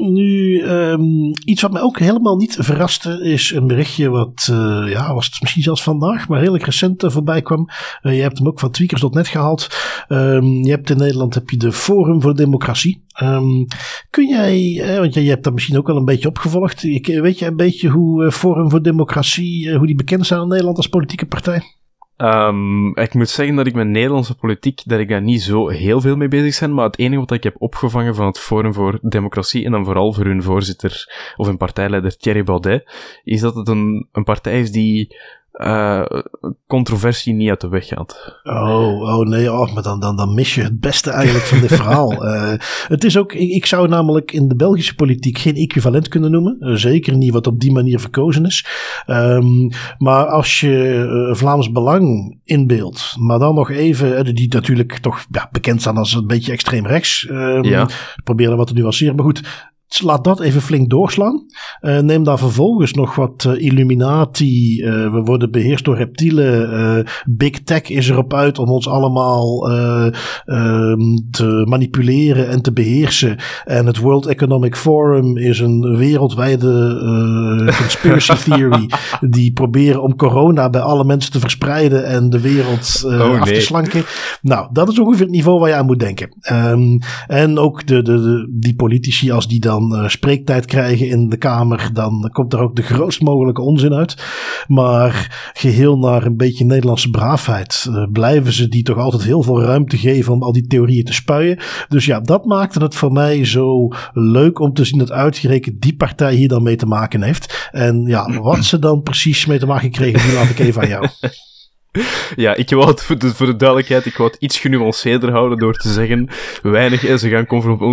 Nu, 0.00 0.62
um, 0.62 1.32
iets 1.44 1.62
wat 1.62 1.72
mij 1.72 1.82
ook 1.82 1.98
helemaal 1.98 2.36
niet 2.36 2.56
verraste, 2.60 3.22
is 3.22 3.52
een 3.54 3.66
berichtje 3.66 4.08
wat, 4.08 4.48
uh, 4.50 4.90
ja, 4.90 5.14
was 5.14 5.26
het 5.26 5.40
misschien 5.40 5.62
zelfs 5.62 5.82
vandaag, 5.82 6.28
maar 6.28 6.38
redelijk 6.38 6.64
recent 6.64 7.04
uh, 7.04 7.10
voorbij 7.10 7.42
kwam. 7.42 7.68
Uh, 8.02 8.16
je 8.16 8.22
hebt 8.22 8.38
hem 8.38 8.46
ook 8.46 8.60
van 8.60 8.70
tweakers.net 8.70 9.28
gehaald. 9.28 9.68
Um, 10.08 10.64
je 10.64 10.70
hebt 10.70 10.90
in 10.90 10.96
Nederland 10.96 11.34
heb 11.34 11.50
je 11.50 11.56
de 11.56 11.72
Forum 11.72 12.20
voor 12.20 12.34
Democratie. 12.34 13.04
Um, 13.22 13.66
kun 14.10 14.28
jij, 14.28 14.82
want 15.00 15.14
je, 15.14 15.22
je 15.24 15.30
hebt 15.30 15.44
dat 15.44 15.52
misschien 15.52 15.78
ook 15.78 15.86
wel 15.86 15.96
een 15.96 16.04
beetje 16.04 16.28
opgevolgd. 16.28 16.82
weet 17.02 17.38
je 17.38 17.46
een 17.46 17.56
beetje 17.56 17.88
hoe 17.88 18.32
Forum 18.32 18.70
voor 18.70 18.82
Democratie, 18.82 19.74
hoe 19.74 19.86
die 19.86 19.96
bekend 19.96 20.26
zijn 20.26 20.40
in 20.40 20.48
Nederland 20.48 20.76
als 20.76 20.88
politieke 20.88 21.26
partij? 21.26 21.77
Um, 22.20 22.96
ik 22.96 23.14
moet 23.14 23.28
zeggen 23.28 23.56
dat 23.56 23.66
ik 23.66 23.74
met 23.74 23.86
Nederlandse 23.86 24.34
politiek, 24.34 24.82
dat 24.84 25.00
ik 25.00 25.08
daar 25.08 25.22
niet 25.22 25.42
zo 25.42 25.68
heel 25.68 26.00
veel 26.00 26.16
mee 26.16 26.28
bezig 26.28 26.60
ben, 26.60 26.74
maar 26.74 26.84
het 26.84 26.98
enige 26.98 27.20
wat 27.20 27.30
ik 27.30 27.42
heb 27.42 27.54
opgevangen 27.58 28.14
van 28.14 28.26
het 28.26 28.38
Forum 28.38 28.74
voor 28.74 28.98
Democratie, 29.02 29.64
en 29.64 29.70
dan 29.70 29.84
vooral 29.84 30.12
voor 30.12 30.24
hun 30.24 30.42
voorzitter, 30.42 31.12
of 31.36 31.46
hun 31.46 31.56
partijleider 31.56 32.16
Thierry 32.16 32.44
Baudet, 32.44 32.90
is 33.24 33.40
dat 33.40 33.54
het 33.54 33.68
een, 33.68 34.08
een 34.12 34.24
partij 34.24 34.60
is 34.60 34.72
die 34.72 35.16
uh, 35.58 36.04
controversie 36.66 37.34
niet 37.34 37.48
uit 37.48 37.60
de 37.60 37.68
weg 37.68 37.86
gaat. 37.86 38.40
Oh, 38.42 39.00
oh 39.00 39.26
nee, 39.26 39.52
oh, 39.52 39.74
maar 39.74 39.82
dan, 39.82 40.00
dan, 40.00 40.16
dan 40.16 40.34
mis 40.34 40.54
je 40.54 40.62
het 40.62 40.80
beste 40.80 41.10
eigenlijk 41.10 41.44
van 41.44 41.60
dit 41.60 41.72
verhaal. 41.72 42.24
Uh, 42.26 42.52
het 42.94 43.04
is 43.04 43.16
ook, 43.16 43.32
ik, 43.32 43.50
ik, 43.50 43.66
zou 43.66 43.88
namelijk 43.88 44.32
in 44.32 44.48
de 44.48 44.56
Belgische 44.56 44.94
politiek 44.94 45.38
geen 45.38 45.54
equivalent 45.54 46.08
kunnen 46.08 46.30
noemen. 46.30 46.56
Uh, 46.60 46.74
zeker 46.74 47.16
niet 47.16 47.32
wat 47.32 47.46
op 47.46 47.60
die 47.60 47.72
manier 47.72 48.00
verkozen 48.00 48.46
is. 48.46 48.66
Um, 49.06 49.68
maar 49.98 50.26
als 50.26 50.60
je 50.60 51.32
Vlaams 51.32 51.72
Belang 51.72 52.38
inbeeldt, 52.44 53.16
maar 53.18 53.38
dan 53.38 53.54
nog 53.54 53.70
even, 53.70 54.34
die 54.34 54.54
natuurlijk 54.54 54.98
toch 54.98 55.24
ja, 55.30 55.48
bekend 55.52 55.80
staan 55.80 55.96
als 55.96 56.14
een 56.14 56.26
beetje 56.26 56.52
extreem 56.52 56.86
rechts. 56.86 57.26
Um, 57.30 57.64
ja. 57.64 57.88
Probeer 58.24 58.56
wat 58.56 58.66
te 58.66 58.74
nuanceren. 58.74 59.14
Maar 59.16 59.24
goed, 59.24 59.68
laat 59.88 60.24
dat 60.24 60.40
even 60.40 60.62
flink 60.62 60.90
doorslaan. 60.90 61.44
Uh, 61.80 61.98
neem 61.98 62.24
daar 62.24 62.38
vervolgens 62.38 62.92
nog 62.92 63.14
wat 63.14 63.44
uh, 63.48 63.60
Illuminati. 63.60 64.82
Uh, 64.82 65.12
we 65.12 65.20
worden 65.24 65.50
beheerst 65.50 65.84
door 65.84 65.96
reptielen. 65.96 67.06
Big 67.24 67.62
Tech 67.62 67.82
is 67.82 68.08
erop 68.08 68.34
uit 68.34 68.58
om 68.58 68.68
ons 68.68 68.88
allemaal 68.88 69.70
um, 70.46 71.28
te 71.30 71.64
manipuleren 71.68 72.48
en 72.48 72.62
te 72.62 72.72
beheersen. 72.72 73.36
En 73.64 73.86
het 73.86 73.98
World 73.98 74.26
Economic 74.26 74.76
Forum 74.76 75.36
is 75.36 75.58
een 75.58 75.96
wereldwijde 75.96 76.96
conspiracy 77.80 78.50
theory. 78.50 78.90
die 79.20 79.52
proberen 79.52 80.02
om 80.02 80.16
corona 80.16 80.70
bij 80.70 80.80
alle 80.80 81.04
mensen 81.04 81.32
te 81.32 81.40
verspreiden 81.40 82.06
en 82.06 82.30
de 82.30 82.40
wereld 82.40 83.02
oh, 83.04 83.40
af 83.40 83.48
te 83.48 83.60
slanken. 83.60 84.04
Nou, 84.42 84.68
dat 84.72 84.88
is 84.88 84.98
ongeveer 84.98 85.24
het 85.24 85.34
niveau 85.34 85.60
waar 85.60 85.68
je 85.68 85.74
aan 85.74 85.86
moet 85.86 86.00
denken. 86.00 86.28
Um, 86.52 86.98
en 87.26 87.58
ook 87.58 87.86
de, 87.86 88.02
de, 88.02 88.20
de, 88.20 88.56
die 88.58 88.74
politici, 88.74 89.30
als 89.30 89.48
die 89.48 89.60
dan 89.60 89.77
uh, 89.82 90.08
spreektijd 90.08 90.64
krijgen 90.64 91.08
in 91.08 91.28
de 91.28 91.36
Kamer, 91.36 91.90
dan 91.92 92.28
komt 92.32 92.52
er 92.52 92.60
ook 92.60 92.76
de 92.76 92.82
grootst 92.82 93.20
mogelijke 93.20 93.62
onzin 93.62 93.94
uit. 93.94 94.16
Maar 94.66 95.50
geheel 95.52 95.98
naar 95.98 96.26
een 96.26 96.36
beetje 96.36 96.64
Nederlandse 96.64 97.10
braafheid 97.10 97.86
uh, 97.88 98.04
blijven 98.12 98.52
ze 98.52 98.68
die 98.68 98.82
toch 98.82 98.98
altijd 98.98 99.22
heel 99.22 99.42
veel 99.42 99.62
ruimte 99.62 99.96
geven 99.96 100.32
om 100.32 100.42
al 100.42 100.52
die 100.52 100.66
theorieën 100.66 101.04
te 101.04 101.12
spuien. 101.12 101.58
Dus 101.88 102.04
ja, 102.04 102.20
dat 102.20 102.44
maakte 102.44 102.82
het 102.82 102.94
voor 102.94 103.12
mij 103.12 103.44
zo 103.44 103.88
leuk 104.12 104.58
om 104.60 104.72
te 104.72 104.84
zien 104.84 104.98
dat 104.98 105.12
uitgerekend 105.12 105.82
die 105.82 105.96
partij 105.96 106.34
hier 106.34 106.48
dan 106.48 106.62
mee 106.62 106.76
te 106.76 106.86
maken 106.86 107.22
heeft. 107.22 107.68
En 107.70 108.06
ja, 108.06 108.40
wat 108.40 108.64
ze 108.64 108.78
dan 108.78 109.02
precies 109.02 109.46
mee 109.46 109.58
te 109.58 109.66
maken 109.66 109.90
kregen, 109.90 110.28
die 110.28 110.36
laat 110.36 110.50
ik 110.50 110.58
even 110.58 110.82
aan 110.82 110.88
jou. 110.88 111.06
Ja, 112.36 112.54
ik 112.54 112.70
wou 112.70 112.86
het 112.86 113.02
voor 113.02 113.46
de, 113.46 113.56
duidelijkheid, 113.56 114.06
ik 114.06 114.16
wou 114.16 114.30
het 114.30 114.40
iets 114.40 114.58
genuanceerder 114.58 115.30
houden 115.30 115.58
door 115.58 115.74
te 115.74 115.88
zeggen, 115.88 116.28
weinig, 116.62 117.04
en 117.06 117.18
ze 117.18 117.28
gaan 117.28 117.46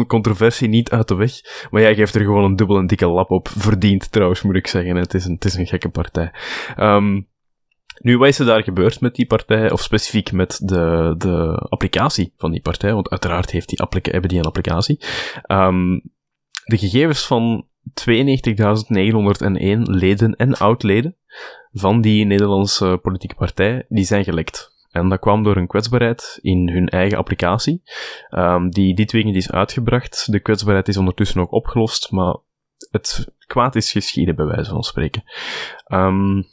controversie 0.07 0.67
niet 0.67 0.89
uit 0.89 1.07
de 1.07 1.15
weg, 1.15 1.31
maar 1.69 1.81
jij 1.81 1.95
geeft 1.95 2.15
er 2.15 2.21
gewoon 2.21 2.43
een 2.43 2.55
dubbel 2.55 2.77
en 2.77 2.87
dikke 2.87 3.07
lap 3.07 3.31
op. 3.31 3.47
Verdiend 3.57 4.11
trouwens, 4.11 4.41
moet 4.41 4.55
ik 4.55 4.67
zeggen. 4.67 4.95
Het 4.95 5.13
is 5.13 5.25
een, 5.25 5.33
het 5.33 5.45
is 5.45 5.55
een 5.55 5.67
gekke 5.67 5.89
partij. 5.89 6.31
Um, 6.79 7.27
nu, 8.01 8.17
wat 8.17 8.27
is 8.27 8.39
er 8.39 8.45
daar 8.45 8.63
gebeurd 8.63 9.01
met 9.01 9.15
die 9.15 9.25
partij, 9.25 9.71
of 9.71 9.81
specifiek 9.81 10.31
met 10.31 10.59
de, 10.63 11.15
de 11.17 11.65
applicatie 11.69 12.33
van 12.37 12.51
die 12.51 12.61
partij? 12.61 12.93
Want 12.93 13.09
uiteraard 13.09 13.51
heeft 13.51 13.69
die 13.69 13.79
hebben 14.01 14.29
die 14.29 14.39
een 14.39 14.45
applicatie. 14.45 14.99
Um, 15.47 16.01
de 16.63 16.77
gegevens 16.77 17.25
van 17.25 17.67
92.901 17.89 19.81
leden 19.81 20.35
en 20.35 20.57
oud-leden 20.57 21.15
van 21.73 22.01
die 22.01 22.25
Nederlandse 22.25 22.99
politieke 23.01 23.35
partij, 23.35 23.85
die 23.89 24.05
zijn 24.05 24.23
gelekt. 24.23 24.73
En 24.91 25.09
dat 25.09 25.19
kwam 25.19 25.43
door 25.43 25.57
een 25.57 25.67
kwetsbaarheid 25.67 26.39
in 26.41 26.69
hun 26.69 26.89
eigen 26.89 27.17
applicatie, 27.17 27.81
um, 28.29 28.69
die 28.69 28.95
dit 28.95 29.11
weekend 29.11 29.35
is 29.35 29.51
uitgebracht. 29.51 30.31
De 30.31 30.39
kwetsbaarheid 30.39 30.87
is 30.87 30.97
ondertussen 30.97 31.41
ook 31.41 31.51
opgelost, 31.51 32.11
maar 32.11 32.35
het 32.91 33.27
kwaad 33.47 33.75
is 33.75 33.91
geschieden, 33.91 34.35
bij 34.35 34.45
wijze 34.45 34.69
van 34.69 34.83
spreken. 34.83 35.23
Um, 35.87 36.47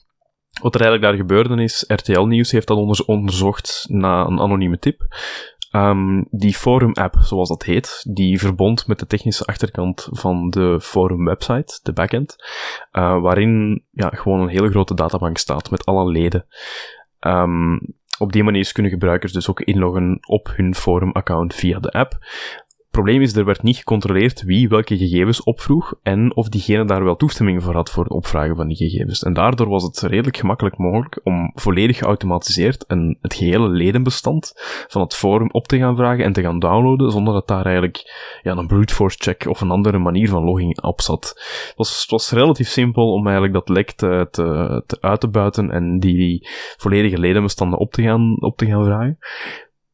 wat 0.61 0.75
er 0.75 0.81
eigenlijk 0.81 1.11
daar 1.11 1.21
gebeurde 1.27 1.63
is, 1.63 1.85
RTL 1.87 2.21
Nieuws 2.21 2.51
heeft 2.51 2.67
dat 2.67 3.05
onderzocht 3.07 3.87
na 3.89 4.27
een 4.27 4.41
anonieme 4.41 4.79
tip. 4.79 5.07
Um, 5.73 6.27
die 6.31 6.55
Forum-app, 6.55 7.17
zoals 7.21 7.49
dat 7.49 7.63
heet, 7.63 8.05
die 8.11 8.39
verbond 8.39 8.87
met 8.87 8.99
de 8.99 9.07
technische 9.07 9.45
achterkant 9.45 10.09
van 10.11 10.51
de 10.51 10.81
Forum-website, 10.81 11.81
de 11.83 11.93
backend, 11.93 12.37
uh, 12.93 13.21
waarin 13.21 13.85
ja, 13.91 14.09
gewoon 14.09 14.41
een 14.41 14.49
hele 14.49 14.71
grote 14.71 14.95
databank 14.95 15.39
staat 15.39 15.71
met 15.71 15.85
alle 15.85 16.11
leden. 16.11 16.47
Um, 17.21 17.81
op 18.19 18.33
die 18.33 18.45
manier 18.45 18.73
kunnen 18.73 18.93
gebruikers 18.93 19.33
dus 19.33 19.51
ook 19.51 19.61
inloggen 19.61 20.19
op 20.27 20.53
hun 20.57 20.75
Forum-account 20.75 21.55
via 21.55 21.79
de 21.79 21.91
app 21.91 22.19
probleem 22.93 23.21
is, 23.21 23.37
er 23.37 23.45
werd 23.45 23.63
niet 23.63 23.77
gecontroleerd 23.77 24.43
wie 24.43 24.69
welke 24.69 24.99
gegevens 24.99 25.43
opvroeg 25.43 25.95
en 26.03 26.37
of 26.37 26.49
diegene 26.49 26.85
daar 26.85 27.05
wel 27.05 27.17
toestemming 27.17 27.63
voor 27.63 27.75
had 27.75 27.91
voor 27.91 28.03
het 28.03 28.13
opvragen 28.13 28.57
van 28.57 28.69
die 28.69 28.77
gegevens. 28.77 29.23
En 29.23 29.33
daardoor 29.33 29.69
was 29.69 29.83
het 29.83 30.01
redelijk 30.01 30.37
gemakkelijk 30.37 30.79
mogelijk 30.79 31.21
om 31.25 31.53
volledig 31.55 31.99
geautomatiseerd 31.99 32.85
een, 32.87 33.19
het 33.21 33.35
gehele 33.35 33.69
ledenbestand 33.69 34.53
van 34.89 35.03
het 35.03 35.15
forum 35.15 35.51
op 35.51 35.67
te 35.67 35.79
gaan 35.79 35.97
vragen 35.97 36.25
en 36.25 36.33
te 36.33 36.43
gaan 36.43 36.59
downloaden, 36.59 37.11
zonder 37.11 37.35
dat 37.35 37.49
daar 37.49 37.65
eigenlijk 37.65 38.03
ja, 38.43 38.57
een 38.57 38.67
brute 38.67 38.95
force 38.95 39.17
check 39.21 39.47
of 39.47 39.61
een 39.61 39.71
andere 39.71 39.99
manier 39.99 40.29
van 40.29 40.45
logging 40.45 40.83
op 40.83 41.01
zat. 41.01 41.33
Het 41.67 41.73
was, 41.77 42.01
het 42.01 42.11
was 42.11 42.31
relatief 42.31 42.69
simpel 42.69 43.13
om 43.13 43.25
eigenlijk 43.25 43.55
dat 43.55 43.69
lek 43.69 43.93
te, 43.93 44.29
te, 44.31 44.83
te 44.87 45.01
uit 45.01 45.21
te 45.21 45.29
buiten 45.29 45.71
en 45.71 45.99
die 45.99 46.49
volledige 46.77 47.19
ledenbestanden 47.19 47.79
op 47.79 47.93
te 47.93 48.03
gaan, 48.03 48.37
op 48.41 48.57
te 48.57 48.67
gaan 48.67 48.85
vragen. 48.85 49.19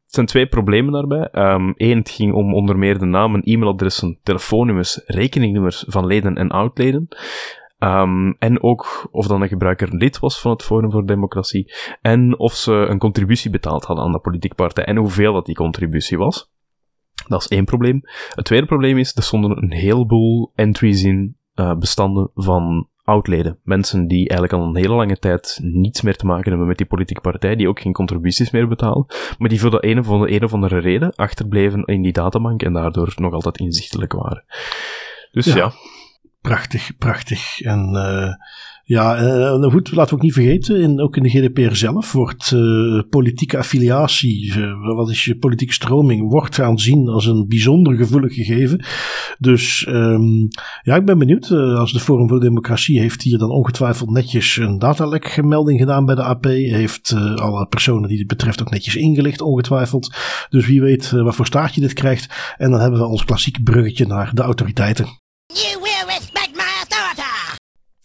Er 0.08 0.14
zijn 0.14 0.26
twee 0.26 0.46
problemen 0.46 0.92
daarbij. 0.92 1.28
Eén, 1.32 1.74
ehm, 1.76 1.96
het 1.96 2.10
ging 2.10 2.32
om 2.32 2.54
onder 2.54 2.78
meer 2.78 2.98
de 2.98 3.04
namen, 3.04 3.42
e-mailadressen, 3.42 4.18
telefoonnummers, 4.22 5.02
rekeningnummers 5.06 5.84
van 5.86 6.06
leden 6.06 6.36
en 6.36 6.50
oudleden. 6.50 7.08
Um, 7.78 8.36
en 8.38 8.62
ook 8.62 9.08
of 9.10 9.26
dan 9.26 9.42
een 9.42 9.48
gebruiker 9.48 9.94
lid 9.94 10.18
was 10.18 10.40
van 10.40 10.50
het 10.50 10.62
Forum 10.62 10.90
voor 10.90 11.06
Democratie. 11.06 11.74
En 12.00 12.38
of 12.38 12.54
ze 12.54 12.72
een 12.72 12.98
contributie 12.98 13.50
betaald 13.50 13.84
hadden 13.84 14.04
aan 14.04 14.12
de 14.12 14.18
politieke 14.18 14.54
partij. 14.54 14.84
En 14.84 14.96
hoeveel 14.96 15.32
dat 15.32 15.46
die 15.46 15.54
contributie 15.54 16.18
was. 16.18 16.50
Dat 17.26 17.40
is 17.40 17.48
één 17.48 17.64
probleem. 17.64 18.00
Het 18.34 18.44
tweede 18.44 18.66
probleem 18.66 18.98
is, 18.98 19.16
er 19.16 19.22
stonden 19.22 19.62
een 19.62 19.72
heleboel 19.72 20.52
entries 20.54 21.02
in, 21.02 21.36
uh, 21.54 21.74
bestanden 21.74 22.30
van 22.34 22.88
oudleden. 23.08 23.58
Mensen 23.62 24.08
die 24.08 24.28
eigenlijk 24.28 24.52
al 24.52 24.68
een 24.68 24.76
hele 24.76 24.94
lange 24.94 25.18
tijd 25.18 25.58
niets 25.62 26.02
meer 26.02 26.16
te 26.16 26.26
maken 26.26 26.48
hebben 26.48 26.68
met 26.68 26.76
die 26.76 26.86
politieke 26.86 27.20
partij, 27.20 27.56
die 27.56 27.68
ook 27.68 27.80
geen 27.80 27.92
contributies 27.92 28.50
meer 28.50 28.68
betalen, 28.68 29.06
maar 29.38 29.48
die 29.48 29.60
voor 29.60 29.70
de 29.70 29.86
een 29.86 29.98
of 29.98 30.08
andere, 30.08 30.32
een 30.32 30.44
of 30.44 30.52
andere 30.52 30.78
reden 30.78 31.14
achterbleven 31.14 31.84
in 31.84 32.02
die 32.02 32.12
databank 32.12 32.62
en 32.62 32.72
daardoor 32.72 33.12
nog 33.16 33.32
altijd 33.32 33.58
inzichtelijk 33.58 34.12
waren. 34.12 34.44
Dus 35.30 35.52
ja. 35.52 35.72
Prachtig, 36.40 36.96
prachtig. 36.98 37.60
En 37.60 37.90
uh, 37.94 38.32
ja, 38.88 39.22
uh, 39.22 39.70
goed, 39.70 39.92
laten 39.92 40.10
we 40.10 40.16
ook 40.16 40.22
niet 40.22 40.32
vergeten, 40.32 40.80
in, 40.80 41.00
ook 41.00 41.16
in 41.16 41.22
de 41.22 41.28
GDPR 41.28 41.74
zelf 41.74 42.12
wordt 42.12 42.50
uh, 42.50 43.02
politieke 43.10 43.58
affiliatie, 43.58 44.54
uh, 44.58 44.94
wat 44.96 45.10
is 45.10 45.24
je 45.24 45.38
politieke 45.38 45.72
stroming, 45.72 46.30
wordt 46.30 46.60
aanzien 46.60 47.08
als 47.08 47.26
een 47.26 47.48
bijzonder 47.48 47.96
gevoelig 47.96 48.34
gegeven. 48.34 48.84
Dus 49.38 49.86
um, 49.88 50.48
ja, 50.82 50.96
ik 50.96 51.04
ben 51.04 51.18
benieuwd. 51.18 51.50
als 51.50 51.92
de 51.92 52.00
Forum 52.00 52.28
voor 52.28 52.40
Democratie 52.40 53.00
heeft 53.00 53.22
hier 53.22 53.38
dan 53.38 53.50
ongetwijfeld 53.50 54.10
netjes 54.10 54.56
een 54.56 54.78
datalekmelding 54.78 55.78
gedaan 55.78 56.04
bij 56.04 56.14
de 56.14 56.22
AP. 56.22 56.44
Heeft 56.44 57.12
alle 57.34 57.66
personen 57.66 58.08
die 58.08 58.18
dit 58.18 58.26
betreft 58.26 58.60
ook 58.60 58.70
netjes 58.70 58.96
ingelicht, 58.96 59.40
ongetwijfeld. 59.40 60.16
Dus 60.48 60.66
wie 60.66 60.80
weet 60.80 61.10
wat 61.10 61.34
voor 61.34 61.46
staartje 61.46 61.80
dit 61.80 61.92
krijgt. 61.92 62.54
En 62.56 62.70
dan 62.70 62.80
hebben 62.80 63.00
we 63.00 63.06
ons 63.06 63.24
klassieke 63.24 63.62
bruggetje 63.62 64.06
naar 64.06 64.34
de 64.34 64.42
autoriteiten. 64.42 65.06
You! 65.46 65.78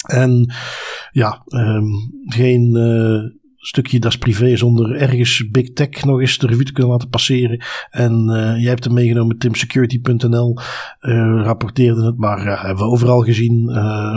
En 0.03 0.53
ja, 1.11 1.43
um, 1.47 1.91
geen 2.25 2.75
uh, 2.75 3.31
stukje 3.57 3.99
das 3.99 4.17
privé 4.17 4.57
zonder 4.57 4.95
ergens 4.95 5.49
big 5.51 5.73
tech 5.73 6.05
nog 6.05 6.19
eens 6.19 6.37
de 6.37 6.47
revue 6.47 6.65
te 6.65 6.71
kunnen 6.71 6.91
laten 6.91 7.09
passeren. 7.09 7.65
En 7.89 8.29
uh, 8.29 8.35
jij 8.35 8.69
hebt 8.69 8.83
hem 8.83 8.93
meegenomen, 8.93 9.37
timsecurity.nl 9.37 10.57
uh, 11.01 11.41
rapporteerde 11.43 12.05
het, 12.05 12.17
maar 12.17 12.65
hebben 12.65 12.83
we 12.83 12.91
overal 12.91 13.21
gezien. 13.21 13.65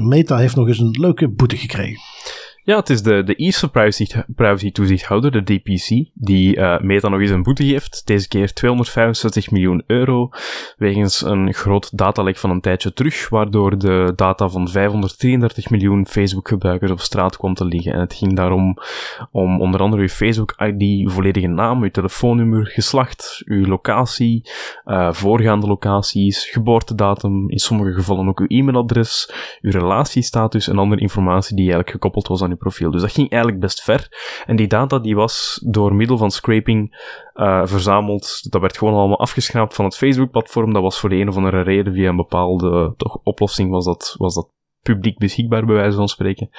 Meta 0.09 0.37
heeft 0.37 0.57
nog 0.57 0.69
eens 0.69 0.79
een 0.79 0.97
leuke 1.01 1.29
boete 1.29 1.57
gekregen. 1.57 2.01
Ja, 2.67 2.77
het 2.77 2.91
is 2.91 3.03
de, 3.03 3.23
de 3.25 3.37
Ierse 3.37 3.71
privacy, 3.71 4.07
privacy 4.35 4.73
toezichthouder, 4.73 5.31
de 5.31 5.43
DPC, 5.43 6.11
die 6.15 6.57
uh, 6.57 6.81
Meta 6.81 7.09
nog 7.09 7.21
eens 7.21 7.31
een 7.31 7.43
boete 7.43 7.65
geeft. 7.65 8.03
Deze 8.05 8.29
keer 8.29 8.53
265 8.53 9.51
miljoen 9.51 9.83
euro, 9.87 10.31
wegens 10.77 11.25
een 11.25 11.55
groot 11.55 11.99
datalek 11.99 12.37
van 12.37 12.51
een 12.51 12.61
tijdje 12.61 12.93
terug, 12.93 13.29
waardoor 13.29 13.79
de 13.79 14.13
data 14.17 14.49
van 14.49 14.69
533 14.69 15.71
miljoen 15.71 16.07
Facebook-gebruikers 16.07 16.91
op 16.91 17.01
straat 17.01 17.37
kwam 17.37 17.55
te 17.55 17.65
liggen. 17.65 17.93
En 17.93 18.01
het 18.01 18.15
ging 18.15 18.37
daarom 18.37 18.79
om 19.31 19.61
onder 19.61 19.81
andere 19.81 20.03
uw 20.03 20.09
Facebook-ID, 20.09 21.13
volledige 21.13 21.47
naam, 21.47 21.83
uw 21.83 21.91
telefoonnummer, 21.91 22.67
geslacht, 22.67 23.43
uw 23.45 23.67
locatie, 23.67 24.51
uh, 24.87 25.13
voorgaande 25.13 25.67
locaties, 25.67 26.45
geboortedatum, 26.45 27.51
in 27.51 27.59
sommige 27.59 27.93
gevallen 27.93 28.29
ook 28.29 28.41
uw 28.41 28.59
e-mailadres, 28.59 29.33
uw 29.61 29.71
relatiestatus 29.71 30.69
en 30.69 30.79
andere 30.79 31.01
informatie 31.01 31.57
die 31.57 31.65
eigenlijk 31.65 31.91
gekoppeld 31.91 32.29
was 32.29 32.43
aan 32.43 32.51
uw 32.51 32.55
profiel. 32.57 32.91
Dus 32.91 33.01
dat 33.01 33.13
ging 33.13 33.31
eigenlijk 33.31 33.63
best 33.63 33.83
ver. 33.83 34.09
En 34.47 34.57
die 34.57 34.67
data 34.67 34.99
die 34.99 35.17
was 35.17 35.63
door 35.67 35.95
middel 35.95 36.17
van 36.17 36.31
scraping 36.31 36.97
uh, 37.35 37.67
verzameld. 37.67 38.53
Dat 38.53 38.61
werd 38.61 38.79
gewoon 38.79 38.95
allemaal 38.95 39.19
afgeschraapt 39.19 39.75
van 39.75 39.85
het 39.85 39.97
Facebook-platform. 39.97 40.73
Dat 40.73 40.83
was 40.83 41.01
voor 41.01 41.09
de 41.09 41.17
een 41.17 41.29
of 41.29 41.37
andere 41.37 41.61
reden 41.61 41.93
via 41.93 42.09
een 42.09 42.17
bepaalde 42.17 42.95
toch, 42.97 43.19
oplossing 43.23 43.71
was 43.71 43.85
dat, 43.85 44.15
was 44.19 44.35
dat 44.35 44.51
publiek 44.83 45.19
beschikbaar, 45.19 45.65
bij 45.65 45.75
wijze 45.75 45.97
van 45.97 46.09
spreken. 46.09 46.51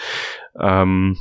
Um, 0.54 1.14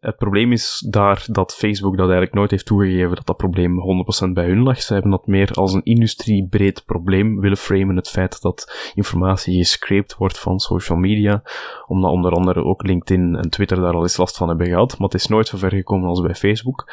het 0.00 0.16
probleem 0.16 0.52
is 0.52 0.86
daar 0.88 1.24
dat 1.30 1.54
Facebook 1.54 1.92
dat 1.96 2.04
eigenlijk 2.06 2.34
nooit 2.34 2.50
heeft 2.50 2.66
toegegeven 2.66 3.14
dat 3.14 3.26
dat 3.26 3.36
probleem 3.36 3.80
100% 4.28 4.32
bij 4.32 4.46
hun 4.46 4.62
lag. 4.62 4.82
Ze 4.82 4.92
hebben 4.92 5.10
dat 5.10 5.26
meer 5.26 5.50
als 5.52 5.72
een 5.72 5.84
industriebreed 5.84 6.82
probleem 6.86 7.40
willen 7.40 7.56
framen. 7.56 7.96
Het 7.96 8.08
feit 8.08 8.42
dat 8.42 8.90
informatie 8.94 9.56
gescraped 9.56 10.16
wordt 10.16 10.38
van 10.38 10.60
social 10.60 10.98
media. 10.98 11.42
Omdat 11.86 12.10
onder 12.10 12.32
andere 12.32 12.64
ook 12.64 12.86
LinkedIn 12.86 13.34
en 13.34 13.50
Twitter 13.50 13.80
daar 13.80 13.94
al 13.94 14.02
eens 14.02 14.16
last 14.16 14.36
van 14.36 14.48
hebben 14.48 14.66
gehad. 14.66 14.98
Maar 14.98 15.08
het 15.08 15.20
is 15.20 15.26
nooit 15.26 15.46
zo 15.46 15.58
ver 15.58 15.70
gekomen 15.70 16.08
als 16.08 16.20
bij 16.20 16.34
Facebook. 16.34 16.92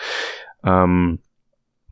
Um, 0.62 1.22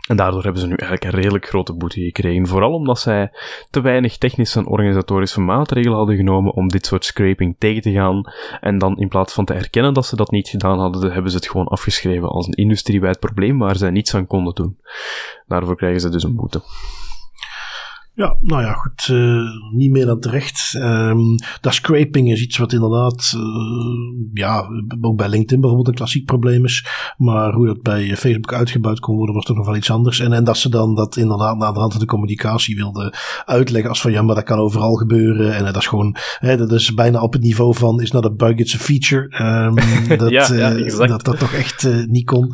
en 0.08 0.16
daardoor 0.16 0.44
hebben 0.44 0.62
ze 0.62 0.68
nu 0.68 0.76
eigenlijk 0.76 1.04
een 1.04 1.20
redelijk 1.20 1.48
grote 1.48 1.74
boete 1.74 2.02
gekregen. 2.02 2.48
Vooral 2.48 2.72
omdat 2.72 3.00
zij 3.00 3.32
te 3.70 3.82
weinig 3.82 4.18
technische 4.18 4.60
en 4.60 4.68
organisatorische 4.68 5.42
maatregelen 5.42 5.98
hadden 5.98 6.16
genomen 6.16 6.54
om 6.54 6.68
dit 6.68 6.86
soort 6.86 7.06
scraping 7.06 7.56
tegen 7.60 7.82
te 7.82 7.92
gaan. 7.92 8.24
En 8.62 8.78
dan 8.78 8.98
in 8.98 9.08
plaats 9.08 9.34
van 9.34 9.46
te 9.46 9.54
erkennen 9.54 9.94
dat 9.94 10.06
ze 10.06 10.16
dat 10.16 10.32
niet 10.32 10.48
gedaan 10.48 10.80
hadden, 10.80 11.12
hebben 11.12 11.32
ze 11.32 11.38
het 11.38 11.48
gewoon 11.48 11.68
afgeschreven 11.68 12.30
als 12.30 12.48
een 12.48 12.54
industriewijd 12.54 13.20
probleem 13.20 13.58
waar 13.58 13.76
zij 13.76 13.90
niets 13.90 14.16
aan 14.16 14.28
konden 14.28 14.56
doen. 14.56 14.78
Daarvoor 15.48 15.76
krijgen 15.76 16.02
ze 16.02 16.10
dus 16.10 16.24
een 16.24 16.36
boete. 16.36 16.62
Ja, 18.16 18.38
nou 18.40 18.62
ja, 18.62 18.74
goed. 18.74 19.08
Uh, 19.12 19.42
niet 19.72 19.92
meer 19.92 20.06
dan 20.06 20.20
terecht. 20.20 20.74
Um, 20.78 21.36
dat 21.62 21.74
scraping 21.74 22.32
is 22.32 22.42
iets 22.42 22.58
wat 22.58 22.74
inderdaad, 22.74 23.34
uh, 23.36 23.42
ja, 24.34 24.68
ook 25.02 25.18
bij 25.18 25.30
LinkedIn 25.30 25.60
bijvoorbeeld 25.60 25.88
een 25.88 25.96
klassiek 25.96 26.26
probleem 26.26 26.66
is. 26.66 26.86
Maar 27.18 27.54
hoe 27.54 27.66
dat 27.66 27.82
bij 27.82 28.18
Facebook 28.18 28.54
uitgebuit 28.54 29.00
kon 29.00 29.16
worden, 29.16 29.36
was 29.36 29.46
toch 29.46 29.56
nog 29.56 29.66
wel 29.66 29.76
iets 29.76 29.92
anders. 29.92 30.20
En, 30.20 30.34
en 30.34 30.44
dat 30.44 30.58
ze 30.58 30.70
dan 30.70 30.96
dat 30.96 31.18
inderdaad 31.18 31.58
na 31.58 31.72
de 31.72 31.80
hand 31.80 31.92
van 31.92 32.02
de 32.02 32.08
communicatie 32.08 32.76
wilden 32.76 33.14
uitleggen 33.46 33.90
als 33.90 34.02
van 34.02 34.12
ja, 34.12 34.22
maar 34.22 34.36
dat 34.36 34.44
kan 34.44 34.60
overal 34.60 34.94
gebeuren. 34.94 35.54
En 35.54 35.60
uh, 35.60 35.66
dat 35.66 35.82
is 35.82 35.88
gewoon, 35.88 36.16
hè, 36.40 36.58
dat 36.58 36.72
is 36.72 36.94
bijna 36.94 37.22
op 37.22 37.34
het 37.34 37.42
niveau 37.42 37.76
van 37.76 38.02
is 38.02 38.12
not 38.12 38.26
a 38.26 38.32
bug, 38.32 38.56
it's 38.56 38.76
a 38.76 38.78
feature. 38.78 39.24
Um, 39.46 39.76
dat, 40.18 40.30
ja, 40.30 40.54
ja, 40.54 41.08
dat 41.08 41.26
dat 41.26 41.40
toch 41.40 41.54
echt 41.54 42.08
niet 42.08 42.26
kon. 42.26 42.54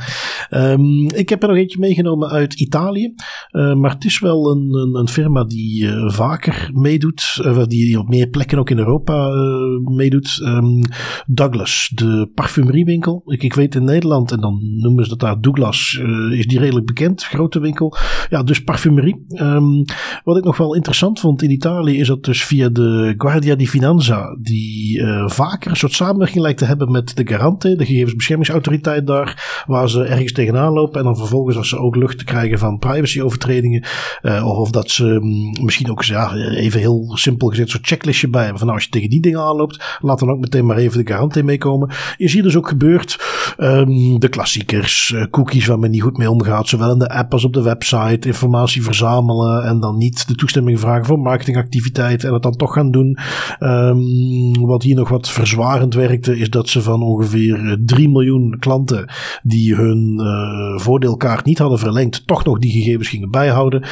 Um, 0.49 1.09
ik 1.09 1.29
heb 1.29 1.41
er 1.41 1.47
nog 1.47 1.57
eentje 1.57 1.79
meegenomen 1.79 2.29
uit 2.29 2.53
Italië. 2.53 3.13
maar 3.51 3.91
het 3.91 4.05
is 4.05 4.19
wel 4.19 4.51
een, 4.51 4.73
een, 4.73 4.95
een 4.95 5.07
firma 5.07 5.43
die 5.51 5.83
uh, 5.83 6.09
vaker 6.09 6.69
meedoet, 6.73 7.39
uh, 7.41 7.63
die 7.65 7.99
op 7.99 8.09
meer 8.09 8.27
plekken 8.27 8.57
ook 8.57 8.69
in 8.69 8.77
Europa 8.77 9.29
uh, 9.29 9.95
meedoet. 9.95 10.41
Um, 10.45 10.81
Douglas, 11.27 11.91
de 11.95 12.29
parfumeriewinkel. 12.35 13.21
Ik, 13.25 13.43
ik 13.43 13.53
weet 13.53 13.75
in 13.75 13.83
Nederland, 13.83 14.31
en 14.31 14.39
dan 14.39 14.59
noemen 14.77 15.03
ze 15.03 15.09
dat 15.09 15.19
daar 15.19 15.41
Douglas, 15.41 15.99
is 16.31 16.47
die 16.47 16.59
redelijk 16.59 16.85
bekend, 16.85 17.23
grote 17.23 17.59
winkel. 17.59 17.95
Ja, 18.29 18.43
dus 18.43 18.63
parfumerie. 18.63 19.25
Um, 19.35 19.85
wat 20.23 20.37
ik 20.37 20.43
nog 20.43 20.57
wel 20.57 20.75
interessant 20.75 21.19
vond 21.19 21.41
in 21.41 21.51
Italië 21.51 21.99
is 21.99 22.07
dat 22.07 22.23
dus 22.23 22.43
via 22.43 22.69
de 22.69 23.13
Guardia 23.17 23.55
di 23.55 23.67
Finanza, 23.67 24.37
die 24.41 25.01
vaker 25.25 25.71
een 25.71 25.77
soort 25.77 25.93
samenwerking 25.93 26.41
lijkt 26.41 26.57
te 26.57 26.65
hebben 26.65 26.91
met 26.91 27.15
de 27.15 27.27
Garante, 27.27 27.75
de 27.75 27.85
gegevensbeschermingsautoriteit 27.85 29.07
daar, 29.07 29.63
waar 29.67 29.89
ze 29.89 30.03
ergens 30.03 30.31
tegenaan 30.31 30.73
lopen 30.73 30.99
en 30.99 31.05
dan 31.05 31.17
vervolgens 31.17 31.57
als 31.57 31.69
ze 31.69 31.77
ook 31.77 31.95
lucht 31.95 32.17
te 32.17 32.23
krijgen 32.23 32.59
van 32.59 32.77
privacyovertredingen, 32.77 33.83
of, 34.21 34.57
of 34.57 34.71
dat 34.71 34.89
ze 34.89 35.19
misschien 35.61 35.91
ook 35.91 36.03
even 36.03 36.79
heel 36.79 37.11
simpel 37.13 37.47
gezegd 37.47 37.69
zo'n 37.69 37.79
checklistje 37.83 38.29
bij 38.29 38.41
hebben. 38.41 38.57
Van 38.57 38.67
nou, 38.67 38.79
als 38.79 38.87
je 38.87 38.93
tegen 38.93 39.09
die 39.09 39.21
dingen 39.21 39.39
aanloopt, 39.39 39.97
laat 40.01 40.19
dan 40.19 40.29
ook 40.29 40.39
meteen 40.39 40.65
maar 40.65 40.77
even 40.77 41.05
de 41.05 41.11
garantie 41.11 41.43
meekomen. 41.43 41.89
Je 42.17 42.27
ziet 42.27 42.43
dus 42.43 42.55
ook 42.55 42.67
gebeurd 42.67 43.19
um, 43.57 44.19
de 44.19 44.29
klassiekers, 44.29 45.11
uh, 45.15 45.23
cookies 45.29 45.65
waar 45.65 45.79
men 45.79 45.91
niet 45.91 46.01
goed 46.01 46.17
mee 46.17 46.29
omgaat, 46.31 46.67
zowel 46.67 46.91
in 46.91 46.99
de 46.99 47.09
app 47.09 47.33
als 47.33 47.43
op 47.43 47.53
de 47.53 47.61
website, 47.61 48.27
informatie 48.27 48.83
verzamelen 48.83 49.63
en 49.63 49.79
dan 49.79 49.97
niet 49.97 50.27
de 50.27 50.35
toestemming 50.35 50.79
vragen 50.79 51.05
voor 51.05 51.19
marketingactiviteiten 51.19 52.27
en 52.27 52.33
het 52.33 52.43
dan 52.43 52.55
toch 52.55 52.73
gaan 52.73 52.91
doen. 52.91 53.17
Um, 53.59 54.65
wat 54.65 54.83
hier 54.83 54.95
nog 54.95 55.09
wat 55.09 55.29
verzwarend 55.29 55.93
werkte, 55.93 56.39
is 56.39 56.49
dat 56.49 56.69
ze 56.69 56.81
van 56.81 57.03
ongeveer 57.03 57.79
3 57.85 58.09
miljoen 58.09 58.55
klanten 58.59 59.09
die 59.43 59.75
hun 59.75 60.19
uh, 60.21 60.79
voordeelkaart 60.79 61.45
niet 61.45 61.57
hadden 61.57 61.79
verlengd, 61.79 62.27
toch 62.27 62.43
nog 62.43 62.59
die 62.59 62.71
gegevens 62.71 63.09
gingen 63.09 63.31
bijhouden. 63.31 63.83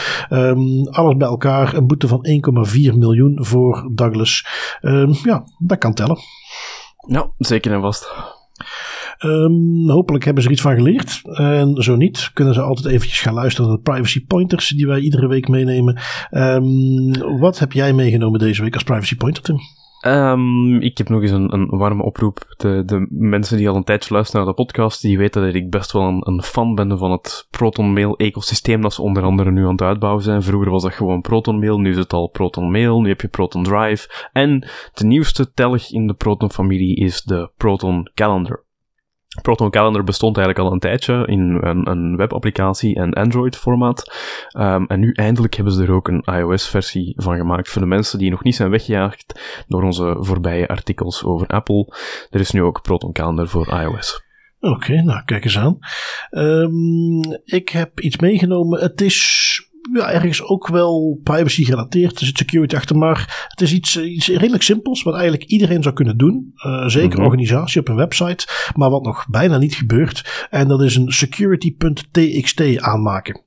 Alles 0.89 1.17
bij 1.17 1.27
elkaar 1.27 1.38
een 1.43 1.87
boete 1.87 2.07
van 2.07 2.25
1,4 2.67 2.97
miljoen 2.97 3.45
voor 3.45 3.91
Douglas. 3.93 4.45
Um, 4.81 5.15
ja, 5.23 5.43
dat 5.57 5.77
kan 5.77 5.93
tellen. 5.93 6.17
Ja, 7.07 7.31
zeker 7.37 7.71
en 7.71 7.81
vast. 7.81 8.11
Um, 9.25 9.89
hopelijk 9.89 10.25
hebben 10.25 10.43
ze 10.43 10.49
er 10.49 10.55
iets 10.55 10.63
van 10.63 10.75
geleerd. 10.75 11.21
En 11.23 11.83
zo 11.83 11.95
niet, 11.95 12.31
kunnen 12.33 12.53
ze 12.53 12.61
altijd 12.61 12.93
eventjes 12.93 13.21
gaan 13.21 13.33
luisteren 13.33 13.69
naar 13.69 13.77
de 13.77 13.91
privacy 13.91 14.25
pointers 14.25 14.67
die 14.67 14.87
wij 14.87 14.99
iedere 14.99 15.27
week 15.27 15.47
meenemen. 15.47 15.99
Um, 16.31 17.39
wat 17.39 17.59
heb 17.59 17.71
jij 17.71 17.93
meegenomen 17.93 18.39
deze 18.39 18.61
week 18.61 18.73
als 18.73 18.83
privacy 18.83 19.15
pointer, 19.15 19.43
Tim? 19.43 19.57
Um, 20.07 20.81
ik 20.81 20.97
heb 20.97 21.09
nog 21.09 21.21
eens 21.21 21.31
een, 21.31 21.53
een 21.53 21.67
warme 21.69 22.03
oproep. 22.03 22.53
De, 22.57 22.83
de 22.85 23.07
mensen 23.09 23.57
die 23.57 23.69
al 23.69 23.75
een 23.75 23.83
tijdje 23.83 24.13
luisteren 24.13 24.45
naar 24.45 24.55
de 24.55 24.63
podcast, 24.63 25.01
die 25.01 25.17
weten 25.17 25.41
dat 25.41 25.53
ik 25.53 25.69
best 25.69 25.91
wel 25.91 26.01
een, 26.01 26.27
een 26.27 26.43
fan 26.43 26.75
ben 26.75 26.97
van 26.97 27.11
het 27.11 27.47
Proton 27.49 27.93
Mail 27.93 28.17
ecosysteem 28.17 28.81
dat 28.81 28.93
ze 28.93 29.01
onder 29.01 29.23
andere 29.23 29.51
nu 29.51 29.65
aan 29.65 29.71
het 29.71 29.81
uitbouwen 29.81 30.23
zijn. 30.23 30.43
Vroeger 30.43 30.71
was 30.71 30.83
dat 30.83 30.93
gewoon 30.93 31.21
Proton 31.21 31.59
Mail, 31.59 31.79
nu 31.79 31.89
is 31.89 31.97
het 31.97 32.13
al 32.13 32.27
Proton 32.27 32.71
Mail, 32.71 33.01
nu 33.01 33.07
heb 33.07 33.21
je 33.21 33.27
Proton 33.27 33.63
Drive. 33.63 34.29
En 34.33 34.67
de 34.93 35.05
nieuwste 35.05 35.53
telg 35.53 35.91
in 35.91 36.07
de 36.07 36.13
Proton 36.13 36.51
familie 36.51 36.95
is 36.95 37.21
de 37.21 37.51
Proton 37.57 38.11
Calendar. 38.13 38.67
Proton 39.41 39.69
Calendar 39.69 40.03
bestond 40.03 40.37
eigenlijk 40.37 40.67
al 40.67 40.73
een 40.73 40.79
tijdje 40.79 41.27
in 41.27 41.57
een, 41.61 41.89
een 41.89 42.15
webapplicatie 42.15 42.95
en 42.95 43.13
Android-formaat. 43.13 44.13
Um, 44.57 44.85
en 44.87 44.99
nu 44.99 45.11
eindelijk 45.11 45.55
hebben 45.55 45.73
ze 45.73 45.83
er 45.83 45.91
ook 45.91 46.07
een 46.07 46.23
iOS-versie 46.25 47.13
van 47.17 47.35
gemaakt 47.37 47.69
voor 47.69 47.81
de 47.81 47.87
mensen 47.87 48.19
die 48.19 48.29
nog 48.29 48.43
niet 48.43 48.55
zijn 48.55 48.69
weggejaagd 48.69 49.41
door 49.67 49.83
onze 49.83 50.17
voorbije 50.19 50.67
artikels 50.67 51.23
over 51.23 51.47
Apple. 51.47 51.93
Er 52.29 52.39
is 52.39 52.51
nu 52.51 52.63
ook 52.63 52.81
Proton 52.81 53.11
Calendar 53.11 53.47
voor 53.47 53.81
iOS. 53.81 54.23
Oké, 54.59 55.01
nou 55.01 55.23
kijk 55.25 55.43
eens 55.43 55.57
aan. 55.57 55.79
Um, 56.31 57.21
ik 57.45 57.69
heb 57.69 57.99
iets 57.99 58.17
meegenomen. 58.17 58.79
Het 58.79 59.01
is 59.01 59.68
ja, 59.93 60.11
ergens 60.11 60.43
ook 60.43 60.67
wel 60.67 61.19
privacy 61.23 61.63
gerelateerd. 61.63 62.19
Er 62.19 62.25
zit 62.25 62.37
security 62.37 62.75
achter, 62.75 62.97
maar 62.97 63.47
het 63.49 63.61
is 63.61 63.73
iets, 63.73 63.97
iets 63.97 64.27
redelijk 64.27 64.63
simpels 64.63 65.03
wat 65.03 65.13
eigenlijk 65.13 65.43
iedereen 65.43 65.83
zou 65.83 65.95
kunnen 65.95 66.17
doen. 66.17 66.53
Uh, 66.65 66.87
zeker 66.87 67.19
een 67.19 67.25
organisatie 67.25 67.81
op 67.81 67.87
een 67.87 67.95
website, 67.95 68.47
maar 68.75 68.89
wat 68.89 69.03
nog 69.03 69.25
bijna 69.29 69.57
niet 69.57 69.75
gebeurt. 69.75 70.47
En 70.49 70.67
dat 70.67 70.81
is 70.81 70.95
een 70.95 71.11
security.txt 71.11 72.79
aanmaken. 72.79 73.43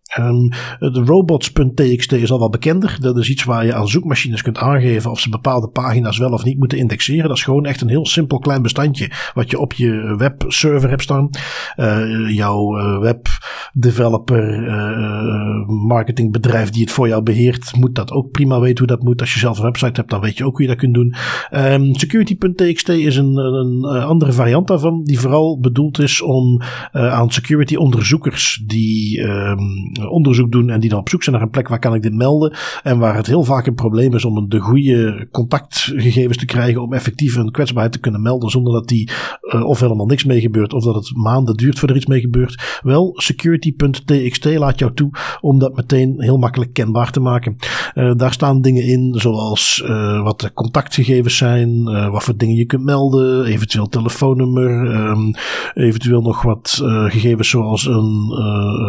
De 0.79 1.03
robots.txt 1.05 2.13
is 2.13 2.31
al 2.31 2.39
wel 2.39 2.51
bekender. 2.51 2.97
Dat 3.01 3.19
is 3.19 3.31
iets 3.31 3.45
waar 3.45 3.65
je 3.65 3.75
aan 3.75 3.89
zoekmachines 3.89 4.43
kunt 4.43 4.59
aangeven 4.59 5.11
of 5.11 5.21
ze 5.21 5.29
bepaalde 5.29 5.69
pagina's 5.69 6.19
wel 6.19 6.33
of 6.33 6.45
niet 6.45 6.59
moeten 6.59 6.79
indexeren. 6.79 7.29
Dat 7.29 7.37
is 7.37 7.43
gewoon 7.43 7.67
echt 7.67 7.81
een 7.81 7.89
heel 7.89 8.07
simpel 8.07 8.39
klein 8.39 8.63
bestandje 8.63 9.11
wat 9.35 9.51
je 9.51 9.59
op 9.59 9.73
je 9.73 10.15
webserver 10.17 10.89
hebt 10.89 11.03
staan. 11.03 11.31
Uh, 11.77 12.35
jouw 12.35 12.79
uh, 12.79 12.99
webdeveloper, 13.01 14.67
uh, 14.67 15.67
marketingbedrijf 15.67 16.71
die 16.71 16.83
het 16.83 16.93
voor 16.93 17.09
jou 17.09 17.23
beheert, 17.23 17.77
moet 17.77 17.95
dat 17.95 18.11
ook 18.11 18.31
prima 18.31 18.61
weten 18.61 18.79
hoe 18.79 18.97
dat 18.97 19.03
moet. 19.03 19.21
Als 19.21 19.33
je 19.33 19.39
zelf 19.39 19.59
een 19.59 19.65
website 19.65 20.01
hebt, 20.01 20.11
dan 20.11 20.21
weet 20.21 20.37
je 20.39 20.45
ook 20.45 20.53
hoe 20.53 20.63
je 20.63 20.69
dat 20.69 20.79
kunt 20.79 20.95
doen. 20.95 21.15
Um, 21.51 21.95
security.txt 21.95 22.89
is 22.89 23.17
een, 23.17 23.37
een, 23.37 23.85
andere 23.85 24.33
variant 24.33 24.67
daarvan, 24.69 25.05
die 25.05 25.21
vooral 25.21 25.61
bedoeld 25.61 25.99
is 25.99 26.23
om 26.23 26.61
aan 26.93 27.31
security 27.31 27.75
onderzoekers 27.75 28.63
die 28.67 29.21
um, 29.21 29.93
onderzoek 30.09 30.53
doen 30.53 30.71
en 30.71 30.81
die 30.81 30.91
dan 30.91 30.99
op 30.99 31.09
zoek 31.09 31.23
zijn 31.23 31.35
naar 31.35 31.45
een 31.45 31.51
plek 31.51 31.69
waar 31.69 31.79
kan 31.79 31.95
ik 31.95 32.03
dit 32.03 32.15
melden. 32.15 32.57
En 32.83 32.99
waar 32.99 33.17
het 33.17 33.27
heel 33.27 33.45
vaak 33.45 33.67
een 33.67 33.75
probleem 33.75 34.15
is 34.15 34.25
om 34.25 34.49
de 34.49 34.59
goede 34.59 35.29
contactgegevens 35.31 36.37
te 36.37 36.45
krijgen 36.45 36.83
om 36.83 36.93
effectief 36.93 37.37
een 37.37 37.51
kwetsbaarheid 37.51 37.93
te 37.93 38.01
kunnen 38.01 38.23
melden 38.23 38.51
zonder 38.51 38.73
dat 38.73 38.89
die 38.89 39.11
uh, 39.43 39.65
of 39.65 39.81
helemaal 39.81 40.07
niks 40.07 40.25
mee 40.25 40.41
gebeurt 40.41 40.73
of 40.73 40.85
dat 40.85 40.95
het 40.95 41.17
maanden 41.17 41.57
duurt 41.57 41.79
voordat 41.79 41.97
er 41.97 42.03
iets 42.03 42.11
mee 42.11 42.21
gebeurt. 42.21 42.81
Wel, 42.83 43.13
security.txt 43.17 44.45
laat 44.45 44.79
jou 44.79 44.95
toe 44.95 45.11
om 45.41 45.59
dat 45.59 45.77
meteen 45.77 46.15
heel 46.19 46.39
makkelijk 46.39 46.73
kenbaar 46.73 47.11
te 47.11 47.21
maken. 47.21 47.57
Uh, 47.95 48.13
daar 48.17 48.33
staan 48.33 48.61
dingen 48.61 48.85
in 48.85 49.15
zoals 49.19 49.85
wat 50.23 50.41
de 50.41 50.53
contactgegevens 50.53 51.37
zijn, 51.37 51.85
wat 52.11 52.23
voor 52.23 52.37
dingen 52.37 52.57
je 52.57 52.65
kunt 52.65 52.85
melden, 52.85 53.45
eventueel 53.45 53.89
telefoonnummer, 53.89 54.95
um, 54.95 55.35
eventueel 55.75 56.21
nog 56.23 56.43
wat 56.43 56.81
gegevens 57.09 57.49
zoals 57.49 57.87
een 57.87 58.33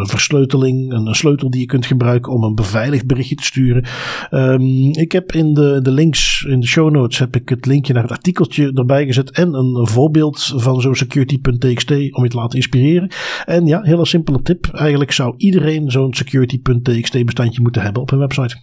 versleuteling, 0.08 0.94
een 0.94 1.03
sleutel 1.12 1.50
die 1.50 1.60
je 1.60 1.66
kunt 1.66 1.86
gebruiken 1.86 2.32
om 2.32 2.44
een 2.44 2.56
beveiligd 2.56 3.08
berichtje 3.08 3.36
te 3.36 3.44
sturen. 3.44 3.86
Um, 4.32 4.92
ik 4.92 5.12
heb 5.12 5.32
in 5.32 5.54
de, 5.54 5.80
de 5.82 5.92
links, 5.92 6.46
in 6.50 6.60
de 6.60 6.68
show 6.68 6.92
notes, 6.92 7.20
heb 7.20 7.36
ik 7.36 7.50
het 7.50 7.66
linkje 7.66 7.94
naar 7.94 8.04
het 8.04 8.12
artikeltje 8.12 8.72
erbij 8.74 9.06
gezet 9.06 9.32
en 9.32 9.54
een, 9.54 9.76
een 9.76 9.88
voorbeeld 9.88 10.54
van 10.56 10.82
zo'n 10.82 10.96
security.txt 10.96 11.92
om 11.92 12.24
je 12.24 12.30
te 12.30 12.38
laten 12.38 12.58
inspireren. 12.58 13.12
En 13.46 13.66
ja, 13.66 13.82
hele 13.82 14.06
simpele 14.06 14.42
tip. 14.42 14.68
Eigenlijk 14.74 15.12
zou 15.12 15.34
iedereen 15.38 15.92
zo'n 15.92 16.14
security.txt 16.14 17.26
bestandje 17.26 17.62
moeten 17.62 17.82
hebben 17.82 18.02
op 18.02 18.12
een 18.12 18.20
website. 18.20 18.58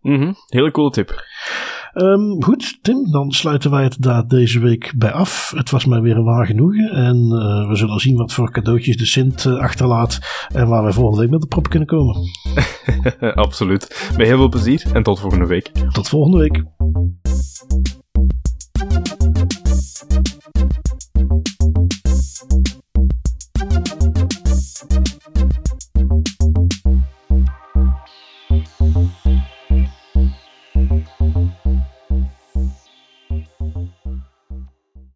-hmm. 0.00 0.34
Hele 0.46 0.70
coole 0.70 0.90
tip. 0.90 1.22
Um, 1.94 2.42
goed, 2.42 2.78
Tim, 2.82 3.10
dan 3.10 3.32
sluiten 3.32 3.70
wij 3.70 3.82
het 3.82 3.96
daar 4.02 4.26
deze 4.26 4.60
week 4.60 4.92
bij 4.96 5.12
af. 5.12 5.52
Het 5.56 5.70
was 5.70 5.84
mij 5.84 6.00
weer 6.00 6.16
een 6.16 6.24
waar 6.24 6.46
genoegen. 6.46 6.90
En 6.90 7.16
uh, 7.16 7.68
we 7.68 7.76
zullen 7.76 8.00
zien 8.00 8.16
wat 8.16 8.32
voor 8.32 8.50
cadeautjes 8.50 8.96
de 8.96 9.06
Sint 9.06 9.44
uh, 9.44 9.58
achterlaat. 9.58 10.18
En 10.52 10.68
waar 10.68 10.82
wij 10.82 10.92
volgende 10.92 11.20
week 11.20 11.30
met 11.30 11.40
de 11.40 11.46
prop 11.46 11.68
kunnen 11.68 11.88
komen. 11.88 12.16
Absoluut. 13.34 14.10
Met 14.16 14.26
heel 14.26 14.36
veel 14.36 14.48
plezier 14.48 14.84
en 14.92 15.02
tot 15.02 15.20
volgende 15.20 15.46
week. 15.46 15.70
Tot 15.92 16.08
volgende 16.08 16.38
week. 16.38 16.64